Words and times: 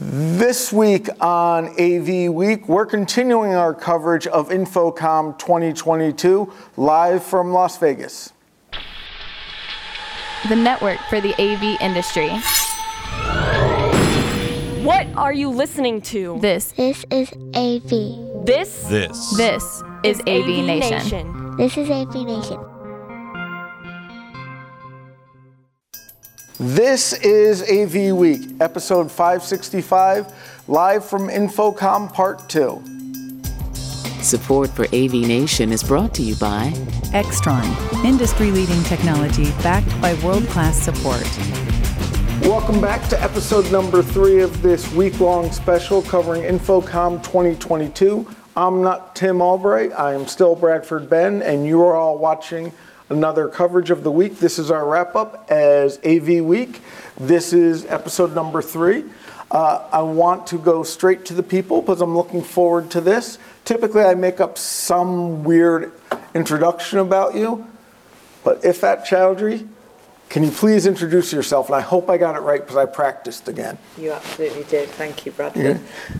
This 0.00 0.72
week 0.72 1.08
on 1.20 1.68
AV 1.80 2.32
Week, 2.32 2.68
we're 2.68 2.86
continuing 2.86 3.54
our 3.54 3.72
coverage 3.72 4.26
of 4.26 4.48
InfoComm 4.48 5.38
2022 5.38 6.52
live 6.76 7.22
from 7.22 7.52
Las 7.52 7.78
Vegas. 7.78 8.32
The 10.48 10.56
network 10.56 10.98
for 11.08 11.20
the 11.20 11.32
AV 11.40 11.80
industry. 11.80 12.28
What 14.84 15.06
are 15.16 15.32
you 15.32 15.48
listening 15.48 16.02
to? 16.02 16.38
This 16.40 16.72
This 16.72 17.04
is 17.12 17.32
AV. 17.54 18.44
This 18.44 18.82
This. 18.88 19.36
this 19.36 19.82
is 20.02 20.20
AV, 20.26 20.64
Nation. 20.66 21.56
This 21.56 21.78
is 21.78 21.88
AV 21.88 22.14
Nation. 22.26 22.73
This 26.64 27.12
is 27.12 27.60
AV 27.70 28.16
Week, 28.16 28.40
episode 28.58 29.10
565, 29.12 30.32
live 30.66 31.04
from 31.04 31.28
InfoComm 31.28 32.10
Part 32.10 32.48
2. 32.48 32.82
Support 34.22 34.70
for 34.70 34.86
AV 34.86 35.12
Nation 35.12 35.72
is 35.72 35.82
brought 35.82 36.14
to 36.14 36.22
you 36.22 36.34
by 36.36 36.70
Extron, 37.12 37.66
industry 38.02 38.50
leading 38.50 38.82
technology 38.84 39.50
backed 39.62 40.00
by 40.00 40.14
world 40.24 40.44
class 40.46 40.80
support. 40.80 41.28
Welcome 42.48 42.80
back 42.80 43.10
to 43.10 43.22
episode 43.22 43.70
number 43.70 44.02
three 44.02 44.40
of 44.40 44.62
this 44.62 44.90
week 44.94 45.20
long 45.20 45.52
special 45.52 46.00
covering 46.00 46.44
InfoComm 46.44 47.22
2022. 47.22 48.26
I'm 48.56 48.80
not 48.80 49.14
Tim 49.14 49.42
Albright, 49.42 49.92
I 49.92 50.14
am 50.14 50.26
still 50.26 50.56
Bradford 50.56 51.10
Benn, 51.10 51.42
and 51.42 51.66
you 51.66 51.82
are 51.82 51.94
all 51.94 52.16
watching 52.16 52.72
another 53.08 53.48
coverage 53.48 53.90
of 53.90 54.02
the 54.02 54.10
week. 54.10 54.38
This 54.38 54.58
is 54.58 54.70
our 54.70 54.86
wrap 54.86 55.14
up 55.14 55.50
as 55.50 55.98
AV 56.04 56.44
Week. 56.44 56.80
This 57.18 57.52
is 57.52 57.84
episode 57.86 58.34
number 58.34 58.62
three. 58.62 59.04
Uh, 59.50 59.86
I 59.92 60.02
want 60.02 60.46
to 60.48 60.58
go 60.58 60.82
straight 60.82 61.24
to 61.26 61.34
the 61.34 61.42
people 61.42 61.80
because 61.80 62.00
I'm 62.00 62.16
looking 62.16 62.42
forward 62.42 62.90
to 62.92 63.00
this. 63.00 63.38
Typically, 63.64 64.02
I 64.02 64.14
make 64.14 64.40
up 64.40 64.58
some 64.58 65.44
weird 65.44 65.92
introduction 66.34 66.98
about 66.98 67.34
you, 67.34 67.66
but 68.42 68.64
if 68.64 68.80
Ifat 68.80 69.06
Chowdhury, 69.06 69.68
can 70.28 70.42
you 70.42 70.50
please 70.50 70.86
introduce 70.86 71.32
yourself? 71.32 71.68
And 71.68 71.76
I 71.76 71.80
hope 71.80 72.10
I 72.10 72.16
got 72.16 72.34
it 72.34 72.40
right 72.40 72.60
because 72.60 72.76
I 72.76 72.86
practiced 72.86 73.46
again. 73.46 73.78
You 73.96 74.12
absolutely 74.12 74.64
did. 74.64 74.88
Thank 74.88 75.24
you, 75.24 75.30
Bradford. 75.30 75.76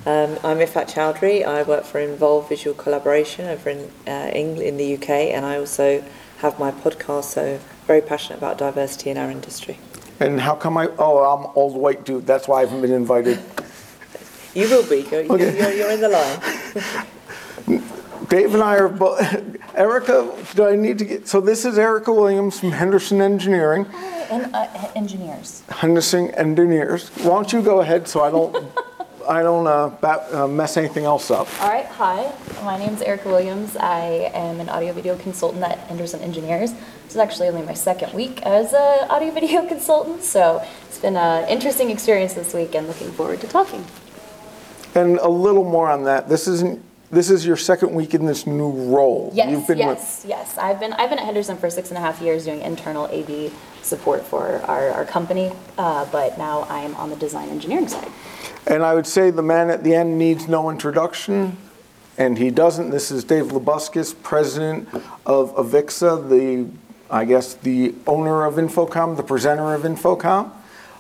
Um, 0.07 0.39
I'm 0.45 0.59
Ifat 0.59 0.93
Chowdhury. 0.93 1.45
I 1.45 1.65
work 1.65 1.85
for 1.85 1.99
Involve 1.99 2.49
Visual 2.49 2.77
Collaboration 2.77 3.47
over 3.47 3.71
in 3.71 3.91
uh, 4.07 4.31
England, 4.33 4.63
in 4.63 4.77
the 4.77 4.95
UK, 4.95 5.11
and 5.11 5.45
I 5.45 5.57
also 5.57 6.05
have 6.45 6.59
my 6.59 6.71
podcast. 6.71 7.25
So 7.25 7.59
very 7.87 8.03
passionate 8.03 8.37
about 8.37 8.59
diversity 8.59 9.09
in 9.11 9.17
our 9.17 9.31
industry. 9.31 9.79
And 10.21 10.41
how 10.41 10.55
come 10.55 10.77
I? 10.77 10.89
Oh, 10.99 11.17
I'm 11.25 11.51
old 11.57 11.75
white 11.75 12.05
dude. 12.05 12.27
That's 12.27 12.47
why 12.47 12.59
I 12.59 12.67
haven't 12.67 12.83
been 12.83 12.93
invited. 12.93 13.39
You 14.55 14.69
will 14.69 14.87
be. 14.89 15.01
You're, 15.11 15.33
Okay. 15.33 15.59
you're, 15.59 15.73
you're 15.73 15.91
in 15.91 16.01
the 16.01 16.09
line. 16.11 17.85
Dave 18.29 18.55
and 18.55 18.63
I 18.63 18.77
are 18.77 18.89
both. 18.89 19.19
Erica, 19.75 20.33
do 20.55 20.67
I 20.69 20.77
need 20.77 20.99
to 20.99 21.05
get? 21.05 21.27
So 21.29 21.41
this 21.41 21.65
is 21.65 21.79
Erica 21.79 22.13
Williams 22.13 22.61
from 22.61 22.71
Henderson 22.73 23.21
Engineering. 23.21 23.87
And 24.31 24.55
uh, 24.55 24.67
engineers. 24.95 25.63
Henderson 25.69 26.31
Engineers. 26.33 27.09
Why 27.25 27.35
don't 27.35 27.53
you 27.53 27.63
go 27.63 27.81
ahead 27.81 28.07
so 28.07 28.23
I 28.23 28.31
don't, 28.31 28.55
I 29.29 29.43
don't 29.43 29.67
uh, 29.67 29.89
bat, 29.89 30.33
uh, 30.33 30.47
mess 30.47 30.77
anything 30.77 31.05
else 31.05 31.31
up. 31.31 31.49
All 31.61 31.69
right, 31.69 31.87
hi. 31.87 32.33
My 32.63 32.77
name 32.79 32.95
is 32.95 33.03
Erica 33.03 33.29
Williams. 33.29 33.77
I 33.77 34.31
am 34.35 34.61
an 34.61 34.69
audio 34.69 34.93
video 34.93 35.17
consultant 35.17 35.63
at 35.63 35.79
Henderson 35.81 36.21
Engineers. 36.21 36.73
This 36.73 37.13
is 37.13 37.17
actually 37.17 37.49
only 37.49 37.63
my 37.63 37.75
second 37.75 38.13
week 38.15 38.43
as 38.43 38.73
an 38.73 39.11
audio 39.11 39.31
video 39.31 39.67
consultant, 39.69 40.23
so 40.23 40.63
it's 40.87 40.99
been 40.99 41.17
an 41.17 41.49
interesting 41.49 41.91
experience 41.91 42.35
this 42.35 42.55
week 42.55 42.75
and 42.75 42.87
looking 42.87 43.11
forward 43.13 43.41
to 43.41 43.49
talking. 43.49 43.85
And 44.95 45.19
a 45.19 45.29
little 45.29 45.65
more 45.65 45.91
on 45.91 46.05
that. 46.05 46.29
This 46.29 46.47
isn't. 46.47 46.83
This 47.11 47.31
is 47.31 47.47
your 47.47 47.57
second 47.57 47.95
week 47.95 48.13
in 48.15 48.27
this 48.27 48.45
new 48.47 48.71
role. 48.71 49.31
Yes, 49.33 49.51
You've 49.51 49.69
been 49.69 49.79
yes, 49.79 50.25
yes. 50.27 50.59
I've 50.59 50.81
been 50.81 50.93
I've 50.95 51.11
been 51.11 51.19
at 51.19 51.25
Henderson 51.25 51.57
for 51.57 51.71
six 51.71 51.91
and 51.91 51.99
a 51.99 52.01
half 52.01 52.21
years 52.21 52.45
doing 52.45 52.61
internal 52.61 53.05
AV 53.05 53.53
support 53.83 54.25
for 54.25 54.61
our, 54.63 54.91
our 54.91 55.05
company, 55.05 55.53
uh, 55.79 56.07
but 56.11 56.39
now 56.39 56.67
I'm 56.69 56.95
on 56.97 57.11
the 57.11 57.17
design 57.17 57.51
engineering 57.51 57.87
side. 57.87 58.11
And 58.67 58.83
I 58.83 58.95
would 58.95 59.07
say 59.07 59.31
the 59.31 59.43
man 59.43 59.69
at 59.71 59.85
the 59.85 59.95
end 59.95 60.19
needs 60.19 60.49
no 60.49 60.71
introduction, 60.71 61.59
and 62.17 62.39
he 62.39 62.51
doesn't. 62.51 62.91
This 62.91 63.11
is 63.11 63.23
Dave 63.23 63.47
Labuskes, 63.47 64.15
president 64.23 64.89
of 65.27 65.55
Avixa, 65.57 66.29
the, 66.29 66.71
I 67.11 67.27
guess, 67.27 67.55
the 67.55 67.95
owner 68.07 68.45
of 68.47 68.55
InfoComm, 68.55 69.17
the 69.17 69.23
presenter 69.23 69.75
of 69.75 69.83
InfoComm. 69.83 70.51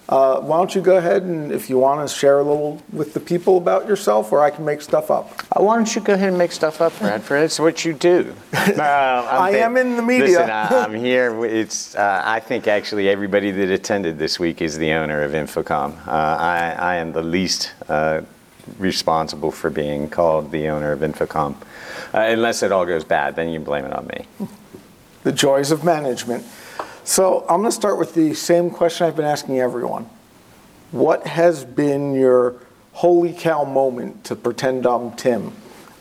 Uh, 0.06 0.38
why 0.40 0.58
don't 0.58 0.74
you 0.74 0.82
go 0.82 0.98
ahead 0.98 1.22
and, 1.22 1.50
if 1.50 1.70
you 1.70 1.78
want 1.78 2.06
to, 2.06 2.14
share 2.14 2.38
a 2.38 2.42
little 2.42 2.82
with 2.92 3.14
the 3.14 3.20
people 3.20 3.56
about 3.56 3.88
yourself, 3.88 4.32
or 4.32 4.40
I 4.40 4.50
can 4.50 4.64
make 4.64 4.82
stuff 4.82 5.10
up. 5.10 5.32
Uh, 5.50 5.62
Why 5.62 5.76
don't 5.76 5.94
you 5.94 6.02
go 6.02 6.12
ahead 6.12 6.28
and 6.28 6.36
make 6.38 6.52
stuff 6.52 6.82
up, 6.82 6.96
Bradford? 6.98 7.42
It's 7.42 7.58
what 7.58 7.84
you 7.84 7.92
do. 7.94 8.34
Uh, 8.54 9.26
I 9.30 9.50
am 9.56 9.76
in 9.76 9.96
the 9.96 10.02
media. 10.02 10.26
Listen, 10.26 10.50
I, 10.50 10.84
I'm 10.84 10.94
here. 11.10 11.44
It's. 11.44 11.94
Uh, 11.94 12.22
I 12.24 12.40
think 12.40 12.66
actually 12.66 13.08
everybody 13.10 13.50
that 13.50 13.68
attended 13.70 14.18
this 14.18 14.38
week 14.40 14.62
is 14.62 14.78
the 14.78 14.92
owner 14.92 15.22
of 15.22 15.32
InfoComm. 15.32 16.06
Uh, 16.06 16.10
I, 16.10 16.74
I 16.78 16.94
am 16.96 17.12
the 17.12 17.22
least 17.22 17.72
uh, 17.88 18.22
responsible 18.78 19.50
for 19.50 19.68
being 19.70 20.08
called 20.08 20.50
the 20.50 20.68
owner 20.68 20.92
of 20.92 21.00
InfoComm, 21.00 21.56
uh, 22.14 22.18
unless 22.18 22.62
it 22.62 22.72
all 22.72 22.86
goes 22.86 23.04
bad. 23.04 23.36
Then 23.36 23.50
you 23.50 23.60
blame 23.60 23.84
it 23.84 23.92
on 23.92 24.06
me. 24.06 24.26
the 25.24 25.32
joys 25.32 25.70
of 25.70 25.84
management. 25.84 26.44
So 27.04 27.40
I'm 27.50 27.60
going 27.60 27.64
to 27.64 27.72
start 27.72 27.98
with 27.98 28.14
the 28.14 28.32
same 28.32 28.70
question 28.70 29.06
I've 29.06 29.14
been 29.14 29.26
asking 29.26 29.60
everyone. 29.60 30.08
What 30.90 31.26
has 31.26 31.62
been 31.62 32.14
your 32.14 32.56
holy 32.92 33.34
cow 33.34 33.64
moment 33.64 34.24
to 34.24 34.34
pretend 34.34 34.86
I'm 34.86 35.12
Tim 35.12 35.52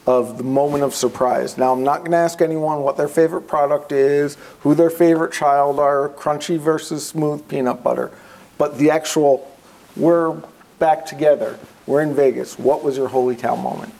of 0.07 0.37
the 0.37 0.45
moment 0.45 0.85
of 0.85 0.95
surprise? 0.95 1.57
Now, 1.57 1.73
I'm 1.73 1.83
not 1.83 1.99
going 1.99 2.11
to 2.11 2.17
ask 2.17 2.41
anyone 2.41 2.83
what 2.83 2.95
their 2.95 3.09
favorite 3.09 3.49
product 3.49 3.91
is, 3.91 4.37
who 4.61 4.75
their 4.75 4.89
favorite 4.89 5.33
child 5.33 5.77
are, 5.77 6.07
crunchy 6.07 6.57
versus 6.57 7.05
smooth 7.05 7.49
peanut 7.49 7.83
butter, 7.83 8.09
but 8.57 8.77
the 8.77 8.89
actual, 8.89 9.51
we're 9.97 10.41
back 10.79 11.05
together, 11.05 11.59
we're 11.85 12.01
in 12.01 12.15
Vegas. 12.15 12.57
What 12.57 12.81
was 12.81 12.95
your 12.95 13.09
holy 13.09 13.35
cow 13.35 13.57
moment? 13.57 13.93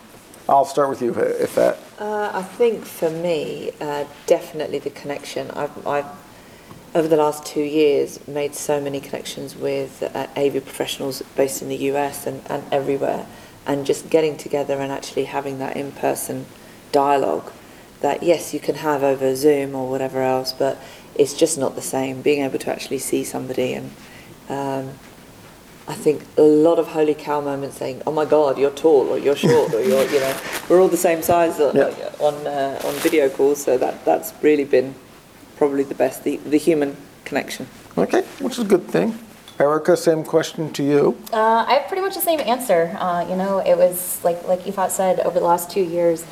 I'll 0.48 0.64
start 0.64 0.88
with 0.88 1.02
you, 1.02 1.12
Ifat. 1.12 1.76
Uh, 1.98 2.30
I 2.32 2.42
think 2.42 2.86
for 2.86 3.10
me, 3.10 3.72
uh, 3.80 4.04
definitely 4.26 4.78
the 4.78 4.90
connection. 4.90 5.50
I've, 5.50 5.86
I've, 5.86 6.06
over 6.94 7.08
the 7.08 7.16
last 7.16 7.44
two 7.44 7.62
years, 7.62 8.26
made 8.28 8.54
so 8.54 8.80
many 8.80 9.00
connections 9.00 9.56
with 9.56 10.02
uh, 10.14 10.26
AV 10.36 10.64
professionals 10.64 11.22
based 11.36 11.60
in 11.60 11.68
the 11.68 11.76
US 11.92 12.26
and, 12.26 12.42
and 12.48 12.62
everywhere, 12.72 13.26
and 13.66 13.84
just 13.84 14.10
getting 14.10 14.36
together 14.36 14.78
and 14.78 14.92
actually 14.92 15.24
having 15.24 15.58
that 15.58 15.76
in 15.76 15.90
person 15.92 16.46
dialogue 16.92 17.50
that, 18.00 18.22
yes, 18.22 18.52
you 18.54 18.60
can 18.60 18.76
have 18.76 19.02
over 19.02 19.34
Zoom 19.34 19.74
or 19.74 19.88
whatever 19.90 20.22
else, 20.22 20.52
but 20.52 20.78
it's 21.14 21.34
just 21.34 21.58
not 21.58 21.74
the 21.74 21.82
same. 21.82 22.22
Being 22.22 22.44
able 22.44 22.58
to 22.58 22.70
actually 22.70 22.98
see 22.98 23.24
somebody 23.24 23.72
and 23.72 23.90
um, 24.48 24.90
I 25.86 25.94
think 25.94 26.22
a 26.38 26.42
lot 26.42 26.78
of 26.78 26.88
holy 26.88 27.14
cow 27.14 27.40
moments 27.42 27.76
saying, 27.76 28.02
"Oh 28.06 28.12
my 28.12 28.24
God, 28.24 28.56
you're 28.56 28.70
tall, 28.70 29.08
or 29.08 29.18
you're 29.18 29.36
short, 29.36 29.74
or 29.74 29.80
you're, 29.82 30.04
you 30.10 30.18
know, 30.20 30.36
we're 30.68 30.80
all 30.80 30.88
the 30.88 30.96
same 30.96 31.20
size 31.22 31.60
on 31.60 31.76
Yeah. 31.76 31.90
on, 32.20 32.34
uh, 32.46 32.80
on 32.84 32.94
video 32.94 33.28
calls." 33.28 33.62
So 33.62 33.76
that 33.76 34.02
that's 34.04 34.32
really 34.40 34.64
been 34.64 34.94
probably 35.56 35.84
the 35.84 35.94
best, 35.94 36.24
the, 36.24 36.36
the 36.38 36.58
human 36.58 36.96
connection. 37.24 37.66
Okay, 37.96 38.22
which 38.40 38.54
is 38.54 38.64
a 38.64 38.68
good 38.68 38.86
thing. 38.88 39.18
Erica, 39.58 39.96
same 39.96 40.24
question 40.24 40.72
to 40.72 40.82
you. 40.82 41.16
Uh, 41.32 41.64
I 41.66 41.74
have 41.74 41.86
pretty 41.88 42.02
much 42.02 42.16
the 42.16 42.20
same 42.20 42.40
answer. 42.40 42.96
Uh, 42.98 43.24
you 43.28 43.36
know, 43.36 43.58
it 43.58 43.76
was 43.76 44.22
like 44.24 44.42
like 44.48 44.60
Ifat 44.60 44.90
said, 44.90 45.20
over 45.20 45.38
the 45.38 45.46
last 45.46 45.70
two 45.70 45.82
years, 45.82 46.24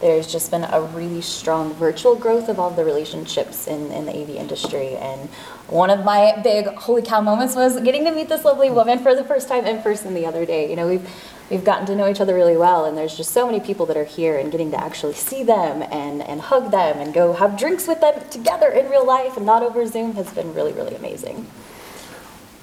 there's 0.00 0.30
just 0.30 0.50
been 0.50 0.64
a 0.64 0.80
really 0.94 1.20
strong 1.20 1.74
virtual 1.74 2.14
growth 2.14 2.48
of 2.48 2.58
all 2.58 2.70
the 2.70 2.84
relationships 2.84 3.66
in, 3.66 3.90
in 3.92 4.06
the 4.06 4.16
AV 4.16 4.30
industry. 4.30 4.96
And 4.96 5.28
one 5.66 5.90
of 5.90 6.04
my 6.04 6.40
big 6.42 6.66
holy 6.66 7.02
cow 7.02 7.20
moments 7.20 7.54
was 7.56 7.80
getting 7.80 8.04
to 8.04 8.12
meet 8.12 8.28
this 8.28 8.44
lovely 8.44 8.70
woman 8.70 9.00
for 9.00 9.14
the 9.14 9.24
first 9.24 9.48
time 9.48 9.66
in 9.66 9.82
person 9.82 10.14
the 10.14 10.24
other 10.24 10.46
day. 10.46 10.70
You 10.70 10.76
know, 10.76 10.88
we've 10.88 11.08
we've 11.50 11.64
gotten 11.64 11.86
to 11.86 11.96
know 11.96 12.08
each 12.08 12.20
other 12.20 12.34
really 12.34 12.56
well, 12.56 12.84
and 12.84 12.96
there's 12.96 13.16
just 13.16 13.32
so 13.32 13.44
many 13.44 13.60
people 13.60 13.84
that 13.86 13.96
are 13.96 14.04
here, 14.04 14.38
and 14.38 14.50
getting 14.52 14.70
to 14.70 14.82
actually 14.82 15.14
see 15.14 15.42
them 15.42 15.82
and 15.90 16.22
and 16.22 16.40
hug 16.40 16.70
them 16.70 16.98
and 16.98 17.12
go 17.12 17.32
have 17.32 17.58
drinks 17.58 17.86
with 17.86 18.00
them 18.00 18.14
together 18.30 18.68
in 18.68 18.88
real 18.88 19.06
life 19.06 19.36
and 19.36 19.44
not 19.44 19.62
over 19.62 19.86
Zoom 19.86 20.14
has 20.14 20.32
been 20.32 20.54
really 20.54 20.72
really 20.72 20.94
amazing. 20.94 21.46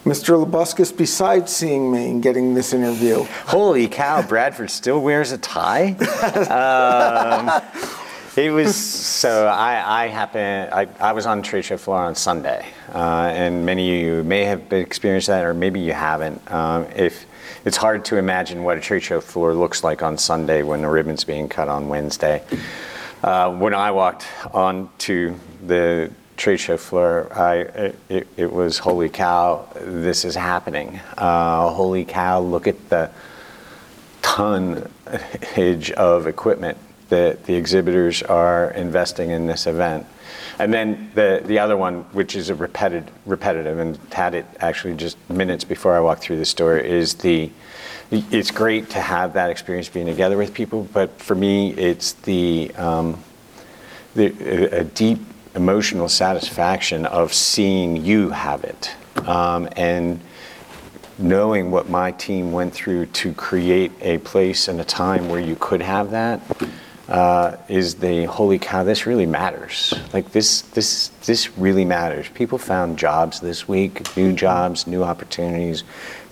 Mr. 0.06 0.42
Labuskes, 0.42 0.96
besides 0.96 1.54
seeing 1.54 1.92
me 1.92 2.10
and 2.10 2.24
getting 2.24 2.54
this 2.54 2.72
interview, 2.72 3.26
Holy 3.48 3.90
cow! 3.90 4.22
Bradford 4.22 4.72
still 4.72 5.02
wears 5.02 5.34
a 5.34 5.38
tie. 5.38 5.92
um, 6.48 7.62
it 8.38 8.50
was 8.52 8.74
so. 8.74 9.48
I, 9.48 10.04
I 10.06 10.08
happened. 10.08 10.74
I, 10.74 10.88
I 11.02 11.12
was 11.12 11.26
on 11.26 11.42
trade 11.42 11.66
show 11.66 11.76
floor 11.76 11.98
on 11.98 12.16
Sunday, 12.16 12.66
uh, 12.94 13.32
and 13.34 13.66
many 13.66 14.00
of 14.00 14.06
you 14.06 14.24
may 14.24 14.46
have 14.46 14.72
experienced 14.72 15.28
that, 15.28 15.44
or 15.44 15.54
maybe 15.54 15.82
you 15.82 15.92
haven't. 15.92 16.40
Um, 16.50 16.86
if 16.96 17.26
it's 17.66 17.78
hard 17.78 18.06
to 18.06 18.18
imagine 18.18 18.64
what 18.64 18.78
a 18.78 18.82
trade 18.82 19.04
show 19.04 19.22
floor 19.22 19.54
looks 19.54 19.84
like 19.84 20.04
on 20.04 20.18
Sunday 20.18 20.64
when 20.64 20.82
the 20.82 20.90
ribbon's 20.90 21.24
being 21.24 21.50
cut 21.50 21.68
on 21.68 21.88
Wednesday. 21.88 22.44
Uh, 23.24 23.52
when 23.56 23.74
I 23.74 23.92
walked 23.92 24.28
on 24.54 24.90
to 25.00 25.40
the 25.66 26.12
trade 26.38 26.58
show 26.58 26.78
floor, 26.78 27.32
I, 27.34 27.94
it, 28.10 28.28
it 28.38 28.52
was 28.52 28.78
holy 28.78 29.10
cow, 29.10 29.68
this 29.76 30.24
is 30.24 30.36
happening. 30.36 31.00
Uh, 31.18 31.70
holy 31.70 32.06
cow, 32.06 32.40
look 32.40 32.68
at 32.68 32.90
the 32.90 33.10
tonnage 34.22 35.92
of 35.92 36.28
equipment 36.28 36.78
that 37.10 37.46
the 37.46 37.56
exhibitors 37.56 38.22
are 38.24 38.72
investing 38.72 39.32
in 39.32 39.48
this 39.48 39.68
event. 39.68 40.06
And 40.60 40.74
then 40.74 41.12
the, 41.14 41.42
the 41.46 41.60
other 41.60 41.78
one, 41.78 42.02
which 42.14 42.36
is 42.36 42.50
a 42.50 42.56
repetitive, 42.56 43.14
repetitive, 43.26 43.80
and 43.80 43.98
had 44.12 44.34
it 44.34 44.46
actually 44.60 44.96
just 44.96 45.18
minutes 45.30 45.64
before 45.64 45.96
I 45.96 46.00
walked 46.00 46.22
through 46.22 46.38
the 46.38 46.46
store, 46.46 46.78
is 46.78 47.16
the, 47.16 47.52
it's 48.10 48.52
great 48.52 48.90
to 48.92 49.02
have 49.02 49.34
that 49.34 49.50
experience 49.50 49.88
being 49.90 50.08
together 50.08 50.38
with 50.38 50.54
people, 50.54 50.88
but 50.94 51.12
for 51.22 51.36
me, 51.36 51.74
it's 51.74 52.14
the, 52.14 52.72
um, 52.76 53.24
the 54.16 54.80
a 54.80 54.84
deep 54.84 55.20
emotional 55.56 56.10
satisfaction 56.10 57.06
of 57.06 57.34
seeing 57.34 58.04
you 58.04 58.30
have 58.30 58.64
it. 58.64 58.96
Um, 59.28 59.68
and 59.76 60.20
knowing 61.20 61.72
what 61.72 61.90
my 61.90 62.12
team 62.12 62.52
went 62.52 62.74
through 62.74 63.08
to 63.08 63.34
create 63.34 63.92
a 64.02 64.20
place 64.20 64.68
and 64.68 64.80
a 64.80 64.86
time 64.86 65.30
where 65.30 65.40
you 65.40 65.58
could 65.60 65.82
have 65.82 66.12
that 66.12 66.40
uh, 67.10 67.56
is 67.70 67.96
the 67.96 68.26
holy 68.26 68.60
cow 68.60 68.84
this 68.84 69.06
really 69.06 69.26
matters. 69.26 69.94
Like 70.14 70.32
this 70.32 70.62
this 70.62 71.10
this 71.26 71.58
really 71.58 71.86
matters. 71.86 72.28
People 72.30 72.58
found 72.58 72.98
jobs 72.98 73.40
this 73.40 73.68
week 73.68 74.16
new 74.18 74.34
jobs 74.34 74.88
new 74.88 75.04
opportunities. 75.04 75.84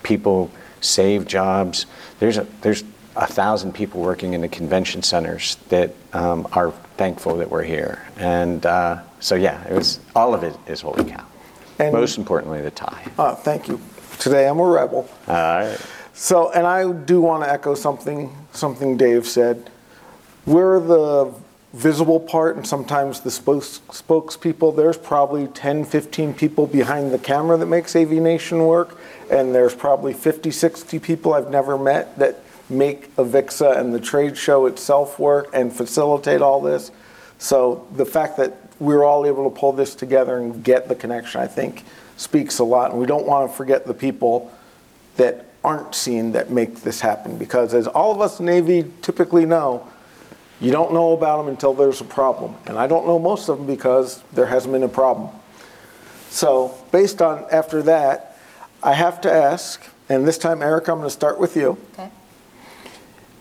People 0.04 0.51
save 0.81 1.25
jobs. 1.25 1.86
There's 2.19 2.38
a 2.38 2.45
there's 2.62 2.83
a 3.16 3.25
thousand 3.25 3.74
people 3.74 4.01
working 4.01 4.33
in 4.33 4.42
the 4.42 4.50
convention 4.50 5.01
centers 5.01 5.56
that 5.69 5.95
um, 6.12 6.45
are 6.51 6.72
thankful 6.98 7.38
that 7.38 7.50
we're 7.50 7.63
here. 7.63 8.06
And 8.18 8.66
uh, 8.66 9.01
so 9.19 9.36
yeah 9.36 9.66
it 9.68 9.74
was 9.74 10.00
all 10.16 10.33
of 10.33 10.44
it 10.44 10.56
is 10.68 10.81
holy 10.81 11.10
cow. 11.10 11.25
And 11.80 11.94
most 11.94 12.18
importantly 12.18 12.62
the 12.62 12.72
tie 12.72 13.06
uh, 13.18 13.36
thank 13.36 13.68
you. 13.69 13.80
Today 14.19 14.48
i'm 14.48 14.60
a 14.60 14.66
rebel. 14.66 15.10
All 15.27 15.33
right. 15.33 15.80
So 16.13 16.51
and 16.51 16.68
i 16.68 16.92
do 16.92 17.22
want 17.22 17.44
to 17.44 17.51
echo 17.51 17.75
something 17.75 18.36
something 18.51 18.98
dave 18.98 19.25
said 19.25 19.69
we're 20.46 20.80
the 20.80 21.34
visible 21.74 22.20
part 22.20 22.56
and 22.56 22.66
sometimes 22.66 23.20
the 23.20 23.32
spokes, 23.32 23.82
spokespeople. 23.90 24.76
There's 24.76 24.98
probably 24.98 25.48
10, 25.48 25.86
15 25.86 26.34
people 26.34 26.68
behind 26.68 27.12
the 27.12 27.20
camera 27.20 27.58
that 27.58 27.66
makes 27.66 27.96
AV 27.96 28.12
Nation 28.12 28.66
work, 28.66 28.98
and 29.30 29.54
there's 29.54 29.76
probably 29.76 30.14
50, 30.14 30.52
60 30.52 31.00
people 31.00 31.34
I've 31.34 31.50
never 31.50 31.78
met 31.78 32.18
that 32.18 32.40
make 32.70 33.14
Avixa 33.18 33.78
and 33.78 33.94
the 33.94 34.00
trade 34.00 34.38
show 34.38 34.66
itself 34.66 35.20
work 35.20 35.50
and 35.54 35.72
facilitate 35.72 36.42
all 36.42 36.62
this. 36.62 36.92
So 37.38 37.86
the 37.96 38.06
fact 38.06 38.38
that 38.38 38.58
we're 38.80 39.04
all 39.04 39.26
able 39.26 39.50
to 39.50 39.56
pull 39.56 39.74
this 39.74 39.96
together 39.96 40.38
and 40.38 40.64
get 40.64 40.88
the 40.88 40.96
connection, 40.96 41.42
I 41.42 41.48
think, 41.48 41.84
speaks 42.18 42.60
a 42.60 42.64
lot. 42.64 42.92
And 42.92 43.00
we 43.00 43.06
don't 43.06 43.26
want 43.26 43.50
to 43.50 43.56
forget 43.56 43.86
the 43.86 43.94
people 43.94 44.52
that 45.18 45.46
aren't 45.64 45.96
seen 45.96 46.32
that 46.34 46.52
make 46.52 46.82
this 46.82 47.02
happen 47.02 47.38
because, 47.38 47.74
as 47.74 47.88
all 47.88 48.12
of 48.12 48.22
us 48.22 48.40
in 48.40 48.50
AV 48.50 48.90
typically 49.02 49.46
know, 49.46 49.88
you 50.60 50.72
don't 50.72 50.94
know 50.94 51.13
about 51.13 51.38
them 51.38 51.48
until 51.48 51.74
there's 51.74 52.02
a 52.02 52.06
problem. 52.06 52.56
And 52.66 52.78
I 52.78 52.88
don't 52.88 53.06
know 53.06 53.19
most 53.19 53.50
of 53.50 53.57
them 53.57 53.68
because 53.68 54.24
there 54.34 54.46
hasn't 54.46 54.74
been 54.74 54.84
a 54.84 54.88
problem. 54.88 55.30
So, 56.30 56.75
based 56.92 57.22
on 57.22 57.46
after 57.52 57.81
that, 57.84 58.38
I 58.84 58.94
have 58.94 59.22
to 59.22 59.31
ask, 59.31 59.84
and 60.10 60.28
this 60.28 60.38
time, 60.38 60.62
Erica, 60.62 60.92
I'm 60.92 61.00
going 61.00 61.07
to 61.07 61.13
start 61.13 61.40
with 61.40 61.56
you. 61.56 61.78
Okay. 61.94 62.10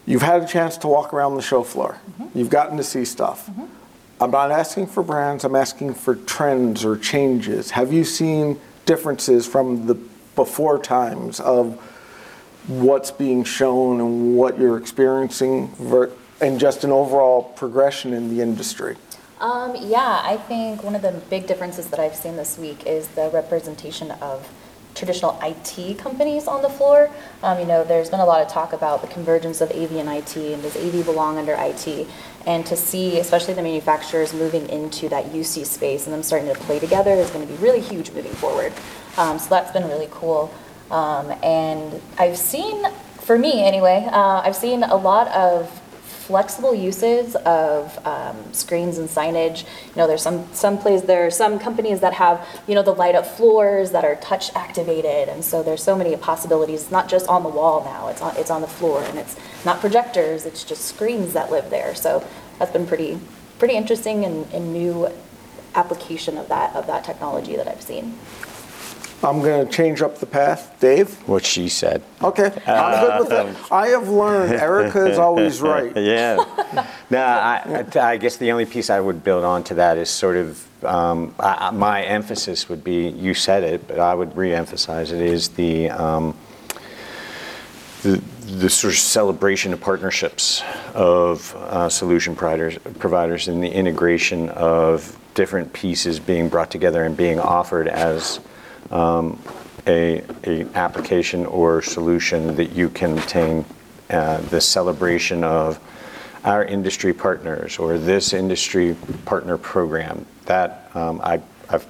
You've 0.06 0.22
had 0.22 0.42
a 0.42 0.46
chance 0.46 0.76
to 0.78 0.88
walk 0.88 1.12
around 1.14 1.36
the 1.36 1.42
show 1.42 1.62
floor, 1.62 1.98
mm-hmm. 2.10 2.38
you've 2.38 2.50
gotten 2.50 2.76
to 2.76 2.84
see 2.84 3.04
stuff. 3.04 3.48
Mm-hmm. 3.48 3.64
I'm 4.20 4.30
not 4.30 4.50
asking 4.50 4.86
for 4.88 5.02
brands, 5.02 5.44
I'm 5.44 5.56
asking 5.56 5.94
for 5.94 6.14
trends 6.14 6.84
or 6.84 6.96
changes. 6.96 7.72
Have 7.72 7.92
you 7.92 8.04
seen 8.04 8.60
differences 8.86 9.46
from 9.46 9.86
the 9.86 9.94
before 10.34 10.78
times 10.78 11.40
of 11.40 11.74
what's 12.66 13.10
being 13.10 13.44
shown 13.44 14.00
and 14.00 14.36
what 14.36 14.58
you're 14.58 14.78
experiencing 14.78 15.68
and 16.40 16.58
just 16.58 16.84
an 16.84 16.90
overall 16.90 17.42
progression 17.42 18.12
in 18.12 18.34
the 18.34 18.42
industry? 18.42 18.96
Um, 19.40 19.76
yeah, 19.78 20.22
I 20.24 20.36
think 20.36 20.82
one 20.82 20.94
of 20.94 21.02
the 21.02 21.12
big 21.28 21.46
differences 21.46 21.88
that 21.88 22.00
I've 22.00 22.14
seen 22.14 22.36
this 22.36 22.56
week 22.58 22.86
is 22.86 23.08
the 23.08 23.30
representation 23.32 24.10
of 24.12 24.48
traditional 24.94 25.38
IT 25.42 25.98
companies 25.98 26.46
on 26.46 26.62
the 26.62 26.68
floor. 26.68 27.10
Um, 27.42 27.58
you 27.58 27.66
know, 27.66 27.84
there's 27.84 28.10
been 28.10 28.20
a 28.20 28.24
lot 28.24 28.42
of 28.42 28.48
talk 28.48 28.72
about 28.72 29.02
the 29.02 29.08
convergence 29.08 29.60
of 29.60 29.70
AV 29.72 29.92
and 29.96 30.08
IT, 30.08 30.36
and 30.36 30.62
does 30.62 30.76
AV 30.76 31.04
belong 31.04 31.36
under 31.36 31.54
IT? 31.58 32.06
And 32.46 32.64
to 32.66 32.76
see, 32.76 33.18
especially 33.18 33.54
the 33.54 33.62
manufacturers 33.62 34.32
moving 34.32 34.68
into 34.68 35.08
that 35.08 35.26
UC 35.26 35.66
space 35.66 36.06
and 36.06 36.14
them 36.14 36.22
starting 36.22 36.48
to 36.48 36.58
play 36.60 36.78
together 36.78 37.12
is 37.12 37.30
going 37.30 37.46
to 37.46 37.52
be 37.52 37.58
really 37.58 37.80
huge 37.80 38.12
moving 38.12 38.32
forward. 38.32 38.72
Um, 39.16 39.38
so 39.38 39.50
that's 39.50 39.72
been 39.72 39.88
really 39.88 40.08
cool. 40.10 40.54
Um, 40.90 41.32
and 41.42 42.00
I've 42.18 42.38
seen, 42.38 42.86
for 43.20 43.38
me 43.38 43.64
anyway, 43.64 44.08
uh, 44.12 44.42
I've 44.44 44.56
seen 44.56 44.82
a 44.84 44.96
lot 44.96 45.28
of 45.28 45.80
flexible 46.26 46.74
uses 46.74 47.36
of 47.36 47.98
um, 48.06 48.36
screens 48.52 48.96
and 48.98 49.08
signage. 49.08 49.64
You 49.64 49.96
know, 49.96 50.06
there's 50.06 50.22
some 50.22 50.46
some 50.54 50.78
places 50.78 51.06
there 51.06 51.26
are 51.26 51.30
some 51.30 51.58
companies 51.58 52.00
that 52.00 52.14
have 52.14 52.46
you 52.66 52.74
know 52.74 52.82
the 52.82 52.94
light 52.94 53.14
up 53.14 53.26
floors 53.26 53.90
that 53.90 54.04
are 54.04 54.16
touch 54.16 54.54
activated, 54.54 55.28
and 55.28 55.44
so 55.44 55.62
there's 55.62 55.82
so 55.82 55.96
many 55.96 56.16
possibilities. 56.16 56.82
It's 56.82 56.90
not 56.90 57.08
just 57.08 57.28
on 57.28 57.42
the 57.42 57.50
wall 57.50 57.84
now; 57.84 58.08
it's 58.08 58.22
on 58.22 58.36
it's 58.36 58.50
on 58.50 58.62
the 58.62 58.68
floor, 58.68 59.02
and 59.02 59.18
it's 59.18 59.36
not 59.64 59.80
projectors. 59.80 60.46
It's 60.46 60.64
just 60.64 60.86
screens 60.86 61.34
that 61.34 61.50
live 61.50 61.68
there. 61.70 61.94
So 61.94 62.26
that's 62.58 62.72
been 62.72 62.86
pretty 62.86 63.18
pretty 63.58 63.74
interesting 63.74 64.24
and, 64.24 64.50
and 64.52 64.72
new 64.72 65.08
application 65.74 66.38
of 66.38 66.48
that 66.48 66.74
of 66.74 66.86
that 66.86 67.04
technology 67.04 67.56
that 67.56 67.68
I've 67.68 67.82
seen. 67.82 68.18
I'm 69.22 69.40
going 69.40 69.66
to 69.66 69.72
change 69.72 70.02
up 70.02 70.18
the 70.18 70.26
path. 70.26 70.76
Dave? 70.80 71.10
What 71.28 71.44
she 71.44 71.68
said. 71.68 72.02
Okay, 72.22 72.52
I'm 72.66 73.06
good 73.06 73.20
with 73.20 73.28
that. 73.30 73.46
Uh, 73.70 73.74
I 73.74 73.88
have 73.88 74.08
learned 74.08 74.52
Erica 74.52 75.06
is 75.06 75.18
always 75.18 75.60
right. 75.62 75.96
yeah. 75.96 76.36
No, 77.10 77.20
I, 77.22 77.84
I, 77.94 78.16
guess 78.16 78.36
the 78.36 78.52
only 78.52 78.66
piece 78.66 78.90
I 78.90 79.00
would 79.00 79.24
build 79.24 79.44
on 79.44 79.64
to 79.64 79.74
that 79.74 79.96
is 79.96 80.10
sort 80.10 80.36
of 80.36 80.84
um, 80.84 81.34
I, 81.38 81.70
my 81.70 82.02
emphasis 82.02 82.68
would 82.68 82.84
be 82.84 83.08
you 83.08 83.34
said 83.34 83.62
it, 83.62 83.88
but 83.88 83.98
I 83.98 84.14
would 84.14 84.36
re-emphasize 84.36 85.12
it 85.12 85.22
is 85.22 85.48
the, 85.50 85.90
um, 85.90 86.36
the 88.02 88.22
the 88.44 88.68
sort 88.68 88.92
of 88.92 88.98
celebration 88.98 89.72
of 89.72 89.80
partnerships 89.80 90.62
of 90.92 91.54
uh, 91.56 91.88
solution 91.88 92.36
providers, 92.36 92.76
providers 92.98 93.48
and 93.48 93.62
the 93.62 93.70
integration 93.70 94.50
of 94.50 95.18
different 95.34 95.72
pieces 95.72 96.20
being 96.20 96.48
brought 96.48 96.70
together 96.70 97.04
and 97.04 97.16
being 97.16 97.40
offered 97.40 97.88
as 97.88 98.40
um, 98.90 99.40
a, 99.86 100.22
a, 100.44 100.64
application 100.74 101.46
or 101.46 101.82
solution 101.82 102.56
that 102.56 102.72
you 102.72 102.88
can 102.88 103.18
obtain 103.18 103.64
uh, 104.10 104.40
the 104.42 104.60
celebration 104.60 105.44
of 105.44 105.78
our 106.44 106.64
industry 106.64 107.12
partners 107.12 107.78
or 107.78 107.98
this 107.98 108.32
industry 108.32 108.96
partner 109.24 109.56
program. 109.56 110.26
That 110.46 110.90
um, 110.94 111.20
I, 111.22 111.40
have 111.68 111.86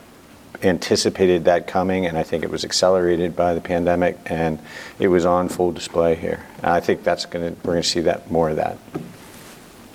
anticipated 0.62 1.44
that 1.44 1.66
coming, 1.66 2.06
and 2.06 2.16
I 2.16 2.22
think 2.22 2.44
it 2.44 2.50
was 2.50 2.64
accelerated 2.64 3.36
by 3.36 3.54
the 3.54 3.60
pandemic, 3.60 4.18
and 4.26 4.58
it 4.98 5.08
was 5.08 5.26
on 5.26 5.48
full 5.48 5.72
display 5.72 6.14
here. 6.14 6.46
And 6.58 6.66
I 6.66 6.80
think 6.80 7.02
that's 7.02 7.26
going 7.26 7.54
to 7.54 7.60
we're 7.66 7.74
going 7.74 7.82
to 7.82 7.88
see 7.88 8.00
that 8.00 8.30
more 8.30 8.50
of 8.50 8.56
that. 8.56 8.78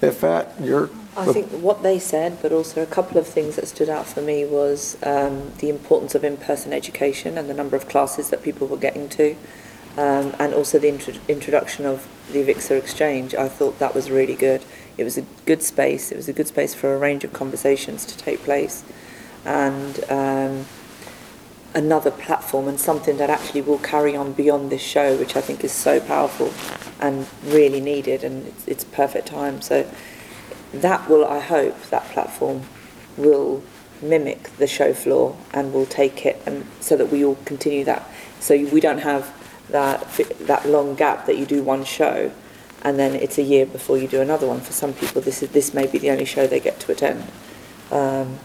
Ifat 0.01 0.65
you're 0.65 0.89
I 1.19 1.33
think 1.33 1.47
what 1.51 1.83
they 1.83 1.99
said, 1.99 2.41
but 2.41 2.51
also 2.51 2.81
a 2.81 2.85
couple 2.85 3.17
of 3.17 3.27
things 3.27 3.55
that 3.57 3.67
stood 3.67 3.89
out 3.89 4.05
for 4.05 4.21
me 4.21 4.45
was 4.45 4.97
um, 5.03 5.51
the 5.57 5.69
importance 5.69 6.15
of 6.15 6.23
in-person 6.23 6.71
education 6.71 7.37
and 7.37 7.49
the 7.49 7.53
number 7.53 7.75
of 7.75 7.89
classes 7.89 8.29
that 8.29 8.41
people 8.41 8.67
were 8.67 8.77
getting 8.77 9.09
to, 9.09 9.35
um, 9.97 10.33
and 10.39 10.53
also 10.53 10.79
the 10.79 10.87
intro- 10.87 11.13
introduction 11.27 11.85
of 11.85 12.07
the 12.31 12.39
Avixa 12.43 12.77
Exchange. 12.77 13.35
I 13.35 13.49
thought 13.49 13.79
that 13.79 13.93
was 13.93 14.09
really 14.09 14.35
good. 14.35 14.63
It 14.97 15.03
was 15.03 15.17
a 15.17 15.23
good 15.45 15.61
space. 15.61 16.11
It 16.11 16.15
was 16.15 16.29
a 16.29 16.33
good 16.33 16.47
space 16.47 16.73
for 16.73 16.93
a 16.93 16.97
range 16.97 17.23
of 17.23 17.33
conversations 17.33 18.05
to 18.05 18.17
take 18.17 18.41
place, 18.43 18.83
and 19.45 20.03
um, 20.09 20.65
another 21.73 22.11
platform 22.11 22.67
and 22.67 22.79
something 22.79 23.17
that 23.17 23.29
actually 23.29 23.61
will 23.61 23.77
carry 23.79 24.15
on 24.15 24.33
beyond 24.33 24.69
this 24.69 24.81
show, 24.81 25.17
which 25.17 25.35
I 25.35 25.41
think 25.41 25.63
is 25.63 25.71
so 25.71 25.99
powerful 25.99 26.53
and 26.99 27.27
really 27.43 27.79
needed, 27.79 28.23
and 28.23 28.47
it's, 28.47 28.67
it's 28.67 28.83
perfect 28.83 29.27
time. 29.27 29.61
So 29.61 29.89
that 30.73 31.09
will, 31.09 31.25
I 31.25 31.39
hope, 31.39 31.81
that 31.89 32.05
platform 32.09 32.63
will 33.17 33.63
mimic 34.01 34.55
the 34.57 34.67
show 34.67 34.93
floor 34.93 35.35
and 35.53 35.73
will 35.73 35.85
take 35.85 36.25
it, 36.25 36.41
and 36.45 36.65
so 36.79 36.95
that 36.95 37.07
we 37.07 37.25
all 37.25 37.35
continue 37.45 37.83
that. 37.85 38.09
So 38.39 38.55
we 38.55 38.79
don't 38.79 38.99
have 38.99 39.33
that 39.69 40.07
that 40.41 40.67
long 40.67 40.95
gap 40.95 41.25
that 41.25 41.37
you 41.37 41.45
do 41.45 41.63
one 41.63 41.83
show, 41.83 42.31
and 42.83 42.97
then 42.97 43.15
it's 43.15 43.37
a 43.37 43.43
year 43.43 43.65
before 43.65 43.97
you 43.97 44.07
do 44.07 44.21
another 44.21 44.47
one. 44.47 44.61
For 44.61 44.71
some 44.71 44.93
people, 44.93 45.21
this 45.21 45.43
is 45.43 45.49
this 45.49 45.73
may 45.73 45.87
be 45.87 45.97
the 45.97 46.11
only 46.11 46.25
show 46.25 46.47
they 46.47 46.59
get 46.59 46.79
to 46.81 46.91
attend. 46.91 47.25
Um, 47.91 48.39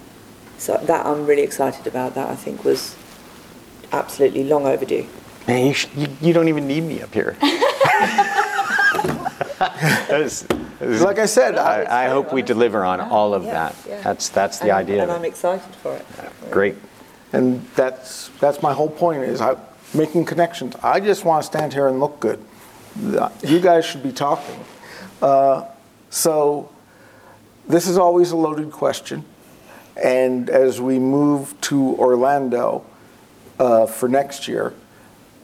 so 0.59 0.79
that 0.85 1.07
I'm 1.07 1.27
really 1.27 1.43
excited 1.43 1.87
about. 1.87 2.15
That 2.15 2.29
I 2.29 2.37
think 2.37 2.65
was 2.65 2.97
absolutely 3.93 4.45
long 4.45 4.67
overdue. 4.67 5.07
Man, 5.47 5.67
you, 5.67 5.75
sh- 5.75 5.89
you, 5.95 6.09
you 6.21 6.33
don't 6.33 6.49
even 6.49 6.67
need 6.67 6.83
me 6.83 7.03
up 7.03 7.13
here. 7.13 7.37
like 10.81 11.19
I 11.19 11.27
said, 11.27 11.57
I, 11.57 12.07
I 12.07 12.09
hope 12.09 12.33
we 12.33 12.43
deliver 12.43 12.85
on 12.85 13.01
all 13.01 13.35
of 13.35 13.45
yeah, 13.45 13.53
that. 13.53 13.77
Yeah. 13.89 14.01
That's 14.03 14.29
that's 14.29 14.59
the 14.59 14.71
and, 14.71 14.73
idea. 14.73 15.03
And 15.03 15.13
I'm 15.13 15.25
excited 15.25 15.75
for 15.77 15.95
it. 15.95 16.07
Yeah. 16.17 16.31
Great. 16.51 16.77
And 17.33 17.65
that's, 17.75 18.29
that's 18.41 18.63
my 18.63 18.73
whole 18.73 18.91
point 18.91 19.23
is 19.25 19.41
I, 19.41 19.57
making 19.93 20.25
connections. 20.25 20.75
I 20.83 21.01
just 21.01 21.25
want 21.25 21.43
to 21.43 21.47
stand 21.47 21.73
here 21.73 21.89
and 21.89 21.99
look 21.99 22.21
good. 22.21 22.43
You 23.43 23.61
guys 23.61 23.85
should 23.85 24.03
be 24.03 24.13
talking. 24.13 24.65
Uh, 25.21 25.65
so 26.11 26.71
this 27.69 27.89
is 27.89 27.99
always 27.99 28.31
a 28.31 28.37
loaded 28.37 28.71
question. 28.71 29.25
And 30.03 30.49
as 30.51 30.81
we 30.81 30.99
move 30.99 31.61
to 31.63 31.97
Orlando 31.97 32.85
uh, 33.59 33.87
for 33.87 34.09
next 34.09 34.47
year, 34.47 34.75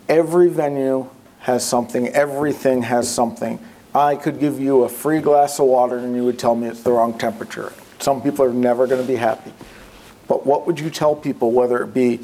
every 0.09 0.49
venue 0.49 1.09
has 1.41 1.67
something, 1.67 2.09
everything 2.09 2.83
has 2.83 3.13
something. 3.13 3.59
I 3.95 4.15
could 4.15 4.39
give 4.39 4.61
you 4.61 4.85
a 4.85 4.89
free 4.89 5.21
glass 5.21 5.59
of 5.59 5.67
water 5.67 5.99
and 5.99 6.15
you 6.15 6.25
would 6.25 6.39
tell 6.39 6.55
me 6.55 6.69
it's 6.69 6.83
the 6.83 6.93
wrong 6.93 7.19
temperature. 7.19 7.73
Some 7.99 8.23
people 8.23 8.45
are 8.45 8.53
never 8.53 8.87
going 8.87 9.01
to 9.01 9.07
be 9.07 9.17
happy. 9.17 9.53
But 10.29 10.47
what 10.47 10.67
would 10.67 10.79
you 10.79 10.91
tell 10.91 11.17
people, 11.17 11.51
whether 11.51 11.83
it 11.83 11.93
be 11.93 12.21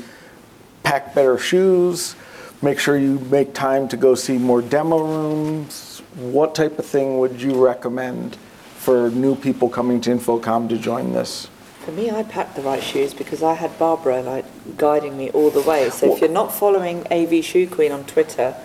pack 0.85 1.13
better 1.13 1.37
shoes, 1.39 2.15
make 2.63 2.79
sure 2.79 2.97
you 2.97 3.19
make 3.19 3.53
time 3.53 3.89
to 3.89 3.97
go 3.97 4.15
see 4.15 4.39
more 4.39 4.63
demo 4.63 4.99
rooms? 4.99 6.03
What 6.15 6.55
type 6.55 6.79
of 6.79 6.87
thing 6.87 7.19
would 7.19 7.43
you 7.43 7.63
recommend 7.63 8.37
for 8.77 9.11
new 9.11 9.35
people 9.35 9.69
coming 9.69 10.01
to 10.03 10.11
InfoComm 10.11 10.69
to 10.69 10.79
join 10.79 11.13
this? 11.15 11.49
For 11.81 11.91
me, 11.93 12.11
I 12.11 12.23
packed 12.23 12.55
the 12.57 12.63
right 12.63 12.83
shoes 12.83 13.13
because 13.13 13.43
I 13.43 13.55
had 13.55 13.77
Barbara 13.79 14.23
like 14.23 14.45
guiding 14.77 15.17
me 15.19 15.31
all 15.31 15.51
the 15.51 15.63
way. 15.63 15.91
So 15.91 16.13
if 16.15 16.21
you're 16.21 16.31
not 16.31 16.53
following 16.53 17.07
AV 17.13 17.45
Shoe 17.45 17.69
Queen 17.69 17.91
on 17.91 18.05
Twitter, 18.05 18.57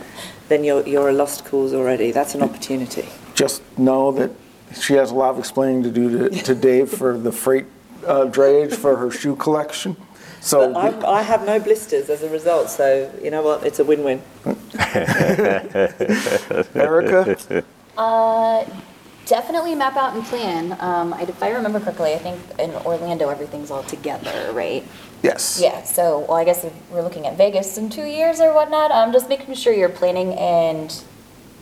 then 0.52 0.64
you're 0.64 0.86
you're 0.88 1.10
a 1.10 1.14
lost 1.14 1.46
cause 1.46 1.74
already. 1.74 2.12
That's 2.12 2.36
an 2.36 2.44
opportunity. 2.44 3.08
Just 3.34 3.62
know 3.78 4.12
that 4.12 4.32
she 4.80 4.94
has 4.96 5.12
a 5.12 5.16
lot 5.16 5.32
of 5.32 5.40
explaining 5.40 5.84
to 5.84 5.92
do 5.92 6.30
to, 6.30 6.44
to 6.44 6.56
Dave 6.56 6.90
for 6.90 7.18
the 7.18 7.32
freight 7.32 7.66
uh, 8.06 8.26
drayage 8.26 8.74
for 8.74 8.98
her 8.98 9.12
shoe 9.12 9.36
collection. 9.36 9.96
So 10.42 10.74
But 10.74 11.06
I, 11.06 11.20
I 11.20 11.22
have 11.22 11.46
no 11.46 11.60
blisters 11.60 12.10
as 12.10 12.24
a 12.24 12.30
result. 12.30 12.70
So 12.70 13.12
you 13.24 13.32
know 13.32 13.44
what? 13.44 13.64
It's 13.66 13.80
a 13.80 13.84
win-win. 13.84 14.22
Erica, 16.76 17.64
Uh, 17.98 18.66
definitely 19.26 19.76
map 19.76 19.96
out 19.96 20.16
and 20.16 20.24
plan. 20.26 20.78
Um, 20.80 21.14
I- 21.14 21.24
if 21.24 21.42
I 21.42 21.50
remember 21.52 21.80
correctly, 21.80 22.14
I 22.14 22.18
think 22.18 22.40
in 22.60 22.72
Orlando 22.86 23.30
everything's 23.30 23.72
all 23.72 23.84
together, 23.84 24.52
right? 24.54 24.84
yes. 25.24 25.60
Yeah, 25.62 25.84
so, 25.84 26.20
well, 26.28 26.38
I 26.38 26.44
guess 26.44 26.64
if 26.64 26.74
we're 26.92 27.04
looking 27.04 27.28
at 27.28 27.38
Vegas 27.38 27.78
in 27.78 27.90
two 27.90 28.06
years 28.06 28.42
or 28.42 28.54
whatnot, 28.54 28.92
um, 28.92 29.14
just 29.14 29.30
making 29.30 29.54
sure 29.54 29.72
you're 29.74 29.88
planning 29.90 30.34
and 30.34 30.92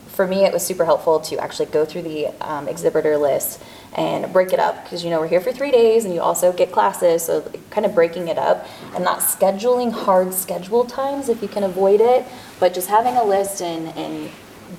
for 0.07 0.27
me, 0.27 0.43
it 0.43 0.51
was 0.51 0.65
super 0.65 0.83
helpful 0.83 1.21
to 1.21 1.37
actually 1.37 1.67
go 1.67 1.85
through 1.85 2.01
the 2.01 2.27
um, 2.41 2.67
exhibitor 2.67 3.17
list 3.17 3.61
and 3.95 4.31
break 4.33 4.51
it 4.51 4.59
up 4.59 4.83
because 4.83 5.01
you 5.01 5.09
know 5.09 5.17
we're 5.19 5.29
here 5.29 5.39
for 5.39 5.53
three 5.53 5.71
days 5.71 6.03
and 6.03 6.13
you 6.13 6.19
also 6.19 6.51
get 6.51 6.73
classes, 6.73 7.23
so 7.23 7.41
kind 7.69 7.85
of 7.85 7.95
breaking 7.95 8.27
it 8.27 8.37
up 8.37 8.67
and 8.95 9.03
not 9.05 9.19
scheduling 9.19 9.91
hard 9.93 10.33
schedule 10.33 10.83
times 10.83 11.29
if 11.29 11.41
you 11.41 11.47
can 11.47 11.63
avoid 11.63 12.01
it, 12.01 12.25
but 12.59 12.73
just 12.73 12.89
having 12.89 13.15
a 13.15 13.23
list 13.23 13.61
and, 13.61 13.87
and 13.97 14.29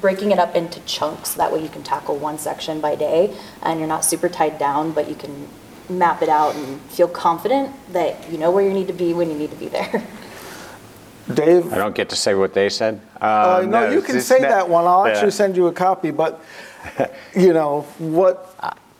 breaking 0.00 0.30
it 0.30 0.38
up 0.38 0.54
into 0.54 0.80
chunks. 0.80 1.34
That 1.34 1.52
way 1.52 1.62
you 1.62 1.68
can 1.68 1.82
tackle 1.82 2.16
one 2.16 2.38
section 2.38 2.80
by 2.80 2.94
day 2.94 3.34
and 3.62 3.78
you're 3.78 3.88
not 3.88 4.04
super 4.04 4.28
tied 4.28 4.58
down, 4.58 4.92
but 4.92 5.08
you 5.08 5.14
can 5.14 5.48
map 5.88 6.22
it 6.22 6.28
out 6.28 6.54
and 6.54 6.80
feel 6.82 7.08
confident 7.08 7.72
that 7.92 8.30
you 8.30 8.38
know 8.38 8.50
where 8.50 8.64
you 8.64 8.72
need 8.72 8.86
to 8.86 8.92
be 8.92 9.12
when 9.12 9.28
you 9.30 9.36
need 9.36 9.50
to 9.50 9.56
be 9.56 9.68
there. 9.68 10.06
Dave, 11.34 11.72
I 11.72 11.76
don't 11.78 11.94
get 11.94 12.08
to 12.10 12.16
say 12.16 12.34
what 12.34 12.54
they 12.54 12.68
said. 12.68 13.00
uh, 13.20 13.60
Um, 13.62 13.70
no, 13.70 13.90
you 13.90 14.00
can 14.02 14.20
say 14.20 14.38
not- 14.40 14.48
that 14.50 14.68
one. 14.68 14.86
I'll 14.86 15.06
Yeah. 15.06 15.12
actually 15.12 15.30
send 15.30 15.56
you 15.56 15.66
a 15.68 15.72
copy. 15.72 16.10
But 16.10 16.40
you 17.36 17.52
know 17.52 17.82
what? 17.98 18.54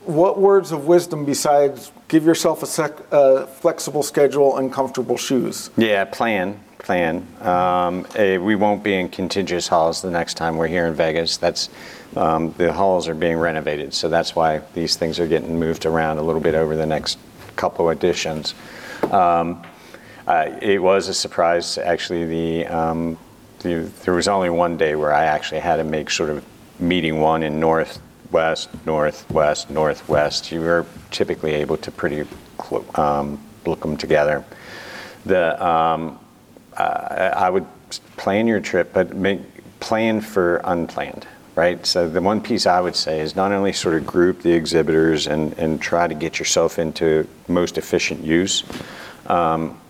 What 0.06 0.38
words 0.40 0.72
of 0.72 0.86
wisdom 0.86 1.24
besides 1.24 1.92
give 2.08 2.24
yourself 2.24 2.62
a 2.62 2.66
sec, 2.66 2.92
uh, 3.12 3.46
flexible 3.46 4.02
schedule 4.02 4.56
and 4.56 4.72
comfortable 4.72 5.16
shoes? 5.16 5.70
Yeah, 5.76 6.04
plan, 6.04 6.58
plan. 6.82 7.26
Um, 7.40 8.06
we 8.16 8.56
won't 8.56 8.82
be 8.82 8.94
in 8.94 9.08
contiguous 9.08 9.68
halls 9.68 10.02
the 10.02 10.10
next 10.10 10.34
time 10.34 10.56
we're 10.56 10.68
here 10.68 10.86
in 10.86 10.94
Vegas. 10.94 11.36
That's 11.36 11.68
um, 12.16 12.52
the 12.58 12.72
halls 12.72 13.08
are 13.08 13.14
being 13.14 13.36
renovated, 13.36 13.94
so 13.94 14.08
that's 14.08 14.34
why 14.34 14.62
these 14.74 14.96
things 14.96 15.20
are 15.20 15.28
getting 15.28 15.58
moved 15.58 15.86
around 15.86 16.18
a 16.18 16.22
little 16.22 16.40
bit 16.40 16.54
over 16.54 16.76
the 16.76 16.86
next 16.86 17.18
couple 17.56 17.88
of 17.88 17.96
editions. 17.96 18.54
Um, 19.10 19.62
uh, 20.26 20.58
it 20.60 20.82
was 20.82 21.08
a 21.08 21.14
surprise, 21.14 21.78
actually. 21.78 22.26
The, 22.26 22.66
um, 22.66 23.18
the 23.60 23.90
there 24.04 24.14
was 24.14 24.28
only 24.28 24.50
one 24.50 24.76
day 24.76 24.94
where 24.94 25.12
I 25.12 25.24
actually 25.24 25.60
had 25.60 25.76
to 25.76 25.84
make 25.84 26.10
sort 26.10 26.30
of 26.30 26.44
meeting 26.78 27.20
one 27.20 27.42
in 27.42 27.60
northwest, 27.60 28.68
northwest, 28.86 29.70
northwest. 29.70 30.50
You 30.50 30.60
were 30.60 30.86
typically 31.10 31.52
able 31.52 31.76
to 31.78 31.90
pretty 31.90 32.26
um, 32.94 33.40
look 33.66 33.80
them 33.80 33.96
together. 33.96 34.44
The 35.26 35.64
um, 35.64 36.18
uh, 36.76 37.32
I 37.36 37.50
would 37.50 37.66
plan 38.16 38.46
your 38.46 38.60
trip, 38.60 38.92
but 38.92 39.14
make, 39.14 39.40
plan 39.80 40.20
for 40.20 40.60
unplanned, 40.64 41.26
right? 41.54 41.84
So 41.84 42.08
the 42.08 42.20
one 42.20 42.40
piece 42.40 42.66
I 42.66 42.80
would 42.80 42.96
say 42.96 43.20
is 43.20 43.34
not 43.34 43.52
only 43.52 43.72
sort 43.72 43.96
of 43.96 44.06
group 44.06 44.42
the 44.42 44.52
exhibitors 44.52 45.26
and, 45.26 45.52
and 45.58 45.80
try 45.80 46.06
to 46.06 46.14
get 46.14 46.38
yourself 46.38 46.78
into 46.78 47.26
most 47.48 47.78
efficient 47.78 48.22
use, 48.22 48.64
um, 49.26 49.80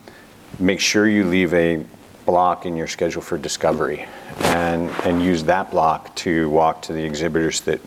make 0.58 0.80
sure 0.80 1.08
you 1.08 1.24
leave 1.24 1.52
a 1.54 1.84
block 2.26 2.66
in 2.66 2.76
your 2.76 2.86
schedule 2.86 3.22
for 3.22 3.38
discovery 3.38 4.06
and, 4.40 4.90
and 5.04 5.22
use 5.22 5.44
that 5.44 5.70
block 5.70 6.14
to 6.14 6.48
walk 6.50 6.82
to 6.82 6.92
the 6.92 7.02
exhibitors 7.02 7.62
that 7.62 7.80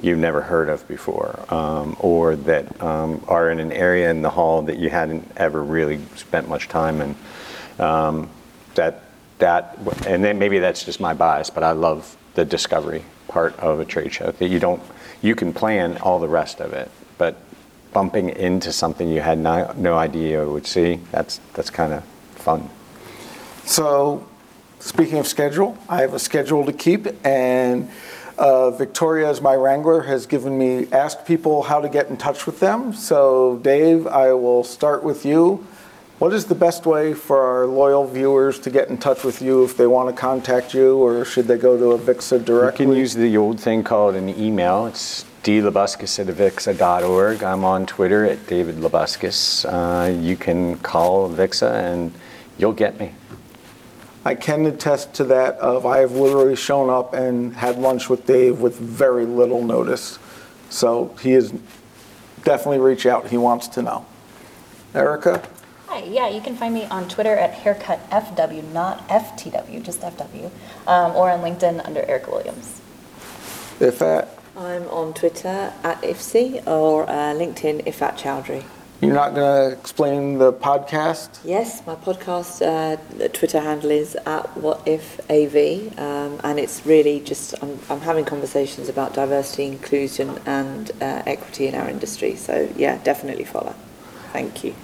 you've 0.00 0.18
never 0.18 0.40
heard 0.40 0.68
of 0.68 0.86
before 0.88 1.44
um, 1.52 1.96
or 2.00 2.36
that 2.36 2.80
um, 2.82 3.22
are 3.28 3.50
in 3.50 3.60
an 3.60 3.72
area 3.72 4.10
in 4.10 4.22
the 4.22 4.30
hall 4.30 4.62
that 4.62 4.78
you 4.78 4.88
hadn't 4.88 5.30
ever 5.36 5.62
really 5.62 6.00
spent 6.16 6.48
much 6.48 6.68
time 6.68 7.00
in. 7.00 7.14
Um, 7.82 8.30
that, 8.74 9.02
that, 9.38 9.78
and 10.06 10.24
then 10.24 10.38
maybe 10.38 10.58
that's 10.60 10.84
just 10.84 11.00
my 11.00 11.14
bias, 11.14 11.50
but 11.50 11.62
I 11.62 11.72
love 11.72 12.16
the 12.34 12.44
discovery 12.44 13.04
part 13.28 13.58
of 13.58 13.80
a 13.80 13.84
trade 13.84 14.12
show 14.12 14.30
that 14.30 14.48
you 14.48 14.58
don't, 14.58 14.82
you 15.20 15.34
can 15.34 15.52
plan 15.52 15.98
all 15.98 16.18
the 16.18 16.28
rest 16.28 16.60
of 16.60 16.72
it, 16.72 16.90
but 17.18 17.36
bumping 17.92 18.30
into 18.30 18.72
something 18.72 19.08
you 19.08 19.20
had 19.20 19.38
no, 19.38 19.72
no 19.76 19.94
idea 19.94 20.44
you 20.44 20.50
would 20.50 20.66
see, 20.66 21.00
that's, 21.10 21.40
that's 21.54 21.70
kind 21.70 21.92
of 21.92 22.04
fun. 22.36 22.70
So, 23.64 24.26
speaking 24.78 25.18
of 25.18 25.26
schedule, 25.26 25.76
I 25.88 26.00
have 26.00 26.14
a 26.14 26.18
schedule 26.18 26.64
to 26.64 26.72
keep, 26.72 27.06
and 27.24 27.90
uh, 28.38 28.70
Victoria, 28.70 29.28
as 29.28 29.40
my 29.40 29.54
wrangler, 29.54 30.02
has 30.02 30.26
given 30.26 30.56
me 30.56 30.90
asked 30.90 31.26
people 31.26 31.62
how 31.62 31.80
to 31.80 31.88
get 31.88 32.08
in 32.08 32.16
touch 32.16 32.46
with 32.46 32.60
them. 32.60 32.92
So, 32.92 33.60
Dave, 33.62 34.06
I 34.06 34.32
will 34.32 34.64
start 34.64 35.04
with 35.04 35.26
you. 35.26 35.66
What 36.22 36.32
is 36.32 36.44
the 36.44 36.54
best 36.54 36.86
way 36.86 37.14
for 37.14 37.42
our 37.42 37.66
loyal 37.66 38.06
viewers 38.06 38.60
to 38.60 38.70
get 38.70 38.88
in 38.88 38.96
touch 38.96 39.24
with 39.24 39.42
you 39.42 39.64
if 39.64 39.76
they 39.76 39.88
want 39.88 40.08
to 40.08 40.14
contact 40.14 40.72
you, 40.72 40.96
or 40.98 41.24
should 41.24 41.48
they 41.48 41.58
go 41.58 41.76
to 41.76 42.00
Avixa 42.00 42.38
You 42.38 42.44
directly? 42.44 42.86
can 42.86 42.94
use 42.94 43.12
the 43.12 43.36
old 43.36 43.58
thing 43.58 43.82
called 43.82 44.14
an 44.14 44.28
email. 44.28 44.86
It's 44.86 45.24
dlabuskes 45.42 46.20
at 46.20 46.28
avixa.org. 46.28 47.42
I'm 47.42 47.64
on 47.64 47.86
Twitter 47.86 48.24
at 48.24 48.46
David 48.46 48.76
Labuskes. 48.76 49.66
Uh, 49.66 50.16
you 50.16 50.36
can 50.36 50.78
call 50.78 51.28
Avixa 51.28 51.72
and 51.72 52.12
you'll 52.56 52.72
get 52.72 53.00
me. 53.00 53.14
I 54.24 54.36
can 54.36 54.64
attest 54.66 55.14
to 55.14 55.24
that. 55.24 55.56
Of 55.56 55.84
I 55.84 55.98
have 55.98 56.12
literally 56.12 56.54
shown 56.54 56.88
up 56.88 57.14
and 57.14 57.56
had 57.56 57.78
lunch 57.78 58.08
with 58.08 58.26
Dave 58.26 58.60
with 58.60 58.78
very 58.78 59.26
little 59.26 59.64
notice. 59.64 60.20
So 60.70 61.16
he 61.20 61.32
is 61.32 61.52
definitely 62.44 62.78
reach 62.78 63.06
out. 63.06 63.26
He 63.26 63.38
wants 63.38 63.66
to 63.66 63.82
know. 63.82 64.06
Erica, 64.94 65.42
Hi, 65.92 66.04
yeah, 66.04 66.30
you 66.30 66.40
can 66.40 66.56
find 66.56 66.72
me 66.72 66.86
on 66.86 67.06
Twitter 67.06 67.36
at 67.36 67.52
haircutfw, 67.52 68.72
not 68.72 69.06
FTW, 69.10 69.82
just 69.82 70.00
FW, 70.00 70.50
um, 70.86 71.14
or 71.14 71.28
on 71.28 71.40
LinkedIn 71.40 71.84
under 71.84 72.02
Eric 72.08 72.28
Williams. 72.28 72.80
Ifat 73.78 74.26
I'm 74.56 74.88
on 74.88 75.12
Twitter 75.12 75.70
at 75.84 76.00
IFC 76.00 76.66
or 76.66 77.02
uh, 77.02 77.34
LinkedIn 77.34 77.84
Ifat 77.84 78.16
Chowdhury. 78.16 78.64
you're 79.02 79.12
not 79.12 79.34
going 79.34 79.70
to 79.70 79.78
explain 79.78 80.38
the 80.38 80.50
podcast, 80.50 81.40
Yes, 81.44 81.86
my 81.86 81.96
podcast 81.96 82.62
uh, 82.62 83.28
Twitter 83.28 83.60
handle 83.60 83.90
is 83.90 84.16
at 84.24 84.56
What 84.56 84.80
If 84.86 85.20
AV, 85.30 85.98
um, 85.98 86.40
and 86.42 86.58
it's 86.58 86.86
really 86.86 87.20
just 87.20 87.54
I'm, 87.62 87.78
I'm 87.90 88.00
having 88.00 88.24
conversations 88.24 88.88
about 88.88 89.12
diversity, 89.12 89.66
inclusion, 89.66 90.40
and 90.46 90.90
uh, 91.02 91.22
equity 91.26 91.66
in 91.66 91.74
our 91.74 91.90
industry. 91.90 92.34
So 92.36 92.70
yeah, 92.78 92.96
definitely 93.04 93.44
follow. 93.44 93.74
Thank 94.32 94.64
you. 94.64 94.74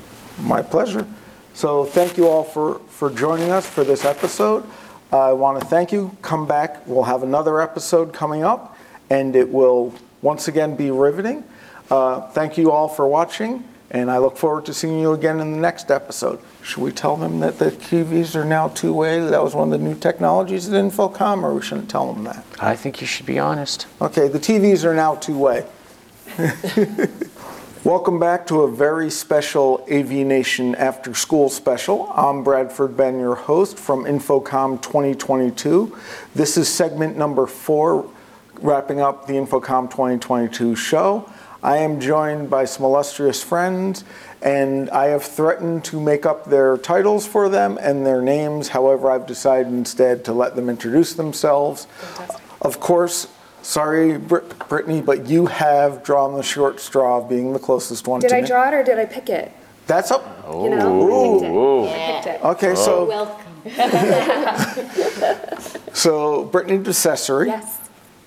My 0.40 0.62
pleasure. 0.62 1.07
So 1.54 1.85
thank 1.85 2.16
you 2.16 2.28
all 2.28 2.45
for, 2.45 2.78
for 2.88 3.11
joining 3.11 3.50
us 3.50 3.68
for 3.68 3.83
this 3.83 4.04
episode. 4.04 4.64
I 5.11 5.33
want 5.33 5.61
to 5.61 5.66
thank 5.66 5.90
you. 5.90 6.16
Come 6.23 6.47
back. 6.47 6.87
We'll 6.87 7.04
have 7.04 7.23
another 7.23 7.61
episode 7.61 8.12
coming 8.12 8.45
up, 8.45 8.76
and 9.11 9.35
it 9.35 9.50
will 9.50 9.95
once 10.23 10.49
again 10.49 10.76
be 10.76 10.90
riveting. 10.90 11.45
Uh, 11.90 12.21
thank 12.30 12.59
you 12.59 12.71
all 12.71 12.88
for 12.88 13.09
watching, 13.09 13.64
and 13.90 14.11
I 14.11 14.18
look 14.18 14.37
forward 14.37 14.66
to 14.66 14.75
seeing 14.75 15.00
you 15.00 15.12
again 15.12 15.40
in 15.40 15.52
the 15.52 15.59
next 15.59 15.90
episode. 15.90 16.40
Should 16.62 16.83
we 16.83 16.92
tell 16.92 17.16
them 17.16 17.40
that 17.40 17.59
the 17.59 17.71
TVs 17.71 18.37
are 18.37 18.45
now 18.45 18.68
two-way? 18.68 19.21
That 19.21 19.42
was 19.42 19.54
one 19.54 19.73
of 19.73 19.80
the 19.80 19.85
new 19.85 19.95
technologies 19.95 20.68
at 20.68 20.75
InfoComm, 20.75 21.42
or 21.42 21.54
we 21.54 21.62
shouldn't 21.62 21.90
tell 21.90 22.12
them 22.12 22.25
that? 22.25 22.45
I 22.61 22.76
think 22.76 23.00
you 23.00 23.07
should 23.07 23.26
be 23.26 23.38
honest. 23.38 23.87
Okay, 24.02 24.28
the 24.28 24.38
TVs 24.38 24.85
are 24.85 24.95
now 24.95 25.14
two-way. 25.14 25.66
Welcome 27.88 28.18
back 28.18 28.47
to 28.49 28.64
a 28.64 28.71
very 28.71 29.09
special 29.09 29.83
AV 29.90 30.11
Nation 30.11 30.75
After 30.75 31.14
School 31.14 31.49
special. 31.49 32.12
I'm 32.14 32.45
Bradford 32.45 32.99
Benn, 32.99 33.18
your 33.18 33.35
host 33.35 33.78
from 33.78 34.04
InfoComm 34.04 34.83
2022. 34.83 35.97
This 36.35 36.59
is 36.59 36.68
segment 36.68 37.16
number 37.16 37.47
four, 37.47 38.07
wrapping 38.61 39.00
up 39.00 39.26
the 39.26 39.33
InfoComm 39.33 39.90
2022 39.90 40.76
show. 40.76 41.33
I 41.62 41.78
am 41.78 41.99
joined 41.99 42.50
by 42.50 42.66
some 42.66 42.85
illustrious 42.85 43.42
friends, 43.42 44.04
and 44.42 44.90
I 44.90 45.07
have 45.07 45.23
threatened 45.23 45.83
to 45.87 45.99
make 45.99 46.26
up 46.26 46.45
their 46.45 46.76
titles 46.76 47.26
for 47.26 47.49
them 47.49 47.78
and 47.80 48.04
their 48.04 48.21
names. 48.21 48.68
However, 48.68 49.11
I've 49.11 49.26
decided 49.26 49.73
instead 49.73 50.26
to 50.26 50.35
let 50.35 50.57
them 50.57 50.68
introduce 50.68 51.14
themselves. 51.14 51.87
Of 52.61 52.80
course, 52.80 53.28
sorry, 53.68 54.16
Brit- 54.16 54.66
Brittany, 54.68 55.02
but 55.02 55.28
you 55.28 55.46
have 55.46 56.02
drawn 56.02 56.34
the 56.37 56.42
short 56.42 56.80
straw 56.80 57.18
of 57.18 57.28
being 57.28 57.52
the 57.52 57.58
closest 57.58 58.08
one 58.08 58.20
Did 58.20 58.30
to 58.30 58.38
I 58.38 58.40
me. 58.40 58.46
draw 58.48 58.68
it 58.68 58.75
or 58.75 58.82
did 58.82 58.98
I 58.98 59.04
pick 59.04 59.28
it? 59.28 59.52
That's 59.87 60.10
up. 60.10 60.25
You 60.48 60.70
know, 60.70 61.87
I 61.87 62.22
picked 62.22 62.26
it. 62.26 62.40
I 62.42 62.54
picked 62.54 62.66
it. 62.66 62.66
Okay, 62.68 62.75
so 62.75 63.04
Welcome. 63.04 63.44
so 65.92 66.44
Brittany 66.44 66.78
DeCessory 66.78 67.48
Yes. 67.48 67.78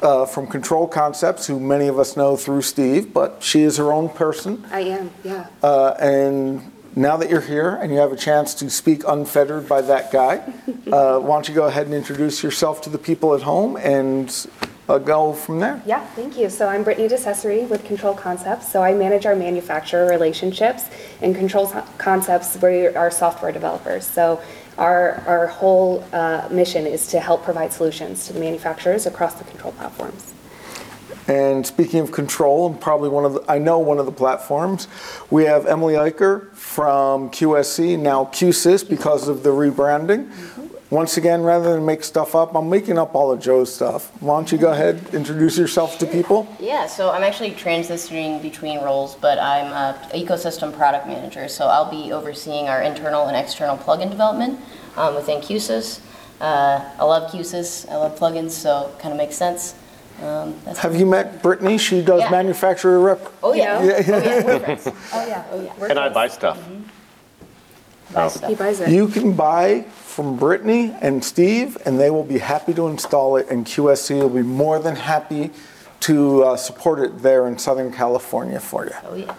uh, 0.02 0.26
from 0.26 0.48
Control 0.48 0.88
Concepts, 0.88 1.48
who 1.48 1.60
many 1.60 1.88
of 1.88 1.98
us 1.98 2.16
know 2.16 2.36
through 2.36 2.62
Steve, 2.62 3.14
but 3.14 3.42
she 3.42 3.62
is 3.62 3.78
her 3.78 3.92
own 3.92 4.10
person. 4.10 4.66
I 4.72 4.82
am. 4.82 5.12
Yeah. 5.24 5.48
Uh, 5.64 5.96
and 6.00 6.72
now 6.96 7.18
that 7.18 7.30
you're 7.30 7.42
here 7.42 7.76
and 7.76 7.92
you 7.92 7.98
have 8.00 8.12
a 8.12 8.18
chance 8.18 8.54
to 8.56 8.70
speak 8.70 9.04
unfettered 9.08 9.68
by 9.68 9.82
that 9.82 10.12
guy, 10.12 10.38
uh, 10.92 11.20
why 11.20 11.36
don't 11.36 11.48
you 11.48 11.56
go 11.56 11.66
ahead 11.66 11.86
and 11.86 11.96
introduce 11.96 12.44
yourself 12.44 12.82
to 12.82 12.90
the 12.90 13.00
people 13.00 13.34
at 13.34 13.42
home 13.44 13.78
and 13.78 14.48
uh, 14.92 14.98
go 14.98 15.34
from 15.34 15.60
there? 15.60 15.82
Yeah, 15.86 16.06
thank 16.08 16.38
you. 16.38 16.50
So 16.50 16.68
I'm 16.68 16.84
Brittany 16.84 17.08
DeCessory 17.08 17.68
with 17.70 17.84
Control 17.86 18.14
Concepts. 18.14 18.72
So 18.72 18.84
I 18.84 18.94
manage 18.94 19.26
our 19.26 19.36
manufacturer 19.36 20.08
relationships, 20.08 20.86
and 21.22 21.36
Control 21.36 21.68
Concepts, 21.98 22.62
we 22.62 22.88
are 22.88 23.10
software 23.10 23.52
developers. 23.52 24.06
So 24.06 24.42
our, 24.78 25.24
our 25.28 25.48
whole 25.48 26.04
uh, 26.12 26.48
mission 26.52 26.86
is 26.86 27.08
to 27.08 27.20
help 27.20 27.44
provide 27.44 27.72
solutions 27.72 28.28
to 28.28 28.34
the 28.34 28.40
manufacturers 28.40 29.06
across 29.06 29.36
the 29.36 29.44
control 29.46 29.74
platforms. 29.74 30.34
And 31.28 31.66
speaking 31.66 32.00
of 32.00 32.12
control, 32.12 32.68
and 32.70 32.82
probably 32.82 33.10
one 33.10 33.26
of 33.26 33.34
the, 33.34 33.44
I 33.48 33.58
know 33.60 33.80
one 33.80 34.00
of 34.00 34.06
the 34.06 34.12
platforms, 34.12 34.88
we 35.30 35.46
have 35.46 35.66
Emily 35.66 35.94
Eicher 35.94 36.52
from 36.54 37.30
QSC, 37.30 37.98
now 38.00 38.26
Q-SYS 38.26 38.84
because 38.84 39.28
of 39.28 39.44
the 39.44 39.52
rebranding. 39.52 40.32
Once 40.92 41.16
again, 41.16 41.42
rather 41.42 41.74
than 41.74 41.86
make 41.86 42.04
stuff 42.04 42.36
up, 42.36 42.54
I'm 42.54 42.70
making 42.70 42.98
up 43.00 43.16
all 43.16 43.32
of 43.32 43.40
Joe's 43.40 43.74
stuff. 43.74 44.12
Why 44.22 44.36
don't 44.36 44.52
you 44.52 44.58
go 44.58 44.74
ahead, 44.74 45.02
introduce 45.14 45.58
yourself 45.58 45.98
to 46.00 46.06
people? 46.06 46.54
Yeah, 46.60 46.86
so 46.86 47.12
I'm 47.12 47.24
actually 47.24 47.52
transitioning 47.52 48.42
between 48.42 48.82
roles, 48.84 49.16
but 49.16 49.40
I'm 49.40 49.68
a 49.72 49.98
ecosystem 50.14 50.76
product 50.76 51.08
manager. 51.08 51.48
So 51.48 51.68
I'll 51.68 51.90
be 51.90 52.12
overseeing 52.12 52.68
our 52.68 52.82
internal 52.82 53.28
and 53.28 53.38
external 53.38 53.78
plugin 53.78 54.10
development 54.10 54.60
um, 54.98 55.16
within 55.16 55.40
Q-SYS. 55.40 56.02
Uh, 56.42 56.84
I 57.00 57.04
love 57.06 57.32
Q-SYS. 57.32 57.88
I 57.88 57.96
love 57.96 58.20
plugins, 58.20 58.52
so 58.52 58.94
kind 59.00 59.14
of 59.14 59.18
makes 59.18 59.36
sense. 59.38 59.76
Um, 60.22 60.56
that's 60.66 60.80
Have 60.80 60.96
you 60.98 61.06
met 61.06 61.42
Brittany? 61.42 61.78
She 61.78 62.02
does 62.02 62.20
Yeah. 62.20 62.30
manufacturer 62.32 63.00
rep. 63.00 63.32
Oh 63.42 63.54
yeah. 63.54 63.82
Yeah. 63.82 63.94
Oh 63.96 64.04
yeah. 64.04 64.44
We're 64.46 64.60
friends. 64.60 64.88
Oh, 65.14 65.26
yeah. 65.26 65.44
Oh, 65.52 65.62
yeah. 65.62 65.86
And 65.90 65.98
I 65.98 66.10
buy 66.10 66.28
stuff. 66.28 66.60
Buy 68.14 68.28
stuff. 68.28 68.50
He 68.50 68.56
buys 68.56 68.80
it. 68.80 68.90
You 68.90 69.08
can 69.08 69.34
buy 69.34 69.84
from 69.84 70.38
Brittany 70.38 70.96
and 71.02 71.24
Steve, 71.24 71.78
and 71.86 72.00
they 72.00 72.10
will 72.10 72.24
be 72.24 72.40
happy 72.40 72.74
to 72.74 72.88
install 72.88 73.38
it, 73.38 73.48
and 73.50 73.66
QSC 73.66 74.20
will 74.20 74.30
be 74.30 74.42
more 74.42 74.80
than 74.80 74.96
happy 74.96 75.52
to 76.02 76.44
uh, 76.44 76.58
support 76.58 77.00
it 77.00 77.22
there 77.22 77.48
in 77.48 77.58
Southern 77.58 77.94
California 77.94 78.60
for 78.60 78.86
you. 78.86 78.94
Oh 79.06 79.16
yeah. 79.16 79.36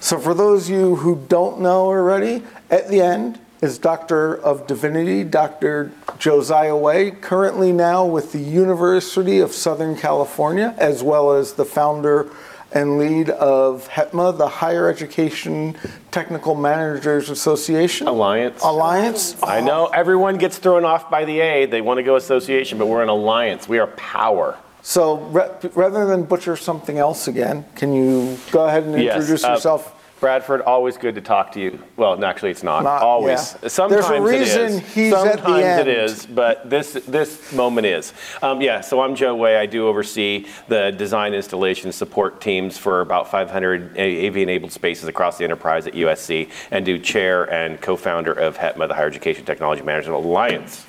So, 0.00 0.18
for 0.18 0.34
those 0.34 0.68
of 0.68 0.76
you 0.76 0.96
who 0.96 1.24
don't 1.28 1.60
know 1.60 1.86
already, 1.86 2.42
at 2.70 2.88
the 2.88 3.00
end 3.00 3.40
is 3.62 3.78
Doctor 3.78 4.36
of 4.36 4.66
Divinity, 4.66 5.24
Dr. 5.24 5.90
Josiah 6.18 6.76
Way, 6.76 7.10
currently 7.10 7.72
now 7.72 8.04
with 8.04 8.32
the 8.32 8.38
University 8.38 9.38
of 9.40 9.52
Southern 9.52 9.96
California, 9.96 10.74
as 10.76 11.02
well 11.02 11.32
as 11.32 11.54
the 11.54 11.64
founder 11.64 12.30
and 12.76 12.98
lead 12.98 13.30
of 13.30 13.88
HETMA, 13.88 14.36
the 14.36 14.46
Higher 14.46 14.90
Education 14.90 15.74
Technical 16.10 16.54
Managers 16.54 17.30
Association. 17.30 18.06
Alliance. 18.06 18.62
Alliance. 18.62 19.34
I 19.42 19.62
know 19.62 19.86
everyone 19.86 20.36
gets 20.36 20.58
thrown 20.58 20.84
off 20.84 21.08
by 21.08 21.24
the 21.24 21.40
A. 21.40 21.64
They 21.64 21.80
want 21.80 21.98
to 21.98 22.02
go 22.02 22.16
association, 22.16 22.76
but 22.76 22.86
we're 22.86 23.02
an 23.02 23.08
alliance. 23.08 23.66
We 23.66 23.78
are 23.78 23.86
power. 23.86 24.58
So, 24.82 25.16
ra- 25.16 25.48
rather 25.74 26.04
than 26.04 26.24
butcher 26.24 26.54
something 26.54 26.98
else 26.98 27.26
again, 27.28 27.64
can 27.76 27.94
you 27.94 28.36
go 28.52 28.66
ahead 28.66 28.84
and 28.84 29.02
Yes, 29.02 29.16
introduce 29.16 29.42
uh, 29.42 29.52
yourself? 29.52 29.95
Bradford, 30.18 30.62
always 30.62 30.96
good 30.96 31.14
to 31.16 31.20
talk 31.20 31.52
to 31.52 31.60
you. 31.60 31.82
Well, 31.96 32.16
no, 32.16 32.26
actually, 32.26 32.50
it's 32.50 32.62
not. 32.62 32.84
Not- 32.84 33.02
always. 33.02 33.56
yeah. 33.62 33.68
Sometimes 33.68 34.08
There's 34.08 34.18
a 34.18 34.22
reason 34.22 34.60
it 34.62 34.70
is. 34.82 34.94
he's 34.94 35.12
at 35.12 35.22
the 35.24 35.32
Sometimes 35.42 35.64
end. 35.64 35.88
it 35.88 35.98
is, 35.98 36.24
but 36.26 36.70
this 36.70 36.92
this 37.06 37.52
moment 37.52 37.86
is. 37.86 38.14
Um, 38.42 38.62
yeah. 38.62 38.80
So 38.80 39.02
I'm 39.02 39.14
Joe 39.14 39.34
Way. 39.36 39.58
I 39.58 39.66
do 39.66 39.86
oversee 39.86 40.46
the 40.68 40.90
design 40.90 41.34
installation 41.34 41.92
support 41.92 42.40
teams 42.40 42.78
for 42.78 43.02
about 43.02 43.30
500 43.30 43.98
AV-enabled 43.98 44.72
spaces 44.72 45.06
across 45.06 45.36
the 45.36 45.44
enterprise 45.44 45.86
at 45.86 45.92
USC, 45.92 46.50
and 46.70 46.84
do 46.86 46.98
chair 46.98 47.44
and 47.52 47.78
co-founder 47.80 48.32
of 48.32 48.56
HETMA, 48.56 48.88
the 48.88 48.94
Higher 48.94 49.06
Education 49.08 49.44
Technology 49.44 49.82
Management 49.82 50.24
Alliance. 50.24 50.86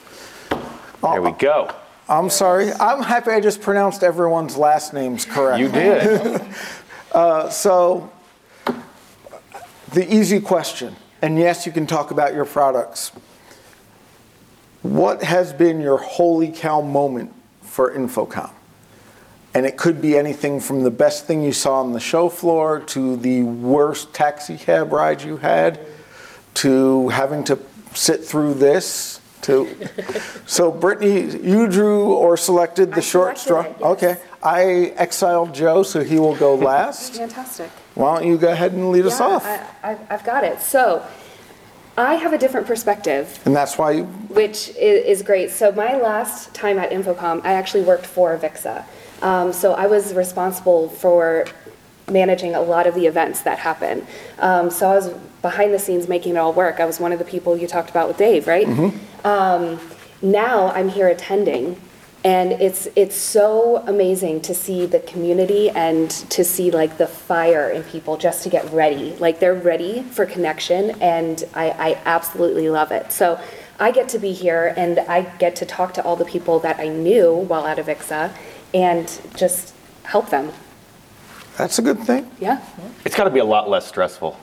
There 1.02 1.22
we 1.22 1.32
go. 1.34 1.70
I'm 2.10 2.30
sorry. 2.30 2.72
I'm 2.80 3.04
happy 3.04 3.32
I 3.32 3.42
just 3.42 3.62
pronounced 3.62 4.02
everyone's 4.04 4.56
last 4.56 4.94
names 4.94 5.26
correct. 5.26 5.60
You 5.60 5.68
did. 5.70 6.42
Uh, 7.10 7.50
so, 7.50 8.12
the 9.92 10.14
easy 10.14 10.40
question, 10.40 10.96
and 11.22 11.38
yes, 11.38 11.66
you 11.66 11.72
can 11.72 11.88
talk 11.88 12.12
about 12.12 12.34
your 12.34 12.46
products. 12.46 13.12
What 14.82 15.24
has 15.24 15.54
been 15.54 15.82
your 15.82 15.98
holy 15.98 16.52
cow 16.52 16.82
moment 16.82 17.34
for 17.62 17.94
InfoComm? 17.94 18.52
And 19.54 19.66
it 19.66 19.78
could 19.78 20.02
be 20.02 20.18
anything 20.18 20.60
from 20.60 20.84
the 20.84 20.92
best 20.92 21.26
thing 21.26 21.42
you 21.42 21.52
saw 21.52 21.80
on 21.80 21.94
the 21.94 22.00
show 22.00 22.30
floor 22.30 22.80
to 22.88 23.16
the 23.18 23.44
worst 23.44 24.14
taxi 24.14 24.58
cab 24.58 24.92
ride 24.92 25.24
you 25.24 25.38
had 25.38 25.80
to 26.56 27.10
having 27.10 27.44
to 27.46 27.60
sit 27.94 28.24
through 28.24 28.56
this 28.56 29.20
to 29.42 29.90
so 30.46 30.72
Brittany 30.72 31.38
you 31.38 31.68
drew 31.68 32.14
or 32.14 32.38
selected 32.38 32.92
the 32.92 32.98
I 32.98 33.02
short 33.02 33.38
straw 33.38 33.64
yes. 33.64 33.82
okay 33.82 34.18
I 34.44 34.94
exiled 34.98 35.54
Joe 35.54 35.84
so 35.84 36.04
he 36.04 36.20
will 36.20 36.36
go 36.36 36.56
last 36.72 37.16
Fantastic. 37.16 37.70
why 37.96 38.18
don't 38.20 38.28
you 38.28 38.38
go 38.38 38.52
ahead 38.52 38.74
and 38.74 38.92
lead 38.92 39.06
us 39.06 39.20
off 39.20 39.46
I, 39.46 39.92
I, 39.92 39.98
I've 40.10 40.24
got 40.24 40.44
it. 40.44 40.62
So 40.62 41.06
I 41.98 42.16
have 42.16 42.34
a 42.34 42.38
different 42.38 42.68
perspective 42.68 43.40
and 43.46 43.56
that's 43.56 43.78
why 43.78 43.92
you 43.92 44.04
which 44.06 44.70
is, 44.70 45.06
is 45.06 45.22
great. 45.24 45.50
So 45.52 45.72
my 45.72 45.98
last 45.98 46.54
time 46.54 46.78
at 46.78 46.92
InfoComm, 46.92 47.42
I 47.44 47.54
actually 47.54 47.84
worked 47.84 48.06
for 48.06 48.38
Vixa. 48.38 48.86
Um, 49.22 49.52
so 49.52 49.74
I 49.74 49.88
was 49.88 50.14
responsible 50.14 50.90
for 50.90 51.46
managing 52.10 52.56
a 52.56 52.62
lot 52.62 52.88
of 52.88 52.96
the 52.96 53.06
events 53.08 53.42
that 53.42 53.60
happen. 53.60 54.06
Um, 54.40 54.70
so 54.70 54.90
I 54.90 54.96
was 54.96 55.10
behind 55.42 55.74
the 55.74 55.80
scenes 55.80 56.08
making 56.08 56.36
it 56.36 56.38
all 56.38 56.54
work. 56.54 56.80
I 56.80 56.86
was 56.86 57.00
one 57.00 57.12
of 57.12 57.20
the 57.20 57.26
people 57.26 57.58
you 57.58 57.68
talked 57.68 57.90
about 57.90 58.08
with 58.08 58.18
Dave, 58.18 58.48
right? 58.48 58.68
Um, 59.26 59.80
now 60.22 60.68
I'm 60.72 60.90
here 60.90 61.08
attending, 61.08 61.82
and 62.28 62.52
it's 62.52 62.90
it's 62.98 63.16
so 63.16 63.78
amazing 63.88 64.42
to 64.42 64.54
see 64.54 64.86
the 64.86 65.00
community 65.00 65.70
and 65.70 66.10
to 66.10 66.44
see 66.44 66.70
like 66.72 66.98
the 66.98 67.08
fire 67.08 67.70
in 67.70 67.84
people 67.84 68.18
just 68.18 68.44
to 68.44 68.50
get 68.50 68.70
ready. 68.74 69.16
Like 69.16 69.40
they're 69.40 69.54
ready 69.54 70.02
for 70.02 70.26
connection, 70.26 70.92
and 71.02 71.46
I, 71.54 71.70
I 71.70 72.02
absolutely 72.04 72.70
love 72.70 72.92
it. 72.92 73.14
So 73.14 73.40
I 73.80 73.92
get 73.92 74.10
to 74.10 74.20
be 74.20 74.34
here, 74.34 74.74
and 74.76 75.00
I 75.00 75.22
get 75.38 75.56
to 75.58 75.66
talk 75.66 75.94
to 75.94 76.04
all 76.04 76.18
the 76.18 76.26
people 76.26 76.60
that 76.60 76.82
I 76.82 76.90
knew 76.90 77.34
while 77.34 77.66
at 77.66 77.78
Avixa, 77.78 78.36
and 78.74 79.08
just 79.38 79.74
help 80.04 80.30
them. 80.30 80.52
that's 81.56 81.80
a 81.80 81.82
good 81.82 82.00
thing 82.00 82.30
Yeah. 82.40 82.62
It's 83.06 83.16
got 83.16 83.24
to 83.24 83.30
be 83.30 83.40
a 83.40 83.46
lot 83.46 83.70
less 83.70 83.88
stressful. 83.88 84.38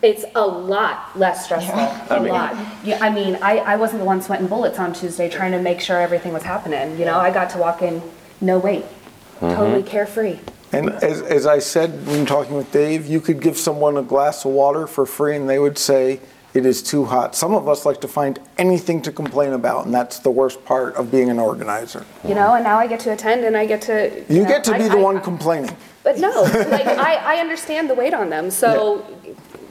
It's 0.00 0.24
a 0.36 0.46
lot 0.46 1.18
less 1.18 1.44
stressful. 1.44 1.74
A 2.16 2.20
mean- 2.22 2.32
lot. 2.32 2.56
Yeah, 2.84 2.98
I 3.00 3.10
mean, 3.10 3.36
I, 3.42 3.58
I 3.58 3.76
wasn't 3.76 4.00
the 4.00 4.04
one 4.06 4.22
sweating 4.22 4.46
bullets 4.46 4.78
on 4.78 4.92
Tuesday 4.92 5.28
trying 5.28 5.52
to 5.52 5.60
make 5.60 5.80
sure 5.80 6.00
everything 6.00 6.32
was 6.32 6.44
happening. 6.44 6.98
You 6.98 7.04
know, 7.04 7.18
I 7.18 7.30
got 7.32 7.50
to 7.50 7.58
walk 7.58 7.82
in, 7.82 8.00
no 8.40 8.58
wait, 8.58 8.84
mm-hmm. 8.84 9.56
totally 9.56 9.82
carefree. 9.82 10.38
and 10.72 10.90
as, 10.90 11.22
as 11.22 11.46
I 11.46 11.58
said 11.58 12.06
when 12.06 12.26
talking 12.26 12.54
with 12.54 12.70
Dave 12.70 13.06
you 13.06 13.20
could 13.20 13.40
give 13.40 13.56
someone 13.56 13.96
a 13.96 14.02
glass 14.02 14.44
of 14.44 14.52
water 14.52 14.86
for 14.86 15.06
free 15.06 15.34
and 15.34 15.48
they 15.48 15.58
would 15.58 15.78
say 15.78 16.20
it 16.52 16.66
is 16.66 16.82
too 16.82 17.06
hot 17.06 17.34
some 17.34 17.54
of 17.54 17.66
us 17.68 17.86
like 17.86 18.02
to 18.02 18.08
find 18.08 18.38
anything 18.58 19.00
to 19.02 19.10
complain 19.10 19.54
about 19.54 19.86
and 19.86 19.94
that's 19.94 20.18
the 20.18 20.30
worst 20.30 20.62
part 20.66 20.94
of 20.96 21.10
being 21.10 21.30
an 21.30 21.38
organizer 21.38 22.04
You 22.22 22.34
know, 22.34 22.52
and 22.54 22.64
now 22.64 22.76
I 22.78 22.86
get 22.86 23.00
to 23.00 23.12
attend 23.12 23.44
and 23.46 23.56
I 23.56 23.64
get 23.64 23.80
to. 23.82 24.24
you 24.28 24.42
know, 24.42 24.48
get 24.48 24.62
to 24.64 24.74
I- 24.74 24.78
be 24.78 24.88
the 24.88 24.98
I- 24.98 25.02
one 25.10 25.20
complaining 25.22 25.74
But 26.02 26.18
no, 26.18 26.42
like 26.42 26.86
I, 26.86 27.36
I 27.36 27.40
understand 27.40 27.88
the 27.88 27.94
weight 27.94 28.12
on 28.14 28.28
them, 28.28 28.50
so 28.50 29.04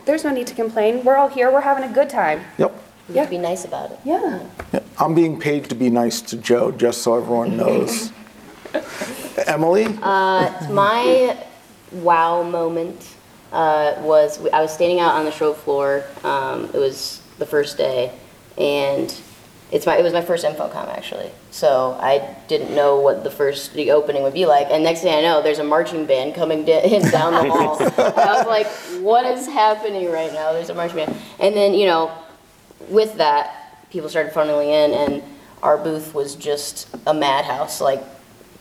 there's 0.08 0.24
no 0.24 0.32
need 0.32 0.48
to 0.48 0.56
complain. 0.56 1.04
We're 1.04 1.18
all 1.18 1.28
here. 1.28 1.52
We're 1.52 1.62
having 1.62 1.84
a 1.84 1.94
good 1.94 2.10
time. 2.10 2.42
yep 2.58 2.74
We 3.10 3.18
have 3.18 3.28
to 3.28 3.32
be 3.32 3.38
nice 3.38 3.66
about 3.66 3.92
it. 3.92 4.00
Yeah. 4.04 4.48
Yep. 4.74 4.86
I'm 4.98 5.14
being 5.14 5.40
paid 5.40 5.66
to 5.66 5.76
be 5.76 5.90
nice 5.90 6.22
to 6.22 6.38
Joe, 6.38 6.72
just 6.72 7.04
so 7.04 7.18
everyone 7.18 7.56
knows. 7.58 8.12
Emily? 9.48 9.86
Uh, 10.02 10.68
my 10.72 11.38
wow 11.92 12.42
moment 12.42 13.16
uh, 13.52 13.96
was 14.00 14.44
I 14.48 14.62
was 14.62 14.74
standing 14.74 15.00
out 15.00 15.14
on 15.16 15.26
the 15.26 15.32
show 15.32 15.54
floor. 15.54 16.04
Um, 16.24 16.66
it 16.74 16.78
was 16.78 17.22
the 17.38 17.46
first 17.46 17.78
day, 17.78 18.12
and 18.58 19.14
it's 19.72 19.86
my 19.86 19.98
it 19.98 20.04
was 20.04 20.14
my 20.14 20.22
first 20.22 20.46
InfoComm 20.46 20.90
actually. 20.98 21.32
So 21.58 21.98
I 22.00 22.36
didn't 22.48 22.76
know 22.76 23.00
what 23.00 23.24
the 23.24 23.32
first 23.32 23.74
the 23.74 23.90
opening 23.90 24.22
would 24.22 24.36
be 24.36 24.46
like. 24.46 24.68
And 24.70 24.84
next 24.84 25.02
thing 25.02 25.12
I 25.16 25.22
know, 25.22 25.42
there's 25.42 25.58
a 25.58 25.64
marching 25.64 26.06
band 26.06 26.36
coming 26.36 26.64
da- 26.66 26.88
down 27.12 27.34
the 27.34 27.50
hall. 27.52 27.82
and 27.82 27.94
I 28.00 28.34
was 28.38 28.46
like, 28.46 28.68
what 29.02 29.26
is 29.26 29.48
happening 29.48 30.12
right 30.12 30.32
now? 30.32 30.54
There's 30.54 30.70
a 30.70 30.76
marching 30.76 30.98
band. 30.98 31.16
And 31.40 31.56
then 31.56 31.74
you 31.74 31.88
know, 31.88 32.12
with 32.90 33.16
that, 33.18 33.90
people 33.90 34.08
started 34.08 34.34
funneling 34.34 34.68
in, 34.68 34.94
and 34.94 35.24
our 35.64 35.80
booth 35.80 36.14
was 36.14 36.36
just 36.36 36.96
a 37.08 37.14
madhouse, 37.16 37.82
like 37.82 38.04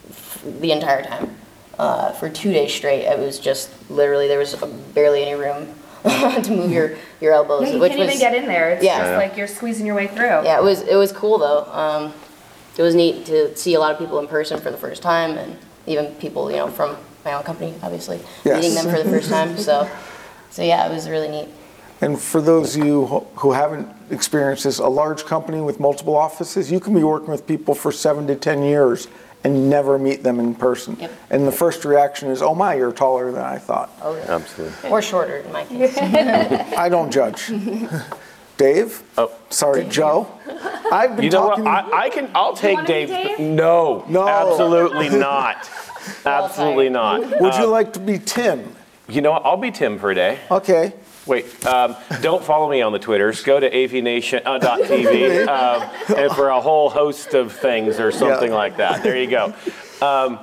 f- 0.08 0.42
the 0.60 0.72
entire 0.72 1.02
time. 1.02 1.36
Uh, 1.78 2.12
for 2.12 2.30
two 2.30 2.50
days 2.50 2.72
straight, 2.72 3.02
it 3.04 3.18
was 3.18 3.38
just 3.38 3.68
literally 3.90 4.26
there 4.26 4.38
was 4.38 4.54
barely 4.94 5.20
any 5.22 5.34
room 5.38 5.68
to 6.04 6.50
move 6.50 6.72
your, 6.72 6.96
your 7.20 7.34
elbows. 7.34 7.68
Yeah, 7.68 7.74
you 7.74 7.80
which 7.80 7.90
can't 7.92 8.00
was, 8.06 8.08
even 8.16 8.18
get 8.20 8.34
in 8.34 8.46
there. 8.48 8.70
It's 8.70 8.82
Yeah. 8.82 9.00
just 9.00 9.16
like 9.18 9.36
you're 9.36 9.46
squeezing 9.46 9.84
your 9.84 9.94
way 9.96 10.06
through. 10.06 10.44
yeah, 10.44 10.56
it 10.58 10.62
was 10.62 10.80
it 10.80 10.96
was 10.96 11.12
cool 11.12 11.36
though. 11.36 11.64
Um, 11.70 12.14
it 12.76 12.82
was 12.82 12.94
neat 12.94 13.26
to 13.26 13.56
see 13.56 13.74
a 13.74 13.80
lot 13.80 13.92
of 13.92 13.98
people 13.98 14.18
in 14.18 14.26
person 14.28 14.60
for 14.60 14.70
the 14.70 14.76
first 14.76 15.02
time, 15.02 15.36
and 15.38 15.56
even 15.86 16.06
people 16.16 16.50
you 16.50 16.56
know 16.58 16.68
from 16.68 16.96
my 17.24 17.32
own 17.32 17.42
company, 17.42 17.74
obviously 17.82 18.20
Yes. 18.44 18.62
meeting 18.62 18.74
them 18.74 18.94
for 18.94 19.02
the 19.02 19.08
first 19.10 19.28
time. 19.30 19.56
So, 19.58 19.88
so 20.50 20.62
yeah, 20.62 20.86
it 20.86 20.92
was 20.92 21.08
really 21.08 21.28
neat. 21.28 21.48
And 22.00 22.20
for 22.20 22.40
those 22.42 22.76
of 22.76 22.84
you 22.84 23.06
who- 23.06 23.26
who 23.36 23.52
haven't 23.52 23.88
experienced 24.10 24.64
this, 24.64 24.78
a 24.78 24.86
large 24.88 25.24
company 25.24 25.60
with 25.60 25.80
multiple 25.80 26.14
offices, 26.16 26.70
you 26.70 26.78
can 26.78 26.92
be 26.94 27.02
working 27.02 27.30
with 27.30 27.46
people 27.46 27.74
for 27.74 27.90
seven 27.90 28.26
to 28.26 28.34
10 28.36 28.62
years 28.62 29.08
and 29.42 29.70
never 29.70 29.98
meet 29.98 30.22
them 30.22 30.38
in 30.38 30.54
person. 30.54 30.96
Yep. 31.00 31.10
And 31.30 31.46
the 31.48 31.52
first 31.52 31.84
reaction 31.84 32.30
is, 32.30 32.42
oh 32.42 32.54
my, 32.54 32.74
you're 32.74 32.92
taller 32.92 33.32
than 33.32 33.42
I 33.42 33.58
thought. 33.58 33.90
Oh, 34.02 34.14
yeah. 34.14 34.34
Absolutely. 34.36 34.90
Or 34.90 35.00
shorter 35.00 35.36
in 35.38 35.50
my 35.52 35.64
case. 35.64 35.96
I 36.76 36.88
don't 36.90 37.10
judge. 37.10 37.50
Dave? 38.58 39.02
Oh. 39.18 39.30
Sorry, 39.50 39.84
Joe? 39.84 40.26
I've 40.92 41.16
been 41.16 41.24
You 41.24 41.30
know 41.30 41.46
what? 41.48 41.60
I, 41.66 42.04
I 42.06 42.10
can. 42.10 42.30
I'll 42.34 42.54
take 42.56 42.74
wanna 42.76 42.86
Dave. 42.88 43.08
Dave? 43.08 43.38
No. 43.40 44.04
No. 44.08 44.28
Absolutely 44.28 45.08
not. 45.18 45.68
Absolutely 46.24 46.88
not. 46.88 47.20
Would 47.40 47.54
you 47.54 47.64
Uh, 47.64 47.68
like 47.68 47.92
to 47.94 48.00
be 48.00 48.18
Tim? 48.18 48.74
You 49.08 49.20
know 49.20 49.32
what? 49.32 49.44
I'll 49.44 49.56
be 49.56 49.70
Tim 49.70 49.98
for 49.98 50.10
a 50.10 50.14
day. 50.14 50.38
Okay. 50.50 50.92
Wait, 51.26 51.66
um, 51.66 51.96
don't 52.22 52.44
follow 52.44 52.70
me 52.70 52.82
on 52.82 52.92
the 52.92 52.98
Twitters. 53.00 53.42
Go 53.42 53.58
to 53.58 53.68
avnation.tv 53.68 55.48
um, 55.48 56.16
and 56.16 56.32
for 56.32 56.48
a 56.48 56.60
whole 56.60 56.88
host 56.88 57.34
of 57.34 57.52
things 57.52 57.98
or 57.98 58.12
something 58.12 58.50
Yeah. 58.50 58.56
like 58.56 58.76
that. 58.76 59.02
There 59.02 59.16
you 59.20 59.28
go. 59.28 59.52
Um, 60.00 60.38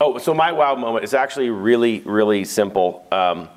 oh, 0.00 0.18
so 0.18 0.34
my 0.34 0.52
wow 0.52 0.74
moment 0.74 1.04
is 1.04 1.14
actually 1.14 1.50
really, 1.50 2.00
really 2.00 2.44
simple 2.44 3.06
um, 3.10 3.48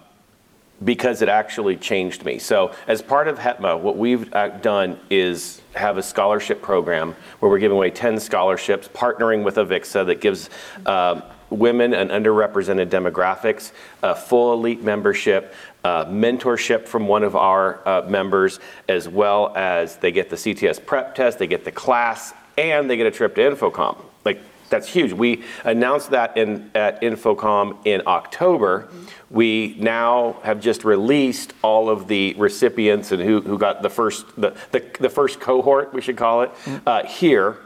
because 0.83 1.21
it 1.21 1.29
actually 1.29 1.75
changed 1.77 2.23
me. 2.25 2.39
So, 2.39 2.73
as 2.87 3.01
part 3.01 3.27
of 3.27 3.37
HETMA, 3.37 3.79
what 3.79 3.97
we've 3.97 4.33
uh, 4.33 4.49
done 4.49 4.99
is 5.09 5.60
have 5.75 5.97
a 5.97 6.03
scholarship 6.03 6.61
program 6.61 7.15
where 7.39 7.49
we're 7.49 7.59
giving 7.59 7.77
away 7.77 7.89
10 7.89 8.19
scholarships, 8.19 8.87
partnering 8.89 9.43
with 9.43 9.55
Avixa 9.55 10.05
that 10.05 10.21
gives 10.21 10.49
um, 10.85 11.23
women 11.49 11.93
and 11.93 12.09
underrepresented 12.09 12.87
demographics 12.89 13.71
a 14.03 14.15
full 14.15 14.53
elite 14.53 14.83
membership, 14.83 15.53
uh, 15.83 16.05
mentorship 16.05 16.87
from 16.87 17.07
one 17.07 17.23
of 17.23 17.35
our 17.35 17.85
uh, 17.87 18.01
members, 18.07 18.59
as 18.87 19.07
well 19.07 19.55
as 19.55 19.97
they 19.97 20.11
get 20.11 20.29
the 20.29 20.35
CTS 20.35 20.83
prep 20.85 21.15
test, 21.15 21.39
they 21.39 21.47
get 21.47 21.65
the 21.65 21.71
class, 21.71 22.33
and 22.57 22.89
they 22.89 22.97
get 22.97 23.07
a 23.07 23.11
trip 23.11 23.35
to 23.35 23.41
InfoComm. 23.41 23.97
Like, 24.25 24.41
that's 24.71 24.87
huge. 24.87 25.11
We 25.13 25.43
announced 25.63 26.09
that 26.11 26.35
in, 26.37 26.71
at 26.73 27.01
InfoComm 27.01 27.85
in 27.85 28.01
October. 28.07 28.87
We 29.29 29.75
now 29.77 30.37
have 30.43 30.59
just 30.59 30.83
released 30.83 31.53
all 31.61 31.89
of 31.89 32.07
the 32.07 32.33
recipients 32.37 33.11
and 33.11 33.21
who, 33.21 33.41
who 33.41 33.57
got 33.59 33.83
the 33.83 33.89
first 33.89 34.25
the, 34.35 34.55
the, 34.71 34.83
the 34.99 35.09
first 35.09 35.39
cohort, 35.39 35.93
we 35.93 36.01
should 36.01 36.17
call 36.17 36.41
it, 36.41 36.51
uh, 36.87 37.05
here. 37.05 37.57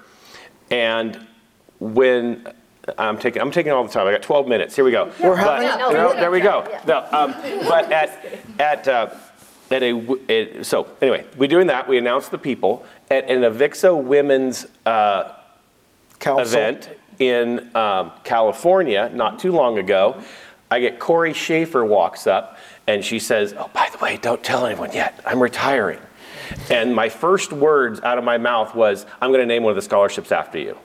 And 0.70 1.26
when 1.80 2.48
I'm 2.98 3.18
taking 3.18 3.42
I'm 3.42 3.52
taking 3.52 3.72
all 3.72 3.84
the 3.84 3.90
time. 3.92 4.08
I 4.08 4.12
got 4.12 4.22
12 4.24 4.48
minutes. 4.48 4.76
Here 4.76 4.84
we 4.86 4.92
go. 4.92 5.12
We're 5.24 5.36
But- 5.36 5.62
having- 5.64 5.80
No, 5.80 5.92
no, 5.92 6.14
no, 6.14 6.14
there 6.14 6.32
we 6.32 6.40
go. 6.40 6.66
yeah. 6.70 6.82
No, 6.88 6.98
um, 7.12 7.32
but 7.68 7.92
at 8.02 8.26
at 8.60 8.88
uh, 8.88 9.10
at 9.72 9.82
a 9.84 10.18
it, 10.28 10.66
so 10.66 10.88
anyway, 11.02 11.26
we're 11.38 11.48
doing 11.50 11.68
that. 11.68 11.88
We 11.88 11.98
announced 11.98 12.30
the 12.32 12.38
people 12.38 12.86
at 13.10 13.28
an 13.30 13.42
Avixa 13.42 13.96
Women's 14.04 14.68
uh, 14.86 15.32
Council. 16.20 16.60
event 16.60 16.90
in 17.20 17.76
um, 17.76 18.12
California 18.24 19.10
not 19.14 19.40
too 19.40 19.52
long 19.52 19.78
ago. 19.78 20.22
I 20.72 20.80
get 20.80 21.00
Corey 21.00 21.34
Schaefer 21.34 21.86
walks 21.86 22.28
up 22.28 22.58
and 22.88 23.04
she 23.04 23.20
says, 23.20 23.54
"Oh, 23.58 23.70
by 23.74 23.90
the 23.92 23.98
way, 24.00 24.18
don't 24.18 24.44
tell 24.44 24.66
anyone 24.66 24.92
yet. 24.92 25.20
I'm 25.26 25.42
retiring." 25.42 26.00
And 26.70 26.94
my 26.94 27.10
first 27.10 27.52
words 27.52 28.00
out 28.02 28.18
of 28.18 28.24
my 28.24 28.38
mouth 28.38 28.76
was, 28.76 29.06
"I'm 29.22 29.30
going 29.30 29.42
to 29.42 29.46
name 29.46 29.64
one 29.64 29.72
of 29.72 29.76
the 29.76 29.82
scholarships 29.82 30.32
after 30.32 30.60
you." 30.60 30.78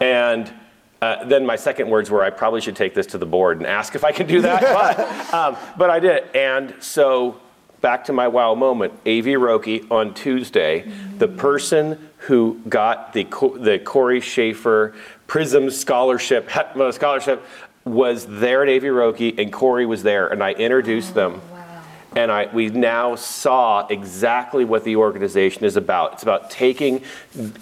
And 0.00 0.52
uh, 1.00 1.24
then 1.24 1.46
my 1.46 1.56
second 1.56 1.88
words 1.88 2.10
were, 2.10 2.24
I 2.24 2.30
probably 2.30 2.60
should 2.60 2.76
take 2.76 2.94
this 2.94 3.06
to 3.08 3.18
the 3.18 3.26
board 3.26 3.58
and 3.58 3.66
ask 3.66 3.94
if 3.94 4.04
I 4.04 4.12
can 4.12 4.26
do 4.26 4.40
that, 4.42 4.62
but, 5.30 5.34
um, 5.34 5.56
but 5.76 5.90
I 5.90 6.00
did. 6.00 6.24
And 6.34 6.74
so 6.80 7.40
back 7.80 8.04
to 8.04 8.12
my 8.12 8.28
wow 8.28 8.54
moment, 8.54 8.92
AV 9.06 9.36
Roki 9.36 9.88
on 9.90 10.14
Tuesday, 10.14 10.90
the 11.18 11.28
person 11.28 12.10
who 12.18 12.60
got 12.68 13.12
the, 13.12 13.24
the 13.60 13.80
Corey 13.84 14.20
Schaefer 14.20 14.94
Prism 15.26 15.70
Scholarship, 15.70 16.48
HETMA 16.50 16.92
Scholarship, 16.92 17.44
was 17.84 18.26
there 18.26 18.62
at 18.62 18.68
AV 18.68 18.82
Roki 18.84 19.38
and 19.38 19.52
Corey 19.52 19.86
was 19.86 20.02
there 20.02 20.28
and 20.28 20.42
I 20.42 20.52
introduced 20.52 21.14
them. 21.14 21.40
And 22.16 22.32
I, 22.32 22.46
we 22.52 22.68
now 22.70 23.14
saw 23.14 23.86
exactly 23.86 24.64
what 24.64 24.82
the 24.82 24.96
organization 24.96 25.64
is 25.64 25.76
about. 25.76 26.14
It's 26.14 26.22
about 26.22 26.50
taking 26.50 27.04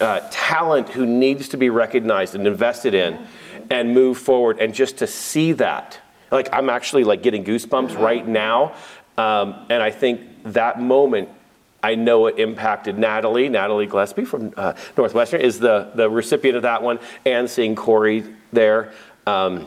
uh, 0.01 0.21
talent 0.31 0.89
who 0.89 1.05
needs 1.05 1.49
to 1.49 1.57
be 1.57 1.69
recognized 1.69 2.35
and 2.35 2.47
invested 2.47 2.95
in 2.95 3.19
and 3.71 3.93
move 3.93 4.19
forward. 4.19 4.59
And 4.61 4.73
just 4.73 4.99
to 4.99 5.07
see 5.07 5.53
that, 5.55 5.99
like 6.31 6.49
I'm 6.53 6.71
actually 6.71 7.05
like 7.05 7.23
getting 7.23 7.45
goosebumps 7.45 7.99
right 8.01 8.27
now. 8.27 8.75
Um, 9.19 9.67
and 9.71 9.83
I 9.83 9.91
think 9.91 10.21
that 10.45 10.81
moment, 10.81 11.29
I 11.83 11.95
know 11.95 12.27
it 12.27 12.39
impacted 12.39 12.99
Natalie, 12.99 13.49
Natalie 13.49 13.87
Gillespie 13.87 14.25
from 14.25 14.53
uh, 14.57 14.75
Northwestern 14.97 15.41
is 15.41 15.59
the, 15.59 15.91
the 15.95 16.09
recipient 16.11 16.57
of 16.57 16.63
that 16.63 16.83
one, 16.83 16.99
and 17.25 17.49
seeing 17.49 17.75
Corey 17.75 18.25
there. 18.53 18.93
Um, 19.27 19.67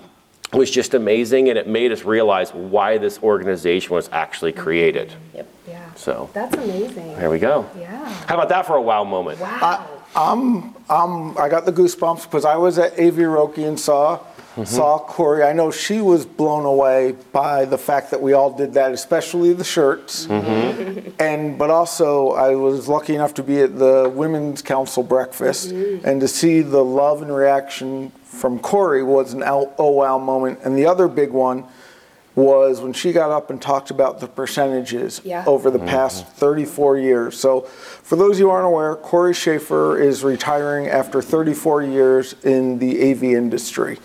was 0.51 0.71
just 0.71 0.95
amazing, 0.95 1.49
and 1.49 1.59
it 1.59 1.67
made 1.67 1.91
us 1.91 2.03
realize 2.03 2.51
why 2.53 2.97
this 2.97 3.21
organization 3.21 3.93
was 3.93 4.09
actually 4.11 4.51
created. 4.51 5.13
Yep. 5.35 5.47
Yeah. 5.67 5.93
So 5.93 6.29
That's 6.33 6.55
amazing. 6.55 7.15
there 7.17 7.29
we 7.29 7.37
go. 7.37 7.69
Yeah. 7.77 8.09
How 8.25 8.33
about 8.35 8.49
that 8.49 8.65
for 8.65 8.75
a 8.75 8.81
wow 8.81 9.03
moment? 9.03 9.39
Wow. 9.39 9.85
I'm, 10.15 10.73
I'm, 10.89 11.37
I 11.37 11.49
got 11.49 11.65
the 11.65 11.71
goosebumps 11.71 12.23
because 12.23 12.45
I 12.45 12.55
was 12.55 12.79
at 12.79 12.93
AV 12.93 13.15
Roki 13.17 13.67
and 13.67 13.79
saw, 13.79 14.19
Mm-hmm. 14.65 14.75
saw 14.75 14.99
Corey. 14.99 15.43
I 15.43 15.53
know 15.53 15.71
she 15.71 16.01
was 16.01 16.25
blown 16.25 16.65
away 16.65 17.15
by 17.31 17.65
the 17.65 17.77
fact 17.77 18.11
that 18.11 18.21
we 18.21 18.33
all 18.33 18.51
did 18.55 18.73
that, 18.73 18.91
especially 18.91 19.53
the 19.53 19.63
shirts. 19.63 20.27
Mm-hmm. 20.27 21.09
And 21.19 21.57
but 21.57 21.69
also, 21.69 22.31
I 22.31 22.55
was 22.55 22.87
lucky 22.87 23.15
enough 23.15 23.33
to 23.35 23.43
be 23.43 23.61
at 23.61 23.77
the 23.77 24.11
Women's 24.13 24.61
Council 24.61 25.03
breakfast 25.03 25.69
mm-hmm. 25.69 26.05
and 26.05 26.19
to 26.21 26.27
see 26.27 26.61
the 26.61 26.83
love 26.83 27.21
and 27.21 27.33
reaction 27.33 28.11
from 28.23 28.59
Corey 28.59 29.03
was 29.03 29.33
an 29.33 29.43
oh 29.45 29.91
wow 29.91 30.17
moment. 30.17 30.59
And 30.63 30.77
the 30.77 30.85
other 30.85 31.07
big 31.07 31.31
one 31.31 31.65
was 32.35 32.79
when 32.79 32.93
she 32.93 33.11
got 33.11 33.31
up 33.31 33.49
and 33.49 33.61
talked 33.61 33.91
about 33.91 34.19
the 34.19 34.27
percentages 34.27 35.21
Yeah. 35.23 35.43
over 35.45 35.69
the 35.69 35.79
past 35.79 36.25
34 36.27 36.97
years. 36.97 37.37
So, 37.37 37.61
for 37.61 38.15
those 38.15 38.35
of 38.35 38.39
you 38.39 38.45
who 38.45 38.51
aren't 38.51 38.67
aware, 38.67 38.95
Corey 38.95 39.33
Schaefer 39.33 39.99
is 39.99 40.23
retiring 40.23 40.87
after 40.87 41.21
34 41.21 41.83
years 41.83 42.35
in 42.43 42.79
the 42.79 43.11
AV 43.11 43.23
industry. 43.23 43.99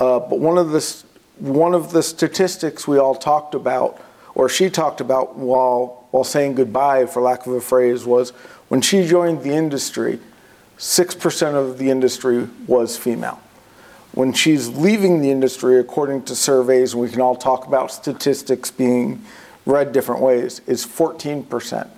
Uh, 0.00 0.18
but 0.18 0.40
one 0.40 0.58
of 0.58 0.70
the 0.70 1.04
one 1.38 1.74
of 1.74 1.92
the 1.92 2.02
statistics 2.02 2.88
we 2.88 2.98
all 2.98 3.14
talked 3.14 3.54
about, 3.54 4.02
or 4.34 4.48
she 4.48 4.68
talked 4.68 5.00
about 5.00 5.36
while 5.36 6.08
while 6.10 6.24
saying 6.24 6.54
goodbye, 6.56 7.06
for 7.06 7.22
lack 7.22 7.46
of 7.46 7.52
a 7.52 7.60
phrase, 7.60 8.04
was 8.04 8.30
when 8.68 8.80
she 8.80 9.06
joined 9.06 9.42
the 9.42 9.52
industry, 9.52 10.18
six 10.78 11.14
percent 11.14 11.56
of 11.56 11.78
the 11.78 11.90
industry 11.90 12.48
was 12.66 12.96
female 12.96 13.40
when 14.12 14.32
she's 14.32 14.68
leaving 14.68 15.20
the 15.20 15.30
industry, 15.30 15.78
according 15.78 16.22
to 16.24 16.34
surveys, 16.34 16.92
and 16.92 17.02
we 17.02 17.08
can 17.08 17.20
all 17.20 17.36
talk 17.36 17.66
about 17.66 17.92
statistics 17.92 18.70
being 18.70 19.22
read 19.66 19.92
different 19.92 20.20
ways, 20.20 20.60
is 20.66 20.84
14%. 20.84 21.88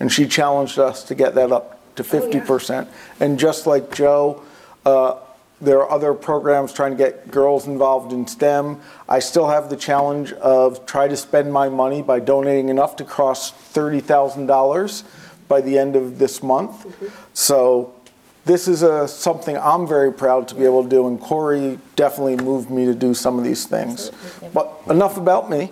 And 0.00 0.10
she 0.10 0.26
challenged 0.26 0.78
us 0.78 1.04
to 1.04 1.14
get 1.14 1.34
that 1.36 1.52
up 1.52 1.78
to 1.94 2.02
50%. 2.02 2.88
And 3.20 3.38
just 3.38 3.66
like 3.66 3.92
Joe, 3.94 4.42
uh, 4.84 5.18
there 5.62 5.78
are 5.78 5.90
other 5.90 6.12
programs 6.12 6.72
trying 6.72 6.90
to 6.90 6.96
get 6.96 7.30
girls 7.30 7.68
involved 7.68 8.12
in 8.12 8.26
STEM. 8.26 8.80
I 9.08 9.20
still 9.20 9.48
have 9.48 9.70
the 9.70 9.76
challenge 9.76 10.32
of 10.32 10.84
try 10.86 11.06
to 11.06 11.16
spend 11.16 11.52
my 11.52 11.68
money 11.68 12.02
by 12.02 12.18
donating 12.18 12.68
enough 12.68 12.96
to 12.96 13.04
cross 13.04 13.52
$30,000 13.52 15.04
by 15.46 15.60
the 15.60 15.78
end 15.78 15.94
of 15.94 16.18
this 16.18 16.42
month. 16.42 16.86
So 17.32 17.94
this 18.44 18.66
is 18.66 18.82
a, 18.82 19.06
something 19.06 19.56
I'm 19.56 19.86
very 19.86 20.12
proud 20.12 20.48
to 20.48 20.56
be 20.56 20.64
able 20.64 20.82
to 20.82 20.88
do, 20.88 21.06
and 21.06 21.20
Corey 21.20 21.78
definitely 21.94 22.36
moved 22.36 22.68
me 22.68 22.84
to 22.86 22.94
do 22.94 23.14
some 23.14 23.38
of 23.38 23.44
these 23.44 23.64
things. 23.64 24.10
But 24.52 24.72
enough 24.90 25.16
about 25.16 25.48
me. 25.48 25.70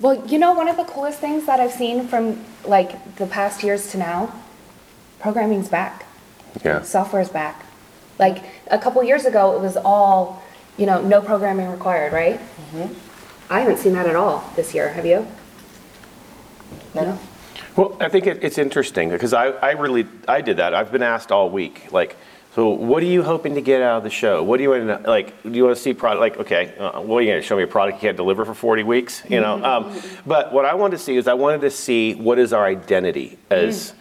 Well, 0.00 0.26
you 0.26 0.38
know, 0.38 0.52
one 0.54 0.68
of 0.68 0.76
the 0.76 0.84
coolest 0.84 1.20
things 1.20 1.46
that 1.46 1.60
I've 1.60 1.72
seen 1.72 2.08
from 2.08 2.44
like 2.64 3.16
the 3.16 3.26
past 3.26 3.62
years 3.62 3.92
to 3.92 3.98
now, 3.98 4.34
programming's 5.20 5.68
back. 5.68 6.04
Yeah. 6.64 6.82
Software's 6.82 7.28
back. 7.28 7.64
Like 8.18 8.44
a 8.70 8.78
couple 8.78 9.02
years 9.04 9.24
ago, 9.24 9.54
it 9.54 9.60
was 9.60 9.76
all, 9.76 10.42
you 10.76 10.86
know, 10.86 11.00
no 11.00 11.20
programming 11.20 11.70
required, 11.70 12.12
right? 12.12 12.40
I 13.50 13.60
haven't 13.60 13.78
seen 13.78 13.92
that 13.94 14.06
at 14.06 14.16
all 14.16 14.50
this 14.56 14.74
year. 14.74 14.90
Have 14.90 15.06
you? 15.06 15.26
No. 16.94 17.18
Well, 17.76 17.96
I 18.00 18.08
think 18.08 18.26
it, 18.26 18.42
it's 18.42 18.58
interesting 18.58 19.10
because 19.10 19.32
I, 19.32 19.50
I 19.50 19.70
really 19.72 20.06
I 20.26 20.40
did 20.40 20.56
that. 20.56 20.74
I've 20.74 20.90
been 20.90 21.02
asked 21.02 21.30
all 21.30 21.48
week, 21.48 21.92
like, 21.92 22.16
so 22.54 22.70
what 22.70 23.04
are 23.04 23.06
you 23.06 23.22
hoping 23.22 23.54
to 23.54 23.60
get 23.60 23.82
out 23.82 23.98
of 23.98 24.02
the 24.02 24.10
show? 24.10 24.42
What 24.42 24.56
do 24.56 24.64
you 24.64 24.70
want 24.70 25.04
to 25.04 25.08
like? 25.08 25.42
Do 25.44 25.50
you 25.50 25.64
want 25.64 25.76
to 25.76 25.82
see 25.82 25.94
product? 25.94 26.20
Like, 26.20 26.38
okay, 26.38 26.76
uh, 26.76 27.00
what 27.00 27.18
are 27.18 27.20
you 27.20 27.28
going 27.28 27.40
to 27.40 27.46
show 27.46 27.56
me 27.56 27.62
a 27.62 27.68
product 27.68 27.98
you 27.98 28.08
can't 28.08 28.16
deliver 28.16 28.44
for 28.44 28.52
40 28.52 28.82
weeks? 28.82 29.22
You 29.28 29.40
know. 29.40 29.64
Um, 29.64 29.96
but 30.26 30.52
what 30.52 30.64
I 30.64 30.74
wanted 30.74 30.96
to 30.96 31.02
see 31.04 31.16
is 31.16 31.28
I 31.28 31.34
wanted 31.34 31.60
to 31.60 31.70
see 31.70 32.16
what 32.16 32.36
is 32.38 32.52
our 32.52 32.66
identity 32.66 33.38
as 33.48 33.92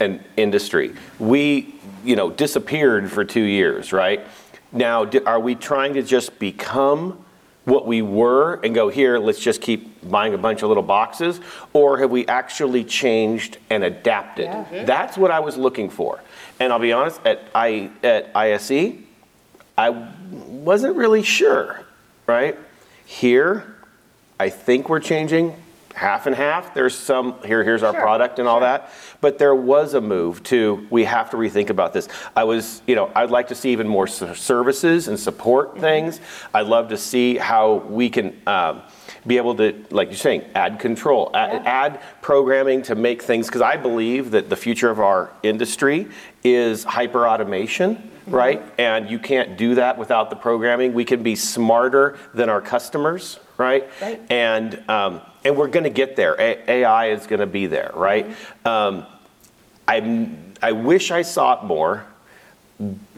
an 0.00 0.22
industry. 0.36 0.94
We, 1.18 1.73
you 2.04 2.16
know, 2.16 2.30
disappeared 2.30 3.10
for 3.10 3.24
two 3.24 3.42
years, 3.42 3.92
right? 3.92 4.26
Now, 4.72 5.08
are 5.26 5.40
we 5.40 5.54
trying 5.54 5.94
to 5.94 6.02
just 6.02 6.38
become 6.38 7.24
what 7.64 7.86
we 7.86 8.02
were 8.02 8.60
and 8.62 8.74
go 8.74 8.88
here 8.90 9.18
let's 9.18 9.40
just 9.40 9.62
keep 9.62 10.08
buying 10.10 10.34
a 10.34 10.38
bunch 10.38 10.62
of 10.62 10.68
little 10.68 10.82
boxes 10.82 11.40
or 11.72 11.98
have 11.98 12.10
we 12.10 12.26
actually 12.26 12.84
changed 12.84 13.58
and 13.70 13.82
adapted? 13.82 14.48
Mm-hmm. 14.48 14.84
That's 14.84 15.16
what 15.16 15.30
i 15.30 15.40
was 15.40 15.56
looking 15.56 15.88
for. 15.88 16.20
And 16.60 16.72
i'll 16.72 16.78
be 16.78 16.92
honest 16.92 17.20
at, 17.24 17.42
I, 17.54 17.90
at 18.02 18.30
ise 18.36 18.70
i 19.78 19.90
wasn't 19.90 20.96
really 20.96 21.22
sure 21.22 21.80
right? 22.26 22.58
Here 23.06 23.76
i 24.38 24.50
think 24.50 24.88
we're 24.88 25.00
changing 25.00 25.56
half 25.94 26.26
and 26.26 26.34
half. 26.34 26.74
There's 26.74 26.96
some 26.96 27.36
here 27.44 27.62
here's 27.64 27.82
our 27.82 27.92
Sure, 27.92 28.02
product 28.02 28.38
and 28.38 28.48
all 28.48 28.60
that. 28.60 28.90
But 29.20 29.38
there 29.38 29.54
was 29.54 29.94
a 29.94 30.00
move 30.00 30.42
to 30.44 30.86
we 30.90 31.04
have 31.04 31.30
to 31.30 31.36
rethink 31.36 31.70
about 31.70 31.92
this. 31.92 32.08
I 32.36 32.44
was 32.44 32.82
you 32.86 32.94
know 32.94 33.10
i'd 33.14 33.30
like 33.30 33.48
to 33.48 33.54
see 33.54 33.70
even 33.70 33.88
more 33.88 34.06
services 34.06 35.08
and 35.08 35.18
support 35.18 35.78
things. 35.78 36.20
I'd 36.52 36.66
love 36.66 36.88
to 36.88 36.96
see 36.96 37.36
how 37.36 37.74
we 37.74 38.10
can 38.10 38.40
um, 38.46 38.82
be 39.26 39.36
able 39.36 39.54
to 39.56 39.84
like 39.90 40.08
you're 40.08 40.16
saying 40.16 40.44
add 40.54 40.78
control 40.78 41.30
add, 41.34 41.62
add 41.66 42.00
programming 42.20 42.82
to 42.82 42.94
make 42.94 43.22
things 43.22 43.46
because 43.46 43.62
i 43.62 43.76
believe 43.76 44.30
that 44.32 44.50
the 44.50 44.56
future 44.56 44.90
of 44.90 45.00
our 45.00 45.30
industry 45.42 46.06
is 46.42 46.84
hyper 46.84 47.26
automation 47.26 48.10
right 48.26 48.62
and 48.78 49.10
you 49.10 49.18
can't 49.18 49.56
do 49.56 49.74
that 49.76 49.98
without 49.98 50.30
the 50.30 50.36
programming 50.36 50.94
we 50.94 51.04
can 51.04 51.22
be 51.22 51.34
smarter 51.36 52.18
than 52.32 52.48
our 52.48 52.60
customers 52.60 53.38
right, 53.58 53.88
Right. 54.00 54.20
and 54.30 54.82
um, 54.90 55.20
and 55.44 55.56
we're 55.56 55.68
going 55.68 55.84
to 55.84 55.90
get 55.90 56.16
there 56.16 56.34
A- 56.40 56.70
ai 56.70 57.06
is 57.10 57.26
going 57.26 57.40
to 57.40 57.46
be 57.46 57.66
there 57.66 57.90
right 57.94 58.26
um, 58.64 59.06
I, 59.86 60.30
I 60.62 60.72
wish 60.72 61.10
I 61.10 61.20
saw 61.20 61.60
it 61.60 61.64
more, 61.66 62.06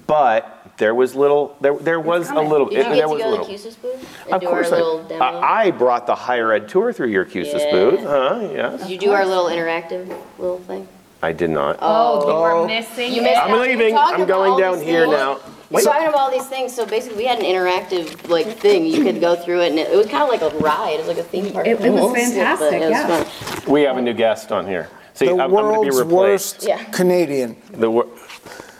but 0.07 0.73
there 0.79 0.95
was 0.95 1.15
little, 1.15 1.57
there, 1.61 1.77
there 1.79 2.01
was 2.01 2.29
a 2.31 2.35
little. 2.41 2.67
Did 2.67 2.79
you 2.79 2.83
get 2.83 2.93
there 2.95 3.03
to 3.03 3.09
was 3.09 3.19
go 3.23 3.25
a 3.25 3.25
to 3.25 3.31
little. 3.31 3.47
Q-SYS 3.47 3.77
booth 3.77 4.25
and 4.25 4.35
Of 4.35 4.41
do 4.41 4.47
our 4.49 4.53
course, 4.53 4.73
I, 4.73 4.77
little 4.77 5.03
demo? 5.05 5.25
I, 5.25 5.63
I 5.67 5.71
brought 5.71 6.07
the 6.07 6.15
higher 6.17 6.53
ed 6.53 6.69
tour 6.69 6.93
through 6.93 7.09
your 7.11 7.25
Q-SYS 7.25 7.63
Yeah. 7.63 7.71
booth, 7.71 8.01
huh? 8.01 8.49
Yes. 8.53 8.81
Did 8.83 8.91
you 8.91 8.99
do 8.99 9.13
our 9.13 9.25
little 9.25 9.47
interactive 9.47 10.09
little 10.39 10.59
thing? 10.59 10.89
I 11.23 11.33
did 11.33 11.51
not. 11.51 11.79
Oh, 11.81 12.29
you 12.29 12.61
were 12.61 12.67
missing. 12.67 13.13
You 13.13 13.21
it. 13.21 13.25
missed 13.25 13.41
I'm 13.41 13.53
out. 13.53 13.61
leaving. 13.63 13.89
You're 13.89 13.99
talking 13.99 14.21
I'm 14.23 14.29
going 14.29 14.53
about 14.53 14.53
all 14.53 14.59
down 14.59 14.79
these 14.79 14.89
here 14.89 15.01
things. 15.07 15.13
now. 15.13 15.41
We're 15.71 15.81
talking 15.83 16.07
about 16.09 16.19
all 16.21 16.31
these 16.31 16.47
things, 16.47 16.73
so 16.75 16.87
basically 16.87 17.19
we 17.19 17.25
had 17.25 17.39
an 17.41 17.45
interactive 17.45 18.29
like 18.29 18.47
thing. 18.59 18.87
You 18.87 19.03
could 19.03 19.21
go 19.21 19.35
through 19.35 19.63
it, 19.63 19.71
and 19.71 19.79
it, 19.79 19.91
it 19.91 19.97
was 19.97 20.07
kind 20.07 20.23
of 20.23 20.29
like 20.29 20.43
a 20.43 20.57
ride. 20.59 20.95
It 20.95 20.99
was 20.99 21.09
like 21.09 21.19
a 21.19 21.25
theme 21.25 21.53
park. 21.53 21.67
It- 21.67 21.81
it 21.81 21.91
was 21.91 22.01
almost, 22.03 22.21
fantastic, 22.21 22.71
but 22.71 22.75
it 22.75 22.81
was 22.81 22.91
yeah. 22.91 23.25
fun. 23.25 23.73
We 23.73 23.83
have 23.83 23.97
a 23.97 24.03
new 24.03 24.13
guest 24.13 24.53
on 24.53 24.67
here. 24.67 24.89
See, 25.15 25.27
The 25.27 25.33
I'm, 25.33 25.41
I'm 25.41 25.51
going 25.51 25.65
to 25.65 25.71
be 25.81 25.97
world's 25.97 25.99
replaced. 25.99 26.55
worst 26.59 26.69
Yeah. 26.69 26.85
Canadian. 26.91 27.57
The 27.73 27.91
wor- 27.91 28.07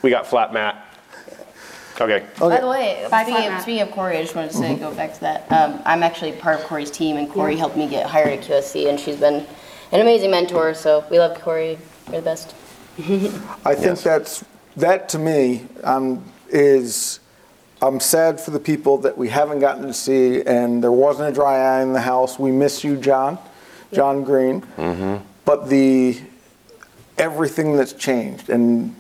we 0.03 0.11
got 0.11 0.27
flat 0.27 0.53
Matt. 0.53 0.83
Okay. 1.99 2.27
By 2.39 2.61
the 2.61 2.69
way, 2.69 3.07
Bye, 3.11 3.23
speaking 3.25 3.43
Flat 3.43 3.57
of, 3.57 3.63
speaking 3.63 3.83
of 3.83 3.91
Corey, 3.91 4.19
I 4.19 4.23
just 4.23 4.35
wanted 4.37 4.51
to 4.51 4.57
say, 4.59 4.77
go 4.77 4.95
back 4.95 5.15
to 5.15 5.21
that. 5.23 5.51
Um, 5.51 5.81
I'm 5.87 6.03
actually 6.03 6.33
part 6.33 6.61
of 6.61 6.67
Corey's 6.67 6.91
team, 6.91 7.17
and 7.17 7.29
Corey 7.29 7.55
Yeah. 7.55 7.61
helped 7.61 7.77
me 7.79 7.89
get 7.89 8.07
hired 8.07 8.29
at 8.29 8.43
QSC, 8.45 8.87
and 8.91 9.01
she's 9.01 9.17
been 9.17 9.47
an 9.93 10.01
amazing 10.01 10.31
mentor. 10.31 10.75
So 10.75 11.05
we 11.11 11.19
love 11.19 11.41
Corey. 11.41 11.79
You're 12.11 12.21
the 12.21 12.25
best. 12.25 12.55
I 13.65 13.75
think 13.75 14.01
that's 14.01 14.45
that 14.77 15.09
to 15.11 15.19
me 15.19 15.67
um, 15.85 16.25
is 16.49 17.21
I'm 17.83 18.01
sad 18.01 18.41
for 18.41 18.53
the 18.53 18.61
people 18.61 18.99
that 18.99 19.19
we 19.19 19.29
haven't 19.29 19.59
gotten 19.59 19.87
to 19.87 19.93
see, 19.93 20.43
and 20.43 20.83
there 20.83 20.93
wasn't 20.93 21.29
a 21.29 21.33
dry 21.33 21.79
eye 21.79 21.83
in 21.83 21.93
the 21.93 22.01
house. 22.01 22.39
We 22.39 22.51
miss 22.53 22.83
you, 22.85 22.97
John, 22.97 23.39
John 23.93 24.25
Green. 24.25 24.63
But 25.45 25.69
the 25.69 26.19
everything 27.19 27.77
that's 27.77 27.93
changed, 27.93 28.49
and 28.51 28.95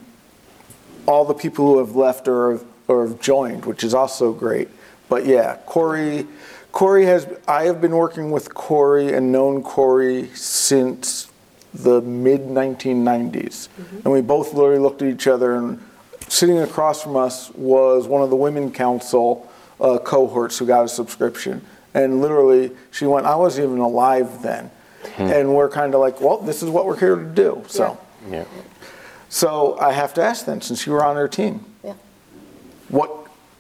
all 1.06 1.24
the 1.24 1.34
people 1.34 1.66
who 1.66 1.78
have 1.78 1.96
left 1.96 2.28
or 2.28 2.60
or 2.88 3.06
have 3.06 3.20
joined, 3.20 3.64
which 3.64 3.82
is 3.82 3.94
also 3.94 4.32
great. 4.32 4.68
But 5.08 5.24
yeah, 5.26 5.56
Corey, 5.66 6.26
Corey 6.72 7.06
has. 7.06 7.26
I 7.48 7.64
have 7.64 7.80
been 7.80 7.96
working 7.96 8.30
with 8.30 8.52
Corey 8.54 9.12
and 9.12 9.32
known 9.32 9.62
Corey 9.62 10.28
since 10.34 11.25
the 11.82 12.00
mid 12.00 12.42
1990s, 12.42 13.68
and 14.04 14.12
we 14.12 14.20
both 14.20 14.54
literally 14.54 14.78
looked 14.78 15.02
at 15.02 15.08
each 15.08 15.26
other. 15.26 15.54
And 15.54 15.80
sitting 16.28 16.58
across 16.58 17.02
from 17.02 17.16
us 17.16 17.50
was 17.54 18.06
one 18.08 18.22
of 18.22 18.30
the 18.30 18.36
women 18.36 18.70
council 18.72 19.50
uh, 19.80 19.98
cohorts 19.98 20.58
who 20.58 20.66
got 20.66 20.84
a 20.84 20.88
subscription, 20.88 21.64
and 21.94 22.20
literally 22.20 22.72
she 22.90 23.06
went, 23.06 23.26
"I 23.26 23.36
wasn't 23.36 23.68
even 23.68 23.78
alive 23.80 24.42
then," 24.42 24.70
and 25.18 25.54
we're 25.54 25.68
kind 25.68 25.94
of 25.94 26.00
like, 26.00 26.20
"Well, 26.20 26.38
this 26.38 26.62
is 26.62 26.70
what 26.70 26.86
we're 26.86 26.98
here 26.98 27.16
to 27.16 27.24
do." 27.24 27.62
So. 27.68 27.98
Yeah. 28.30 28.44
So 29.28 29.76
I 29.78 29.92
have 29.92 30.14
to 30.14 30.22
ask 30.22 30.46
then, 30.46 30.60
since 30.60 30.86
you 30.86 30.92
were 30.92 31.04
on 31.04 31.16
her 31.16 31.28
team, 31.28 31.64
Yeah. 31.84 31.94
what 32.88 33.10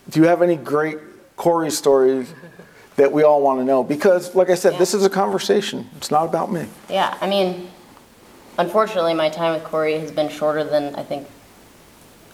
do 0.08 0.20
you 0.20 0.26
have 0.26 0.40
any 0.42 0.56
great 0.56 0.98
Corey 1.36 1.70
stories 1.70 2.32
that 2.96 3.12
we 3.12 3.22
all 3.24 3.42
want 3.42 3.60
to 3.60 3.64
know? 3.64 3.82
Because, 3.82 4.34
like 4.34 4.48
I 4.48 4.54
said, 4.54 4.78
this 4.78 4.94
is 4.94 5.04
a 5.04 5.10
conversation. 5.10 5.88
It's 5.96 6.10
not 6.10 6.24
about 6.24 6.50
me. 6.52 6.66
Yeah, 6.88 7.14
I 7.20 7.26
mean, 7.28 7.68
unfortunately, 8.58 9.14
my 9.14 9.28
time 9.28 9.54
with 9.54 9.64
Corey 9.64 9.98
has 9.98 10.10
been 10.12 10.28
shorter 10.28 10.64
than 10.64 10.94
I 10.96 11.02
think 11.02 11.26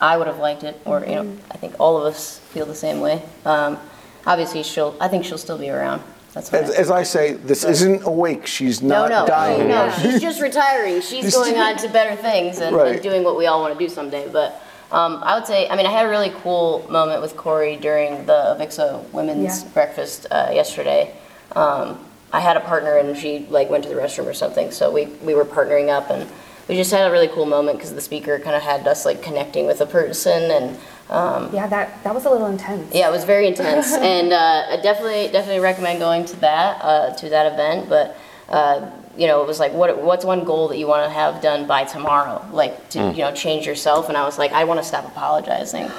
I 0.00 0.16
would 0.16 0.26
have 0.26 0.38
liked 0.38 0.64
it, 0.64 0.80
or 0.84 1.00
you 1.00 1.14
know, 1.14 1.36
I 1.50 1.56
think 1.56 1.74
all 1.78 1.96
of 1.98 2.04
us 2.12 2.38
feel 2.38 2.66
the 2.66 2.74
same 2.74 3.00
way. 3.00 3.22
Um, 3.44 3.78
obviously, 4.26 4.62
she'll. 4.62 4.96
I 5.00 5.08
think 5.08 5.24
she'll 5.24 5.38
still 5.38 5.58
be 5.58 5.70
around. 5.70 6.02
That's 6.34 6.50
what 6.50 6.62
As, 6.62 6.70
I 6.70 6.74
as 6.78 6.90
I 6.90 7.02
say, 7.02 7.32
this 7.34 7.62
isn't 7.62 8.04
awake. 8.06 8.46
She's 8.46 8.80
No, 8.80 9.06
not 9.06 9.10
no, 9.10 9.26
dying. 9.26 9.68
no, 9.68 9.86
no. 9.88 9.92
She's 10.00 10.20
just 10.20 10.40
retiring. 10.40 11.02
She's 11.02 11.34
going 11.34 11.56
on 11.58 11.76
to 11.76 11.88
better 11.90 12.16
things 12.16 12.58
and, 12.58 12.74
Right. 12.74 12.92
and 12.94 13.02
doing 13.02 13.22
what 13.22 13.36
we 13.36 13.44
all 13.46 13.60
want 13.60 13.78
to 13.78 13.78
do 13.78 13.86
someday. 13.92 14.26
But 14.32 14.58
um, 14.90 15.20
I 15.22 15.34
would 15.34 15.46
say, 15.46 15.68
I 15.68 15.76
mean, 15.76 15.84
I 15.84 15.90
had 15.90 16.06
a 16.06 16.08
really 16.08 16.30
cool 16.42 16.86
moment 16.88 17.20
with 17.20 17.36
Corey 17.36 17.76
during 17.76 18.24
the 18.24 18.56
Avixa 18.58 19.06
Women's 19.12 19.62
Yeah. 19.62 19.68
Breakfast 19.74 20.26
uh, 20.30 20.48
yesterday. 20.54 21.14
Um, 21.54 21.98
I 22.32 22.40
had 22.40 22.56
a 22.56 22.60
partner 22.60 22.96
and 22.96 23.16
she 23.16 23.46
like 23.50 23.68
went 23.70 23.84
to 23.84 23.90
the 23.90 23.96
restroom 23.96 24.26
or 24.26 24.34
something, 24.34 24.70
so 24.70 24.90
we 24.90 25.06
we 25.22 25.34
were 25.34 25.44
partnering 25.44 25.88
up 25.88 26.10
and 26.10 26.28
we 26.68 26.76
just 26.76 26.90
had 26.90 27.06
a 27.08 27.12
really 27.12 27.28
cool 27.28 27.44
moment 27.46 27.76
because 27.78 27.92
the 27.94 28.00
speaker 28.00 28.38
kind 28.38 28.56
of 28.56 28.62
had 28.62 28.86
us 28.86 29.04
like 29.04 29.22
connecting 29.22 29.66
with 29.66 29.80
a 29.80 29.86
person 29.86 30.50
and. 30.50 30.78
Um, 31.10 31.50
Yeah, 31.52 31.66
that 31.66 32.02
that 32.04 32.14
was 32.14 32.24
a 32.24 32.30
little 32.30 32.46
intense. 32.46 32.94
yeah, 32.94 33.08
it 33.08 33.12
was 33.12 33.24
very 33.24 33.46
intense, 33.46 33.92
and 34.14 34.32
uh, 34.32 34.66
I 34.70 34.76
definitely 34.82 35.28
definitely 35.30 35.60
recommend 35.60 35.98
going 35.98 36.24
to 36.26 36.36
that 36.40 36.80
uh, 36.82 37.10
to 37.16 37.28
that 37.28 37.52
event. 37.52 37.88
But 37.90 38.16
uh, 38.48 38.90
you 39.14 39.26
know, 39.26 39.42
it 39.42 39.46
was 39.46 39.60
like, 39.60 39.72
what 39.74 40.00
what's 40.00 40.24
one 40.24 40.42
goal 40.44 40.68
that 40.68 40.78
you 40.78 40.86
want 40.86 41.04
to 41.04 41.10
have 41.12 41.42
done 41.42 41.66
by 41.66 41.84
tomorrow? 41.84 42.42
Like 42.52 42.88
to 42.90 42.98
Mm. 42.98 43.16
you 43.16 43.22
know 43.24 43.32
change 43.32 43.66
yourself. 43.66 44.08
And 44.08 44.16
I 44.16 44.24
was 44.24 44.38
like, 44.38 44.52
I 44.52 44.64
want 44.64 44.80
to 44.80 44.84
stop 44.86 45.04
apologizing. 45.06 45.90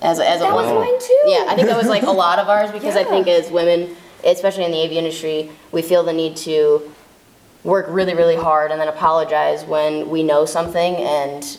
As 0.00 0.20
a, 0.20 0.28
as 0.28 0.40
a 0.40 0.44
That 0.44 0.54
was 0.54 0.66
woman. 0.66 0.82
mine 0.88 1.00
too. 1.00 1.20
Yeah, 1.26 1.46
I 1.48 1.56
think 1.56 1.66
that 1.66 1.76
was 1.76 1.88
like 1.88 2.04
a 2.04 2.12
lot 2.12 2.38
of 2.38 2.48
ours 2.48 2.70
because 2.78 2.94
I 2.94 3.02
think 3.02 3.26
as 3.26 3.50
women, 3.50 3.96
especially 4.24 4.64
in 4.64 4.70
the 4.70 4.82
AV 4.82 4.92
industry, 4.92 5.50
we 5.72 5.82
feel 5.82 6.02
the 6.02 6.12
need 6.12 6.36
to 6.38 6.92
work 7.64 7.86
really 7.88 8.14
really 8.14 8.36
hard 8.36 8.70
and 8.70 8.80
then 8.80 8.88
apologize 8.88 9.64
when 9.64 10.08
we 10.08 10.22
know 10.22 10.44
something 10.44 10.94
and 10.96 11.58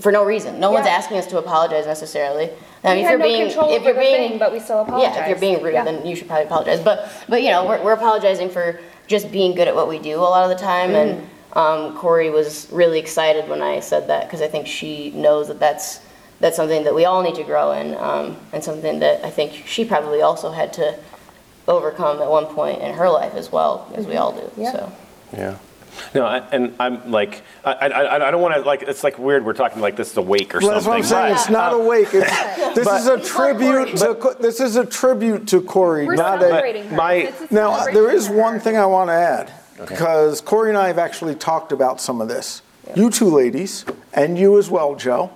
for 0.00 0.12
no 0.12 0.24
reason. 0.24 0.60
No 0.60 0.70
one's 0.70 0.86
asking 0.86 1.16
us 1.18 1.26
to 1.28 1.38
apologize 1.38 1.86
necessarily. 1.86 2.50
I 2.82 2.94
We 2.96 3.00
if 3.04 3.08
you're 3.10 3.18
no 3.18 3.24
being, 3.24 3.46
if 3.46 3.84
you're 3.84 3.94
being, 3.94 4.30
thing, 4.30 4.38
but 4.38 4.52
we 4.52 4.60
still 4.60 4.84
yeah, 4.98 5.22
if 5.22 5.28
you're 5.28 5.38
being 5.38 5.62
rude, 5.62 5.72
Yeah. 5.72 5.84
then 5.84 6.04
you 6.04 6.14
should 6.14 6.26
probably 6.26 6.44
apologize. 6.46 6.80
But, 6.80 7.10
but 7.28 7.42
you 7.42 7.48
know, 7.50 7.64
we're, 7.66 7.82
we're 7.82 7.94
apologizing 7.94 8.50
for 8.50 8.78
just 9.06 9.32
being 9.32 9.54
good 9.54 9.68
at 9.68 9.74
what 9.74 9.88
we 9.88 9.98
do 9.98 10.16
a 10.16 10.20
lot 10.20 10.50
of 10.50 10.56
the 10.56 10.62
time. 10.62 10.94
And 10.94 11.26
Mm. 11.54 11.56
um, 11.56 11.96
Corey 11.96 12.28
was 12.30 12.68
really 12.70 12.98
excited 12.98 13.48
when 13.48 13.62
I 13.62 13.80
said 13.80 14.08
that 14.08 14.24
because 14.26 14.42
I 14.42 14.48
think 14.48 14.66
she 14.66 15.10
knows 15.12 15.48
that 15.48 15.58
that's 15.60 16.00
that's 16.40 16.56
something 16.56 16.84
that 16.84 16.94
we 16.94 17.04
all 17.06 17.22
need 17.22 17.36
to 17.36 17.44
grow 17.44 17.72
in, 17.72 17.94
um, 17.94 18.36
and 18.52 18.62
something 18.62 18.98
that 18.98 19.24
I 19.24 19.30
think 19.30 19.62
she 19.66 19.84
probably 19.84 20.20
also 20.20 20.50
had 20.50 20.72
to 20.74 20.94
overcome 21.68 22.20
at 22.20 22.28
one 22.30 22.46
point 22.46 22.80
in 22.82 22.94
her 22.94 23.08
life 23.10 23.34
as 23.34 23.50
well, 23.50 23.90
as 23.94 24.06
we 24.06 24.16
all 24.16 24.32
do. 24.32 24.50
Yeah. 24.62 24.72
So. 24.72 24.92
Yeah. 25.32 25.56
No, 26.12 26.26
I- 26.26 26.42
and 26.50 26.74
I'm 26.80 27.10
like, 27.12 27.42
I, 27.64 27.72
I, 27.72 28.28
I 28.28 28.30
don't 28.32 28.42
want 28.42 28.54
to 28.54 28.60
like. 28.62 28.82
It's 28.82 29.04
like 29.04 29.16
weird. 29.18 29.44
We're 29.44 29.52
talking 29.52 29.80
like 29.80 29.94
this 29.94 30.10
is 30.10 30.16
a 30.16 30.22
wake 30.22 30.52
or 30.54 30.58
Well, 30.58 30.70
That's 30.70 30.84
something. 30.84 30.90
what 30.90 30.96
I'm 30.98 31.04
saying. 31.04 31.34
but, 31.34 31.40
It's 31.40 31.50
not 31.50 31.72
um, 31.72 31.80
a 31.80 31.84
wake. 31.84 32.08
It's, 32.12 32.74
this 32.74 32.84
but- 32.84 33.00
is 33.00 33.06
a 33.06 33.20
tribute 33.20 33.96
to 33.98 34.14
Co- 34.16 34.34
this 34.34 34.58
is 34.60 34.74
a 34.76 34.84
tribute 34.84 35.46
to 35.48 35.60
Corey, 35.62 36.06
We're 36.06 36.16
not 36.16 36.40
celebrating 36.40 36.86
a. 36.86 36.88
her. 36.88 36.96
my- 36.96 37.32
Now 37.50 37.84
there 37.86 38.10
is 38.10 38.28
one 38.28 38.58
thing 38.58 38.76
I 38.76 38.86
want 38.86 39.08
to 39.10 39.14
add 39.14 39.52
because 39.78 40.40
Corey 40.40 40.70
and 40.70 40.78
I 40.78 40.88
have 40.88 40.98
actually 40.98 41.36
talked 41.36 41.70
about 41.72 42.00
some 42.00 42.20
of 42.20 42.26
this. 42.28 42.62
You 42.96 43.08
two 43.08 43.26
ladies, 43.28 43.84
and 44.12 44.36
you 44.38 44.58
as 44.58 44.68
well, 44.70 44.94
Joe. 44.96 45.30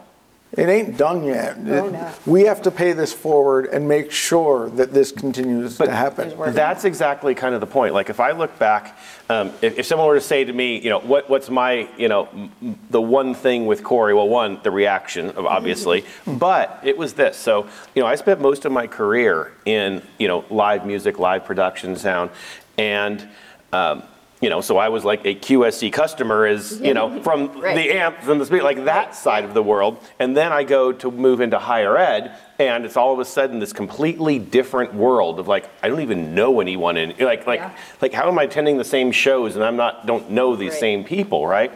It 0.59 0.68
ain't 0.68 0.97
done 0.97 1.23
yet. 1.23 1.57
Oh, 1.57 1.87
It- 1.87 1.92
no. 1.92 2.11
We 2.27 2.42
have 2.42 2.62
to 2.62 2.71
pay 2.73 2.92
this 2.92 3.12
forward 3.12 3.66
and 3.66 3.87
make 3.88 4.11
sure 4.11 4.68
that 4.71 4.92
this 4.92 5.12
continues 5.12 5.79
to 5.79 5.90
happen. 5.90 6.35
That's 6.53 6.85
exactly 6.85 7.35
kind 7.37 7.55
of 7.55 7.61
the 7.61 7.66
point. 7.66 7.94
Like 7.94 8.11
if 8.11 8.18
I 8.18 8.33
look 8.33 8.59
back, 8.59 8.99
um, 9.31 9.53
if, 9.62 9.79
if 9.79 9.87
someone 9.87 10.09
were 10.09 10.16
to 10.16 10.21
say 10.21 10.44
to 10.44 10.53
me, 10.53 10.79
you 10.81 10.90
know, 10.90 10.99
what, 10.99 11.31
what's 11.31 11.49
my, 11.49 11.88
you 11.97 12.09
know, 12.09 12.27
m- 12.33 12.51
m- 12.61 12.79
the 12.90 13.01
one 13.01 13.35
thing 13.35 13.66
with 13.66 13.85
Corey? 13.85 14.14
Well, 14.14 14.29
one, 14.29 14.59
the 14.64 14.71
reaction, 14.73 15.33
obviously, 15.37 16.05
but 16.27 16.81
it 16.83 16.99
was 16.99 17.12
this. 17.14 17.37
So, 17.37 17.66
you 17.94 18.03
know, 18.03 18.09
I 18.09 18.16
spent 18.16 18.40
most 18.40 18.64
of 18.64 18.73
my 18.73 18.87
career 18.88 19.53
in, 19.64 20.03
you 20.18 20.27
know, 20.27 20.44
live 20.51 20.85
music, 20.85 21.18
live 21.21 21.44
production 21.44 21.94
sound, 21.97 22.31
and. 22.77 23.29
Um, 23.73 24.03
you 24.40 24.48
know, 24.51 24.61
so 24.61 24.77
I 24.79 24.88
was 24.88 25.05
like 25.05 25.24
a 25.24 25.35
QSC 25.35 25.92
customer 25.92 26.46
is, 26.46 26.81
you 26.81 26.94
know, 26.94 27.20
from 27.22 27.61
Right. 27.61 27.74
the 27.74 27.90
amp, 27.96 28.20
from 28.22 28.38
the 28.38 28.46
speaker, 28.46 28.62
like 28.62 28.85
that 28.85 29.14
side 29.16 29.44
of 29.44 29.53
the 29.55 29.62
world. 29.62 29.98
And 30.18 30.37
then 30.37 30.53
I 30.53 30.62
go 30.62 30.92
to 30.92 31.11
move 31.11 31.40
into 31.40 31.59
higher 31.59 31.96
ed, 31.98 32.33
and 32.59 32.85
it's 32.85 32.96
all 32.96 33.12
of 33.12 33.18
a 33.18 33.24
sudden 33.24 33.59
this 33.59 33.72
completely 33.72 34.38
different 34.38 34.94
world 34.94 35.40
of 35.40 35.48
like, 35.48 35.68
I 35.83 35.88
don't 35.88 36.01
even 36.03 36.35
know 36.35 36.61
anyone 36.61 36.96
in, 36.96 37.14
like, 37.18 37.46
like, 37.46 37.61
Yeah. 37.61 37.70
like 38.01 38.12
how 38.12 38.29
am 38.29 38.38
I 38.38 38.44
attending 38.44 38.79
the 38.79 38.85
same 38.85 39.11
shows 39.11 39.57
and 39.57 39.64
I'm 39.64 39.77
not, 39.77 40.07
don't 40.07 40.31
know 40.31 40.55
these 40.55 40.70
Right. 40.72 40.81
same 40.81 41.05
people, 41.05 41.46
right? 41.46 41.72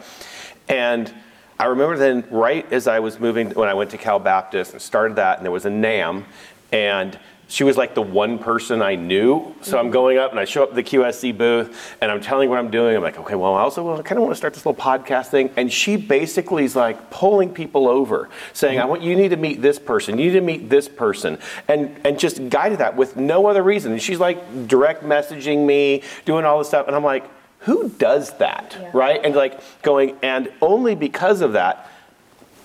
And 0.69 1.13
I 1.59 1.65
remember 1.65 1.97
then, 1.97 2.23
right 2.31 2.65
as 2.71 2.87
I 2.87 2.99
was 2.99 3.19
moving, 3.19 3.51
when 3.51 3.67
I 3.69 3.73
went 3.73 3.91
to 3.91 3.97
Cal 3.97 4.19
Baptist 4.19 4.71
and 4.73 4.81
started 4.81 5.17
that, 5.17 5.37
and 5.37 5.45
there 5.45 5.51
was 5.51 5.65
a 5.65 5.69
NAMM, 5.69 6.23
and 6.71 7.19
she 7.53 7.63
was 7.63 7.77
like 7.77 7.93
the 7.93 8.01
one 8.01 8.39
person 8.39 8.81
I 8.81 8.95
knew. 8.95 9.53
So 9.61 9.77
I'm 9.77 9.85
mm-hmm. 9.85 9.93
going 9.93 10.17
up 10.17 10.31
and 10.31 10.39
I 10.39 10.45
show 10.45 10.63
up 10.63 10.69
at 10.69 10.75
the 10.75 10.81
QSC 10.81 11.37
booth 11.37 11.95
and 12.01 12.09
I'm 12.09 12.19
telling 12.19 12.47
her 12.47 12.49
what 12.49 12.57
I'm 12.57 12.71
doing. 12.71 12.95
I'm 12.95 13.03
like, 13.03 13.19
okay, 13.19 13.35
well, 13.35 13.53
I 13.53 13.61
also 13.61 13.83
well, 13.83 13.99
I 13.99 14.01
kind 14.01 14.17
of 14.17 14.23
want 14.23 14.31
to 14.31 14.37
start 14.37 14.55
this 14.55 14.65
little 14.65 14.81
podcast 14.81 15.27
thing. 15.27 15.51
And 15.55 15.71
she 15.71 15.95
basically 15.95 16.63
is 16.63 16.75
like 16.75 17.11
pulling 17.11 17.53
people 17.53 17.87
over, 17.87 18.27
saying, 18.53 18.79
I 18.79 18.81
mm-hmm. 18.81 18.89
want 18.89 19.01
you 19.03 19.15
need 19.15 19.29
to 19.29 19.37
meet 19.37 19.61
this 19.61 19.77
person, 19.77 20.17
you 20.17 20.31
need 20.31 20.39
to 20.39 20.41
meet 20.41 20.67
this 20.67 20.89
person, 20.89 21.37
and 21.67 21.95
and 22.03 22.17
just 22.17 22.49
guided 22.49 22.79
that 22.79 22.95
with 22.95 23.17
no 23.17 23.45
other 23.45 23.61
reason. 23.61 23.91
And 23.91 24.01
she's 24.01 24.19
like 24.19 24.67
direct 24.67 25.03
messaging 25.03 25.67
me, 25.67 26.01
doing 26.25 26.45
all 26.45 26.57
this 26.57 26.69
stuff, 26.69 26.87
and 26.87 26.95
I'm 26.95 27.03
like, 27.03 27.29
who 27.59 27.87
does 27.87 28.35
that, 28.39 28.75
right? 28.95 29.21
And 29.23 29.35
like 29.35 29.59
going, 29.83 30.17
and 30.23 30.51
only 30.59 30.95
because 30.95 31.41
of 31.41 31.53
that 31.53 31.87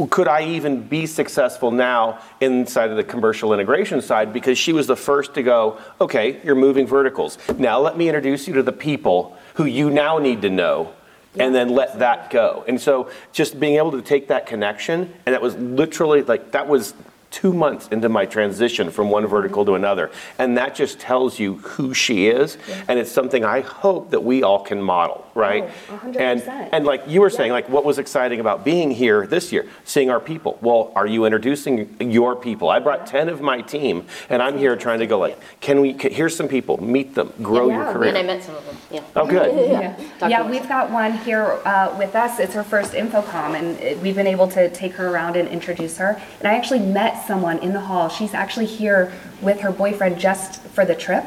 could 0.07 0.29
I 0.29 0.45
even 0.45 0.87
be 0.87 1.07
successful 1.07 1.71
now 1.71 2.21
inside 2.41 2.91
of 2.91 2.97
the 2.97 3.05
commercial 3.05 3.53
integration 3.53 4.01
side? 4.01 4.33
Because 4.33 4.57
she 4.57 4.73
was 4.73 4.87
the 4.87 4.97
first 4.97 5.35
to 5.35 5.43
go, 5.43 5.79
okay, 6.01 6.41
you're 6.45 6.55
moving 6.55 6.87
verticals. 6.87 7.37
Now 7.59 7.81
let 7.81 7.97
me 7.97 8.09
introduce 8.09 8.47
you 8.47 8.55
to 8.55 8.63
the 8.63 8.73
people 8.73 9.37
who 9.55 9.65
you 9.65 9.91
now 9.91 10.19
need 10.19 10.43
to 10.43 10.51
know. 10.51 10.95
And 11.39 11.55
then 11.55 11.69
let 11.69 11.99
that 12.01 12.31
go. 12.31 12.65
And 12.67 12.81
so 12.81 13.11
just 13.33 13.61
being 13.61 13.77
able 13.77 13.93
to 13.93 14.03
take 14.03 14.29
that 14.29 14.47
connection, 14.47 15.13
and 15.25 15.35
that 15.35 15.43
was 15.43 15.55
literally 15.57 16.23
like, 16.23 16.53
that 16.53 16.67
was 16.67 16.95
two 17.31 17.53
months 17.53 17.89
into 17.89 18.09
my 18.09 18.25
transition 18.27 18.91
from 18.91 19.11
one 19.11 19.27
vertical 19.27 19.65
to 19.65 19.75
another. 19.75 20.11
And 20.39 20.57
that 20.57 20.75
just 20.75 20.99
tells 20.99 21.39
you 21.39 21.57
who 21.57 21.95
she 21.95 22.29
is. 22.29 22.57
And 22.89 22.99
it's 22.99 23.11
something 23.11 23.45
I 23.45 23.61
hope 23.61 24.11
that 24.11 24.25
we 24.25 24.43
all 24.43 24.65
can 24.65 24.81
model, 24.81 25.27
right? 25.35 25.71
Oh, 25.91 26.01
100%. 26.05 26.17
And, 26.17 26.43
and 26.73 26.85
like 26.87 27.05
you 27.07 27.21
were 27.21 27.31
saying, 27.31 27.53
like 27.53 27.69
what 27.69 27.85
was 27.85 27.99
exciting 27.99 28.41
about 28.41 28.65
being 28.65 28.91
here 28.91 29.27
this 29.27 29.53
year, 29.53 29.67
seeing 29.85 30.11
our 30.11 30.21
people. 30.21 30.59
Well, 30.63 30.93
are 30.97 31.07
you 31.07 31.25
introducing 31.25 31.97
your 32.01 32.35
people? 32.35 32.71
I 32.71 32.79
brought 32.79 33.07
10 33.07 33.29
of 33.29 33.41
my 33.41 33.61
team, 33.61 34.07
and 34.31 34.43
I'm 34.43 34.57
here 34.57 34.75
trying 34.77 35.01
to 35.01 35.07
go 35.07 35.19
like, 35.19 35.39
can 35.61 35.81
we, 35.81 35.95
can, 35.95 36.13
here's 36.13 36.37
some 36.37 36.49
people, 36.49 36.83
meet 36.83 37.15
them, 37.15 37.33
grow 37.43 37.69
Yeah, 37.69 37.77
your 37.77 37.87
we- 37.87 37.93
career. 37.93 38.09
And 38.09 38.19
I 38.19 38.23
met 38.23 38.43
some 38.43 38.55
of 38.55 38.65
them. 38.65 38.77
Yeah. 38.91 39.03
Oh, 39.17 39.27
good. 39.27 39.55
Yeah, 39.71 40.29
yeah 40.29 40.49
we've 40.49 40.67
got 40.69 40.91
one 40.91 41.13
here 41.19 41.61
uh, 41.65 41.95
with 41.99 42.15
us. 42.15 42.39
It's 42.39 42.55
her 42.55 42.63
first 42.63 42.93
InfoComm, 42.93 43.55
and 43.55 44.03
we've 44.03 44.15
been 44.15 44.27
able 44.27 44.49
to 44.49 44.71
take 44.71 44.93
her 44.95 45.09
around 45.09 45.37
and 45.37 45.47
introduce 45.49 45.99
her. 45.99 46.21
And 46.39 46.49
I 46.49 46.55
actually 46.55 46.81
met 46.81 47.18
someone 47.27 47.59
in 47.59 47.73
the 47.73 47.81
hall. 47.81 48.09
She's 48.09 48.35
actually 48.35 48.67
here 48.67 49.13
with 49.43 49.61
her 49.61 49.73
boyfriend 49.73 50.19
just 50.19 50.61
for 50.63 50.85
the 50.85 50.95
trip, 50.95 51.25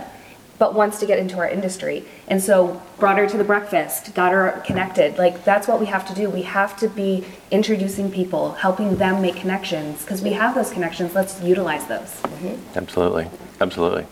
but 0.57 0.75
wants 0.75 0.99
to 0.99 1.05
get 1.05 1.17
into 1.17 1.37
our 1.37 1.49
industry. 1.49 2.05
And 2.27 2.41
so 2.41 2.81
brought 2.99 3.17
her 3.17 3.27
to 3.27 3.37
the 3.37 3.43
breakfast, 3.43 4.13
got 4.13 4.31
her 4.31 4.61
connected. 4.65 5.17
Like 5.17 5.43
that's 5.43 5.67
what 5.67 5.79
we 5.79 5.87
have 5.87 6.07
to 6.07 6.13
do. 6.13 6.29
We 6.29 6.43
have 6.43 6.77
to 6.77 6.87
be 6.87 7.25
introducing 7.49 8.11
people, 8.11 8.53
helping 8.53 8.97
them 8.97 9.21
make 9.21 9.35
connections 9.35 10.01
because 10.01 10.21
we 10.21 10.33
have 10.33 10.53
those 10.53 10.71
connections. 10.71 11.15
Let's 11.15 11.41
utilize 11.41 11.87
those. 11.87 12.21
Mm-hmm. 12.21 12.77
Absolutely. 12.77 13.27
Absolutely. 13.59 14.05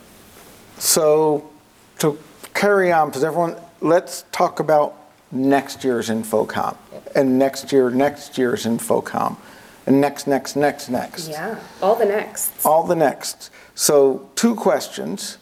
So 0.77 1.49
to 1.99 2.17
carry 2.53 2.91
on, 2.91 3.09
because 3.09 3.23
everyone, 3.23 3.55
let's 3.81 4.23
talk 4.31 4.59
about 4.59 4.95
next 5.31 5.83
year's 5.83 6.09
InfoComm 6.09 6.75
and 7.15 7.37
next 7.37 7.71
year, 7.71 7.89
next 7.89 8.37
year's 8.37 8.65
InfoComm 8.65 9.37
and 9.89 9.99
next, 9.99 10.27
next, 10.27 10.55
next, 10.55 10.87
next. 10.87 11.29
Yeah, 11.29 11.59
all 11.81 11.95
the 11.95 12.05
next. 12.05 12.63
All 12.63 12.83
the 12.83 12.95
next. 12.95 13.49
So 13.73 14.29
two 14.35 14.53
questions. 14.53 15.39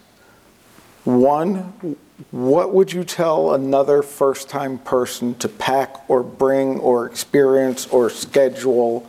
One, 1.04 1.96
what 2.30 2.72
would 2.72 2.90
you 2.90 3.04
tell 3.04 3.52
another 3.52 4.02
first-time 4.02 4.78
person 4.78 5.34
to 5.36 5.50
pack 5.50 6.08
or 6.08 6.22
bring 6.22 6.78
or 6.80 7.04
experience 7.04 7.86
or 7.88 8.08
schedule? 8.08 9.08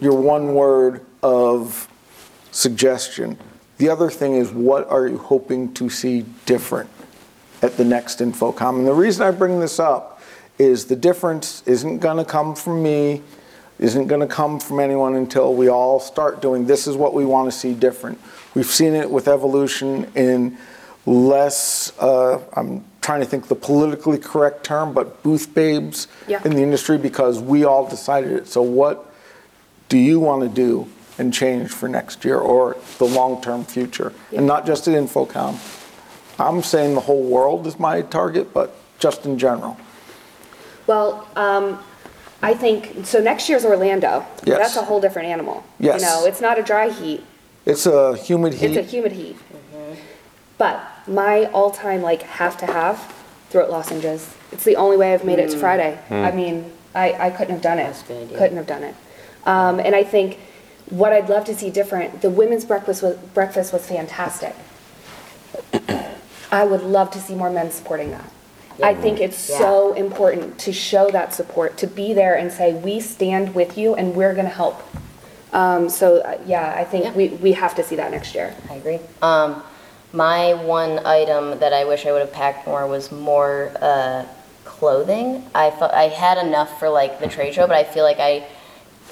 Your 0.00 0.18
one 0.18 0.54
word 0.54 1.04
of 1.22 1.86
suggestion. 2.50 3.36
The 3.76 3.90
other 3.90 4.08
thing 4.10 4.36
is, 4.36 4.50
what 4.50 4.88
are 4.88 5.06
you 5.06 5.18
hoping 5.18 5.74
to 5.74 5.90
see 5.90 6.24
different 6.46 6.88
at 7.60 7.76
the 7.76 7.84
next 7.84 8.20
InfoComm? 8.20 8.78
And 8.78 8.86
the 8.86 8.94
reason 8.94 9.26
I 9.26 9.32
bring 9.32 9.60
this 9.60 9.78
up 9.78 10.22
is 10.58 10.86
the 10.86 10.96
difference 10.96 11.62
isn't 11.66 11.98
going 11.98 12.16
to 12.16 12.24
come 12.24 12.54
from 12.54 12.82
me, 12.82 13.22
isn't 13.78 14.06
going 14.08 14.20
to 14.20 14.26
come 14.26 14.58
from 14.58 14.80
anyone 14.80 15.14
until 15.14 15.54
we 15.54 15.68
all 15.68 16.00
start 16.00 16.42
doing 16.42 16.66
this 16.66 16.86
is 16.86 16.96
what 16.96 17.14
we 17.14 17.24
want 17.24 17.50
to 17.50 17.56
see 17.56 17.74
different. 17.74 18.18
We've 18.54 18.66
seen 18.66 18.94
it 18.94 19.10
with 19.10 19.28
evolution 19.28 20.10
in 20.14 20.58
less, 21.06 21.92
uh, 22.00 22.40
I'm 22.54 22.84
trying 23.00 23.20
to 23.20 23.26
think 23.26 23.48
the 23.48 23.54
politically 23.54 24.18
correct 24.18 24.64
term, 24.64 24.92
but 24.92 25.22
booth 25.22 25.54
babes 25.54 26.08
Yeah. 26.26 26.40
in 26.44 26.54
the 26.54 26.62
industry 26.62 26.98
because 26.98 27.38
we 27.40 27.64
all 27.64 27.86
decided 27.86 28.32
it. 28.32 28.48
So, 28.48 28.62
what 28.62 29.06
do 29.88 29.96
you 29.96 30.20
want 30.20 30.42
to 30.42 30.48
do 30.48 30.86
and 31.18 31.32
change 31.32 31.70
for 31.70 31.88
next 31.88 32.24
year 32.24 32.38
or 32.38 32.76
the 32.98 33.06
long-term 33.06 33.64
future? 33.64 34.12
And 34.36 34.46
not 34.46 34.66
just 34.66 34.86
at 34.88 34.94
InfoComm. 34.94 35.56
I'm 36.40 36.62
saying 36.62 36.94
the 36.94 37.00
whole 37.00 37.22
world 37.22 37.66
is 37.66 37.78
my 37.80 38.02
target, 38.02 38.52
but 38.52 38.74
just 38.98 39.24
in 39.24 39.38
general. 39.38 39.76
Well, 40.86 41.26
um, 41.36 41.78
I 42.42 42.54
think, 42.54 43.04
so 43.04 43.20
next 43.20 43.48
year's 43.48 43.64
Orlando. 43.64 44.24
Yes. 44.44 44.58
That's 44.58 44.76
a 44.76 44.82
whole 44.82 45.00
different 45.00 45.28
animal. 45.28 45.64
Yes. 45.78 46.00
You 46.00 46.06
know, 46.06 46.24
it's 46.26 46.40
not 46.40 46.58
a 46.58 46.62
dry 46.62 46.88
heat, 46.90 47.24
It's 47.66 47.86
a 47.86 48.16
humid 48.16 48.54
heat. 48.54 48.70
it's 48.70 48.76
a 48.76 48.82
heat. 48.82 48.90
humid 48.90 49.12
heat. 49.12 49.36
But 50.56 50.80
my 51.06 51.46
all-time 51.46 52.02
like 52.02 52.22
have 52.22 52.56
to 52.58 52.66
have, 52.66 53.14
throat 53.50 53.70
lozenges. 53.70 54.34
It's 54.52 54.64
the 54.64 54.76
only 54.76 54.96
way 54.96 55.14
I've 55.14 55.24
made 55.24 55.38
it 55.38 55.50
to 55.50 55.58
Friday. 55.58 55.98
I 56.10 56.30
mean, 56.32 56.72
I, 56.94 57.12
I 57.26 57.30
couldn't 57.30 57.54
have 57.54 57.62
done 57.62 57.78
it. 57.78 57.84
That's 57.84 58.02
a 58.02 58.06
good 58.06 58.22
idea. 58.24 58.38
Couldn't 58.38 58.56
have 58.56 58.66
done 58.66 58.82
it. 58.82 58.94
Um, 59.44 59.78
and 59.80 59.94
I 59.94 60.02
think 60.04 60.38
what 60.90 61.12
I'd 61.12 61.28
love 61.28 61.44
to 61.46 61.54
see 61.54 61.70
different, 61.70 62.22
the 62.22 62.30
women's 62.30 62.64
breakfast 62.64 63.02
was, 63.02 63.16
breakfast 63.34 63.72
was 63.72 63.86
fantastic. 63.86 64.54
I 66.50 66.64
would 66.64 66.82
love 66.82 67.10
to 67.12 67.20
see 67.20 67.34
more 67.34 67.50
men 67.50 67.70
supporting 67.70 68.10
that. 68.10 68.32
I 68.82 68.94
think 68.94 69.20
it's 69.20 69.36
so 69.36 69.92
important 69.94 70.58
to 70.60 70.72
show 70.72 71.10
that 71.10 71.34
support, 71.34 71.76
to 71.78 71.86
be 71.86 72.12
there 72.12 72.36
and 72.36 72.52
say, 72.52 72.74
we 72.74 73.00
stand 73.00 73.54
with 73.54 73.76
you 73.76 73.94
and 73.94 74.14
we're 74.14 74.34
going 74.34 74.46
to 74.46 74.52
help. 74.52 74.82
Um, 75.52 75.88
so, 75.88 76.18
uh, 76.18 76.38
yeah, 76.46 76.74
I 76.76 76.84
think 76.84 77.04
Yeah. 77.04 77.12
we, 77.12 77.28
we 77.28 77.52
have 77.52 77.74
to 77.76 77.82
see 77.82 77.96
that 77.96 78.10
next 78.10 78.34
year. 78.34 78.54
I 78.70 78.74
agree. 78.74 79.00
Um, 79.22 79.62
my 80.12 80.54
one 80.54 81.04
item 81.06 81.58
that 81.58 81.72
I 81.72 81.84
wish 81.84 82.06
I 82.06 82.12
would 82.12 82.20
have 82.20 82.32
packed 82.32 82.66
more 82.66 82.86
was 82.86 83.10
more 83.10 83.72
uh, 83.80 84.24
clothing. 84.64 85.44
I 85.54 85.70
felt 85.70 85.92
I 85.92 86.08
had 86.08 86.38
enough 86.38 86.78
for 86.78 86.88
like 86.88 87.18
the 87.18 87.28
trade 87.28 87.54
show, 87.54 87.66
but 87.66 87.76
I 87.76 87.84
feel 87.84 88.04
like 88.04 88.18
I, 88.20 88.46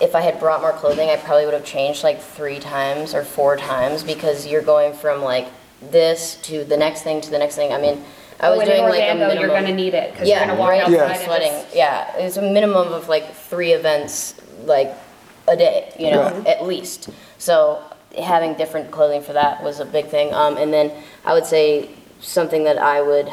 if 0.01 0.15
I 0.15 0.21
had 0.21 0.39
brought 0.39 0.61
more 0.61 0.73
clothing, 0.73 1.09
I 1.09 1.17
probably 1.17 1.45
would 1.45 1.55
have 1.55 1.65
changed 1.65 2.05
like 2.05 2.21
three 2.21 2.61
times 2.61 3.15
or 3.15 3.25
four 3.25 3.57
times 3.57 4.05
because 4.05 4.47
you're 4.47 4.63
going 4.63 4.93
from 4.93 5.23
like 5.23 5.49
this 5.91 6.37
to 6.43 6.65
the 6.65 6.77
next 6.77 7.03
thing 7.03 7.21
to 7.23 7.31
the 7.31 7.39
next 7.39 7.57
thing. 7.57 7.73
I 7.73 7.81
mean, 7.81 8.05
I 8.41 8.51
was 8.51 8.61
Oh, 8.61 8.65
doing 8.67 8.79
in 8.79 8.85
like 8.91 9.01
a 9.01 9.03
Orlando, 9.03 9.27
minimum. 9.29 9.39
you're 9.41 9.49
going 9.49 9.67
to 9.67 9.75
need 9.75 9.95
it 9.95 10.13
because 10.13 10.29
yeah, 10.29 10.39
you're 10.39 10.47
going 10.47 10.57
to 10.57 10.61
walk 10.61 10.71
right. 10.71 10.81
outside 10.83 11.01
I'm 11.03 11.11
and 11.13 11.21
sweating. 11.21 11.53
it's- 11.53 11.75
Yeah, 11.75 12.17
it's 12.17 12.37
a 12.37 12.43
minimum 12.43 12.93
of 12.93 13.09
like 13.09 13.35
three 13.35 13.73
events, 13.73 14.35
like 14.65 14.93
a 15.49 15.57
day, 15.57 15.93
you 15.99 16.11
know, 16.11 16.23
Right. 16.25 16.47
at 16.47 16.65
least. 16.65 17.09
So 17.39 17.81
having 18.19 18.55
different 18.55 18.91
clothing 18.91 19.23
for 19.23 19.33
that 19.35 19.63
was 19.63 19.81
a 19.81 19.85
big 19.85 20.07
thing. 20.09 20.33
Um, 20.35 20.57
and 20.57 20.73
then 20.73 20.91
I 21.25 21.33
would 21.33 21.47
say 21.47 21.91
something 22.21 22.65
that 22.65 22.79
I 22.79 23.01
would 23.03 23.29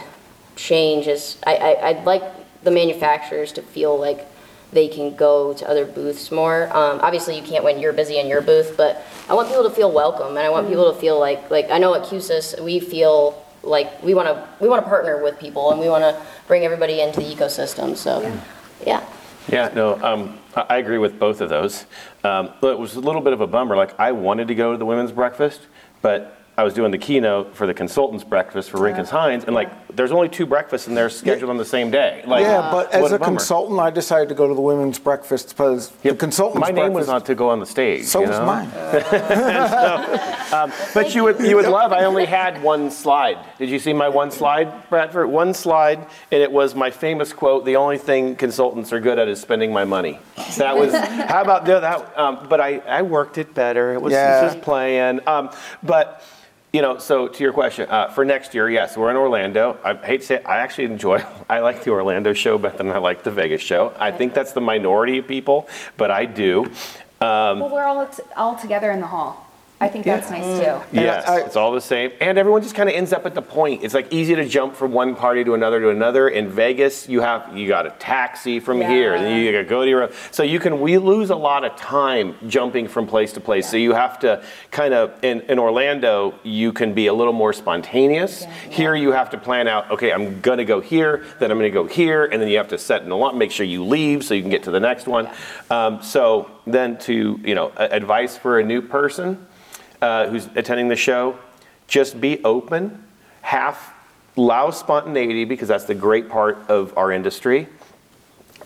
change 0.55 1.07
is 1.07 1.37
I, 1.45 1.55
I 1.55 1.87
I'd 1.89 2.05
like 2.05 2.23
the 2.63 2.71
manufacturers 2.71 3.51
to 3.53 3.61
feel 3.61 3.97
like 3.97 4.25
they 4.71 4.87
can 4.87 5.15
go 5.15 5.53
to 5.53 5.69
other 5.69 5.85
booths 5.85 6.31
more. 6.31 6.65
Um, 6.75 6.99
obviously, 7.01 7.35
you 7.37 7.43
can't 7.43 7.63
when 7.63 7.79
you're 7.79 7.93
busy 7.93 8.19
in 8.19 8.27
your 8.27 8.41
booth, 8.41 8.75
but 8.77 9.03
I 9.29 9.33
want 9.35 9.47
people 9.49 9.63
to 9.63 9.69
feel 9.69 9.91
welcome, 9.91 10.29
and 10.29 10.39
I 10.39 10.49
want 10.49 10.67
people 10.67 10.91
to 10.93 10.99
feel 10.99 11.19
like 11.19 11.49
like 11.51 11.69
I 11.71 11.77
know 11.77 11.93
at 11.95 12.03
Q-SYS 12.07 12.55
we 12.61 12.79
feel 12.79 13.42
like 13.63 14.03
we 14.03 14.13
want 14.13 14.27
to 14.27 14.47
we 14.59 14.67
want 14.67 14.83
to 14.83 14.89
partner 14.89 15.23
with 15.23 15.39
people 15.39 15.71
and 15.71 15.79
we 15.79 15.89
want 15.89 16.03
to 16.03 16.21
bring 16.47 16.65
everybody 16.65 17.01
into 17.01 17.19
the 17.21 17.25
ecosystem. 17.25 17.95
So, 17.95 18.21
yeah. 18.85 19.05
Yeah, 19.49 19.71
no, 19.73 20.01
um, 20.03 20.39
I 20.55 20.61
I 20.69 20.77
agree 20.77 20.97
with 20.97 21.19
both 21.19 21.41
of 21.41 21.49
those. 21.49 21.85
Um, 22.23 22.53
but 22.61 22.73
it 22.73 22.79
was 22.79 22.95
a 22.95 22.99
little 22.99 23.21
bit 23.21 23.33
of 23.33 23.41
a 23.41 23.47
bummer. 23.47 23.75
Like, 23.75 23.99
I 23.99 24.11
wanted 24.11 24.47
to 24.49 24.55
go 24.55 24.71
to 24.71 24.77
the 24.77 24.85
women's 24.85 25.11
breakfast, 25.11 25.61
but 26.01 26.42
I 26.55 26.63
was 26.63 26.75
doing 26.75 26.91
the 26.91 26.99
keynote 26.99 27.55
for 27.55 27.65
the 27.65 27.73
consultants' 27.73 28.23
breakfast 28.23 28.69
for 28.69 28.77
Rinkins 28.77 29.09
Hines, 29.09 29.43
and 29.45 29.55
like, 29.55 29.71
there's 29.95 30.11
only 30.11 30.29
two 30.29 30.45
breakfasts 30.45 30.87
and 30.87 30.95
they're 30.95 31.09
scheduled 31.09 31.49
on 31.49 31.57
the 31.57 31.65
same 31.65 31.89
day. 31.89 32.23
Like, 32.27 32.43
yeah, 32.43 32.69
but 32.71 32.93
as 32.93 33.11
a 33.11 33.17
bummer. 33.17 33.31
consultant, 33.31 33.79
I 33.79 33.89
decided 33.89 34.29
to 34.29 34.35
go 34.35 34.47
to 34.47 34.53
the 34.53 34.61
women's 34.61 34.99
breakfast 34.99 35.49
because 35.49 35.89
the 35.89 36.13
consultant's 36.13 36.67
my 36.67 36.71
name 36.71 36.93
was 36.93 37.07
not 37.07 37.25
to 37.25 37.35
go 37.35 37.49
on 37.49 37.59
the 37.59 37.65
stage. 37.65 38.05
So 38.05 38.21
you 38.21 38.27
was 38.27 38.37
know? 38.37 38.45
mine. 38.45 38.69
Um, 40.53 40.71
but 40.93 41.15
you 41.15 41.23
would 41.23 41.39
you 41.39 41.55
would 41.55 41.65
love. 41.65 41.91
I 41.91 42.03
only 42.03 42.25
had 42.25 42.61
one 42.61 42.91
slide. 42.91 43.39
Did 43.57 43.69
you 43.69 43.79
see 43.79 43.91
my 43.91 44.07
one 44.07 44.29
slide, 44.29 44.87
Bradford? 44.87 45.27
One 45.27 45.51
slide, 45.55 46.05
and 46.31 46.43
it 46.43 46.51
was 46.51 46.75
my 46.75 46.91
famous 46.91 47.33
quote: 47.33 47.65
"The 47.65 47.75
only 47.75 47.97
thing 47.97 48.35
consultants 48.35 48.93
are 48.93 48.99
good 48.99 49.17
at 49.17 49.27
is 49.27 49.41
spending 49.41 49.73
my 49.73 49.83
money." 49.83 50.19
That 50.57 50.77
was. 50.77 50.93
how 50.93 51.41
about 51.41 51.65
that? 51.65 52.15
Um, 52.15 52.45
but 52.47 52.61
I 52.61 52.77
I 52.79 53.01
worked 53.01 53.39
it 53.39 53.55
better. 53.55 53.93
It 53.95 54.01
was 54.03 54.13
Yeah. 54.13 54.41
just 54.41 54.61
playing. 54.61 55.27
Um, 55.27 55.49
but. 55.81 56.23
You 56.73 56.81
know, 56.81 56.97
so 56.97 57.27
to 57.27 57.43
your 57.43 57.53
question, 57.53 57.87
uh, 57.87 58.07
for 58.09 58.25
next 58.25 58.55
year, 58.55 58.67
yes, 58.67 58.97
we're 58.97 59.11
in 59.11 59.15
Orlando. 59.15 59.77
I 59.83 59.93
hate 59.93 60.21
to 60.21 60.25
say 60.25 60.35
it, 60.37 60.45
I 60.47 60.57
actually 60.57 60.85
enjoy, 60.85 61.23
I 61.49 61.59
like 61.59 61.83
the 61.83 61.91
Orlando 61.91 62.33
show 62.33 62.57
better 62.57 62.77
than 62.77 62.89
I 62.89 62.97
like 62.97 63.21
the 63.21 63.29
Vegas 63.29 63.61
show. 63.61 63.93
I 63.99 64.09
think 64.11 64.33
that's 64.33 64.53
the 64.53 64.61
minority 64.61 65.19
of 65.19 65.27
people, 65.27 65.69
but 65.97 66.09
I 66.09 66.25
do. 66.25 66.65
Um, 67.21 67.59
Well, 67.59 67.69
we're 67.69 67.83
all, 67.83 68.07
t- 68.07 68.23
all 68.35 68.55
together 68.55 68.89
in 68.89 69.01
the 69.01 69.05
hall. 69.05 69.42
I 69.83 69.89
think 69.89 70.05
that's 70.05 70.29
nice 70.29 70.59
too. 70.59 70.81
Yes, 70.93 71.25
it's 71.45 71.57
all 71.57 71.73
the 71.73 71.81
same, 71.81 72.13
and 72.21 72.37
everyone 72.37 72.61
just 72.61 72.73
kind 72.73 72.87
of 72.87 72.95
ends 72.95 73.11
up 73.11 73.25
at 73.25 73.35
the 73.35 73.41
point. 73.41 73.83
It's 73.83 73.93
like 73.93 74.13
easy 74.13 74.33
to 74.33 74.47
jump 74.47 74.77
from 74.77 74.93
one 74.93 75.13
party 75.13 75.43
to 75.43 75.55
another 75.55 75.81
to 75.81 75.89
another. 75.89 76.29
In 76.29 76.47
Vegas, 76.47 77.09
you 77.09 77.19
have 77.19 77.57
you 77.57 77.67
got 77.67 77.85
a 77.85 77.89
taxi 77.99 78.61
from 78.61 78.79
here, 78.79 79.13
and 79.13 79.25
then 79.25 79.41
you 79.41 79.51
got 79.51 79.57
to 79.57 79.63
go 79.65 79.83
to 79.83 79.89
your. 79.89 80.09
So 80.31 80.43
you 80.43 80.61
can 80.61 80.79
we 80.79 80.97
lose 80.97 81.31
a 81.31 81.35
lot 81.35 81.65
of 81.65 81.75
time 81.75 82.33
jumping 82.47 82.87
from 82.87 83.07
place 83.07 83.33
to 83.33 83.41
place. 83.41 83.69
So 83.69 83.75
you 83.75 83.93
have 83.93 84.19
to 84.19 84.41
kind 84.71 84.93
of 84.93 85.21
in, 85.21 85.41
in 85.41 85.59
Orlando, 85.59 86.39
you 86.43 86.71
can 86.71 86.93
be 86.93 87.07
a 87.07 87.13
little 87.13 87.33
more 87.33 87.51
spontaneous. 87.51 88.45
Here, 88.69 88.95
you 88.95 89.11
have 89.11 89.31
to 89.31 89.37
plan 89.37 89.67
out. 89.67 89.91
Okay, 89.91 90.13
I'm 90.13 90.39
gonna 90.39 90.63
go 90.63 90.79
here, 90.79 91.25
then 91.39 91.51
I'm 91.51 91.57
gonna 91.57 91.69
go 91.69 91.87
here, 91.87 92.23
and 92.23 92.41
then 92.41 92.47
you 92.47 92.55
have 92.55 92.69
to 92.69 92.77
set 92.77 93.01
an 93.01 93.11
alarm, 93.11 93.37
make 93.37 93.51
sure 93.51 93.65
you 93.65 93.83
leave 93.83 94.23
so 94.23 94.33
you 94.33 94.41
can 94.41 94.49
get 94.49 94.63
to 94.63 94.71
the 94.71 94.79
next 94.79 95.07
one. 95.07 95.29
Um, 95.69 96.01
so 96.01 96.49
then 96.65 96.97
to 96.99 97.37
you 97.43 97.53
know 97.53 97.73
a- 97.75 97.91
advice 97.91 98.37
for 98.37 98.59
a 98.59 98.63
new 98.63 98.81
person 98.81 99.45
uh, 100.03 100.27
who's 100.27 100.49
attending 100.55 100.89
the 100.89 100.97
show, 100.97 101.39
just 101.87 102.19
be 102.19 102.43
open, 102.43 103.05
half 103.41 103.93
allow 104.35 104.69
spontaneity 104.69 105.45
because 105.45 105.69
that's 105.69 105.85
the 105.85 105.95
great 105.95 106.27
part 106.27 106.69
of 106.69 106.95
our 106.97 107.11
industry. 107.11 107.67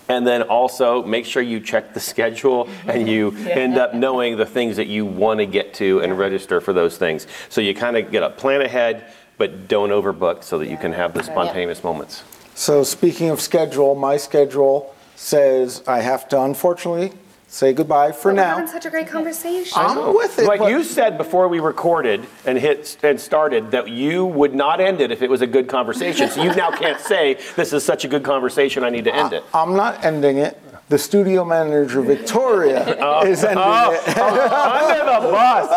And 0.09 0.25
then 0.25 0.41
also 0.43 1.03
make 1.03 1.25
sure 1.25 1.43
you 1.43 1.59
check 1.59 1.93
the 1.93 1.99
schedule 2.11 2.67
and 2.87 3.07
you 3.07 3.35
end 3.37 3.77
up 3.77 3.93
knowing 3.93 4.37
the 4.37 4.45
things 4.47 4.77
that 4.77 4.87
you 4.87 5.05
want 5.05 5.39
to 5.39 5.45
get 5.45 5.75
to 5.75 5.99
and 5.99 6.17
register 6.17 6.59
for 6.59 6.73
those 6.73 6.97
things. 6.97 7.27
So 7.49 7.61
you 7.61 7.75
kind 7.75 7.97
of 7.97 8.09
get 8.11 8.23
a 8.23 8.31
plan 8.31 8.61
ahead, 8.61 9.11
but 9.37 9.67
don't 9.67 9.89
overbook 9.89 10.43
so 10.43 10.57
that 10.57 10.69
you 10.69 10.77
can 10.77 10.93
have 10.93 11.13
the 11.13 11.21
spontaneous 11.21 11.83
moments. 11.83 12.23
So 12.55 12.83
speaking 12.83 13.29
of 13.29 13.41
schedule, 13.41 13.93
my 13.93 14.17
schedule 14.17 14.95
says 15.15 15.83
I 15.85 15.99
have 15.99 16.27
to 16.29 16.41
unfortunately 16.41 17.11
say 17.47 17.73
goodbye 17.73 18.11
for 18.11 18.31
now. 18.31 18.41
We're 18.41 18.45
now. 18.45 18.55
having 18.55 18.67
such 18.67 18.85
a 18.85 18.89
great 18.89 19.07
conversation. 19.07 19.73
I'm 19.75 20.13
with 20.13 20.37
it. 20.37 20.45
Like 20.45 20.59
but- 20.59 20.69
you 20.69 20.83
said 20.83 21.17
before 21.17 21.47
we 21.47 21.59
recorded 21.59 22.25
and 22.45 22.57
hit 22.57 22.97
and 23.03 23.19
started 23.19 23.71
that 23.71 23.89
you 23.89 24.25
would 24.25 24.53
not 24.53 24.79
end 24.79 25.01
it 25.01 25.11
if 25.11 25.21
it 25.21 25.29
was 25.29 25.41
a 25.41 25.47
good 25.47 25.67
conversation. 25.67 26.29
So 26.29 26.43
you 26.43 26.53
now 26.53 26.71
can't 26.71 26.99
say 26.99 27.39
this 27.55 27.73
is 27.73 27.83
such 27.83 28.05
a 28.05 28.07
good 28.07 28.23
conversation. 28.23 28.83
I 28.83 28.89
need 28.89 29.05
to 29.05 29.15
end 29.15 29.33
it. 29.33 29.43
I'm 29.53 29.75
not 29.75 30.03
ending 30.03 30.37
it. 30.37 30.61
The 30.89 30.97
studio 30.97 31.43
manager, 31.43 32.01
Victoria, 32.01 32.95
oh. 33.01 33.25
is 33.25 33.43
ending 33.43 33.57
oh, 33.59 33.91
it. 33.91 34.07
under 34.17 34.99
the 34.99 35.31
bus. 35.31 35.67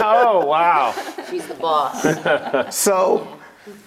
oh 0.00 0.46
wow. 0.46 0.94
She's 1.28 1.46
the 1.48 1.54
boss. 1.54 2.74
so, 2.76 3.26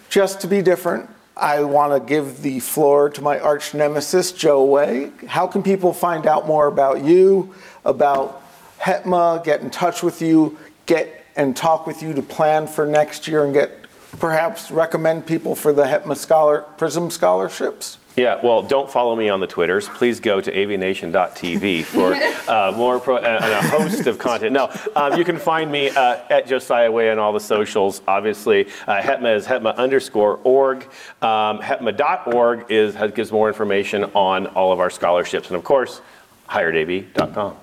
just 0.10 0.42
to 0.42 0.48
be 0.48 0.62
different, 0.62 1.10
I 1.40 1.64
want 1.64 1.94
to 1.94 2.00
give 2.00 2.42
the 2.42 2.60
floor 2.60 3.10
to 3.12 3.22
my 3.22 3.40
arch 3.40 3.74
nemesis, 3.74 4.32
Joe 4.32 4.64
Way. 4.64 5.12
How 5.28 5.48
can 5.48 5.64
people 5.64 5.94
find 5.94 6.28
out 6.28 6.48
more 6.48 6.68
about 6.68 7.04
you, 7.04 7.54
about 7.86 8.44
HETMA, 8.80 9.44
get 9.44 9.62
in 9.62 9.70
touch 9.70 10.04
with 10.04 10.22
you, 10.22 10.58
get 10.86 11.26
and 11.36 11.56
talk 11.56 11.88
with 11.88 12.04
you 12.04 12.14
to 12.14 12.22
plan 12.22 12.68
for 12.68 12.86
next 12.86 13.28
year 13.28 13.46
and 13.46 13.54
get 13.54 13.72
perhaps 14.20 14.72
recommend 14.72 15.26
people 15.26 15.56
for 15.56 15.72
the 15.72 15.84
HETMA 15.84 16.18
Scholar 16.18 16.62
Prism 16.78 17.10
scholarships? 17.10 17.98
Yeah, 18.20 18.38
well, 18.44 18.62
don't 18.62 18.92
follow 18.92 19.16
me 19.16 19.30
on 19.30 19.40
the 19.40 19.48
Twitters. 19.48 19.88
Please 19.88 20.20
go 20.20 20.42
to 20.42 20.52
avnation.tv 20.52 21.86
for 21.86 22.14
uh, 22.52 22.74
more 22.76 23.00
pro- 23.00 23.16
uh, 23.16 23.40
and 23.42 23.54
a 23.54 23.62
host 23.70 24.08
of 24.08 24.18
content. 24.18 24.52
No, 24.52 24.70
um, 24.94 25.18
you 25.18 25.24
can 25.24 25.38
find 25.38 25.72
me 25.72 25.90
uh, 25.90 26.18
at 26.30 26.46
Josiah 26.46 26.92
Way 26.92 27.12
on 27.12 27.18
all 27.18 27.32
the 27.32 27.40
socials. 27.40 28.02
Obviously, 28.10 28.68
uh, 28.88 29.00
HETMA 29.00 29.38
is 29.38 29.48
HETMA 29.48 29.74
underscore 29.78 30.42
org. 30.44 30.84
Um, 31.22 31.60
HETMA.org 31.60 32.66
is, 32.70 32.94
has, 32.96 33.14
gives 33.14 33.32
more 33.32 33.48
information 33.48 34.04
on 34.14 34.48
all 34.48 34.74
of 34.74 34.82
our 34.82 34.90
scholarships. 34.90 35.48
And 35.48 35.56
of 35.56 35.64
course, 35.64 36.02
hiredav.com. 36.50 37.56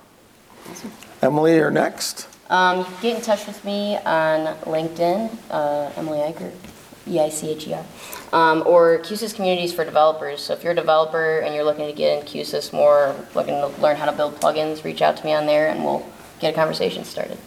Emily, 1.21 1.55
you're 1.57 1.69
next. 1.69 2.29
Um, 2.49 2.83
get 3.03 3.17
in 3.17 3.21
touch 3.21 3.45
with 3.45 3.63
me 3.63 3.97
on 3.97 4.55
LinkedIn, 4.61 5.37
uh, 5.51 5.91
Emily 5.95 6.17
Eicher, 6.17 6.51
E 7.07 7.19
I 7.19 7.29
C 7.29 7.51
H 7.51 7.67
E 7.67 7.73
R, 7.73 7.85
um, 8.33 8.63
or 8.65 8.99
Q-SYS 8.99 9.33
Communities 9.33 9.73
for 9.73 9.85
Developers. 9.85 10.41
So 10.41 10.53
if 10.53 10.63
you're 10.63 10.73
a 10.73 10.75
developer 10.75 11.39
and 11.39 11.55
you're 11.55 11.63
looking 11.63 11.87
to 11.87 11.93
get 11.93 12.19
in 12.19 12.25
Q-SYS 12.25 12.73
more, 12.73 13.15
looking 13.35 13.55
to 13.55 13.67
learn 13.81 13.95
how 13.95 14.05
to 14.05 14.11
build 14.11 14.35
plugins, 14.39 14.83
reach 14.83 15.01
out 15.01 15.17
to 15.17 15.25
me 15.25 15.33
on 15.33 15.45
there 15.45 15.69
and 15.69 15.83
we'll 15.83 16.05
get 16.39 16.53
a 16.53 16.55
conversation 16.55 17.03
started. 17.03 17.37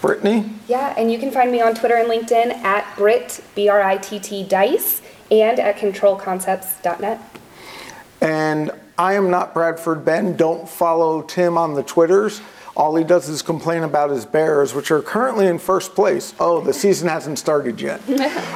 Brittany? 0.00 0.50
Yeah, 0.66 0.94
and 0.96 1.12
you 1.12 1.18
can 1.18 1.30
find 1.30 1.52
me 1.52 1.60
on 1.60 1.74
Twitter 1.74 1.96
and 1.96 2.08
LinkedIn 2.08 2.54
at 2.64 2.96
Brit, 2.96 3.42
B 3.54 3.68
R 3.68 3.82
I 3.82 3.98
T 3.98 4.18
T 4.18 4.44
Dice, 4.44 5.02
and 5.30 5.58
at 5.58 5.76
controlconcepts.net. 5.76 7.20
And 8.20 8.70
I 8.98 9.14
am 9.14 9.30
not 9.30 9.54
Bradford 9.54 10.04
Benn. 10.04 10.36
Don't 10.36 10.68
follow 10.68 11.22
Tim 11.22 11.56
on 11.56 11.74
the 11.74 11.82
Twitters. 11.82 12.40
All 12.80 12.96
he 12.96 13.04
does 13.04 13.28
is 13.28 13.42
complain 13.42 13.82
about 13.82 14.08
his 14.08 14.24
Bears, 14.24 14.72
which 14.72 14.90
are 14.90 15.02
currently 15.02 15.46
in 15.46 15.58
first 15.58 15.94
place. 15.94 16.34
Oh, 16.40 16.62
the 16.62 16.72
season 16.72 17.10
hasn't 17.10 17.38
started 17.38 17.78
yet. 17.78 18.00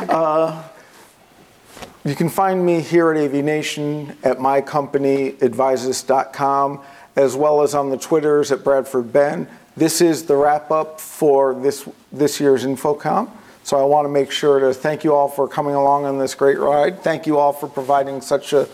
Uh, 0.09 0.63
you 2.05 2.15
can 2.15 2.31
find 2.31 2.65
me 2.65 2.81
here 2.81 3.11
at 3.11 3.19
AVNation 3.19 4.17
at 4.25 4.41
my 4.41 4.63
company, 4.63 5.35
advises.com, 5.43 6.81
as 7.17 7.37
well 7.37 7.61
as 7.63 7.75
on 7.75 7.91
the 7.91 7.99
Twitters 7.99 8.51
at 8.51 8.65
Bradford 8.65 9.13
Benn. 9.13 9.47
This 9.77 10.01
is 10.01 10.25
the 10.25 10.37
wrap 10.37 10.71
up 10.71 11.01
for 11.01 11.55
this, 11.55 11.87
this 12.11 12.41
year's 12.41 12.65
InfoComm. 12.65 13.31
So 13.63 13.77
I 13.77 13.85
want 13.85 14.07
to 14.07 14.11
make 14.11 14.31
sure 14.31 14.59
to 14.59 14.73
thank 14.73 15.05
you 15.05 15.15
all 15.15 15.29
for 15.29 15.47
coming 15.47 15.75
along 15.75 16.07
on 16.07 16.19
this 16.19 16.35
great 16.35 16.59
ride. 16.59 17.03
Thank 17.03 17.27
you 17.27 17.39
all 17.39 17.53
for 17.53 17.69
providing 17.69 18.23
such 18.23 18.55
a, 18.55 18.69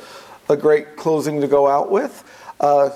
a 0.48 0.56
great 0.56 0.96
closing 0.96 1.40
to 1.40 1.48
go 1.48 1.66
out 1.66 1.90
with. 1.90 2.22
Uh, 2.60 2.90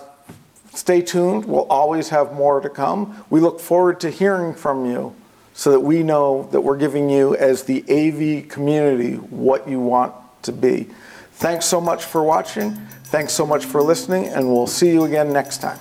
stay 0.74 1.02
tuned. 1.02 1.44
We'll 1.44 1.66
always 1.66 2.08
have 2.10 2.32
more 2.32 2.60
to 2.60 2.68
come. 2.68 3.24
We 3.30 3.40
look 3.40 3.60
forward 3.60 4.00
to 4.00 4.10
hearing 4.10 4.54
from 4.54 4.84
you 4.86 5.14
so 5.52 5.70
that 5.70 5.80
we 5.80 6.02
know 6.02 6.48
that 6.50 6.60
we're 6.60 6.76
giving 6.76 7.08
you, 7.08 7.36
as 7.36 7.62
the 7.62 7.84
AV 7.88 8.48
community, 8.48 9.14
what 9.14 9.68
you 9.68 9.80
want 9.80 10.12
to 10.42 10.52
be. 10.52 10.88
Thanks 11.34 11.64
so 11.64 11.80
much 11.80 12.04
for 12.04 12.22
watching. 12.22 12.74
Thanks 13.04 13.32
so 13.32 13.46
much 13.46 13.64
for 13.64 13.80
listening, 13.80 14.26
and 14.26 14.48
we'll 14.48 14.66
see 14.66 14.90
you 14.90 15.04
again 15.04 15.32
next 15.32 15.58
time. 15.58 15.78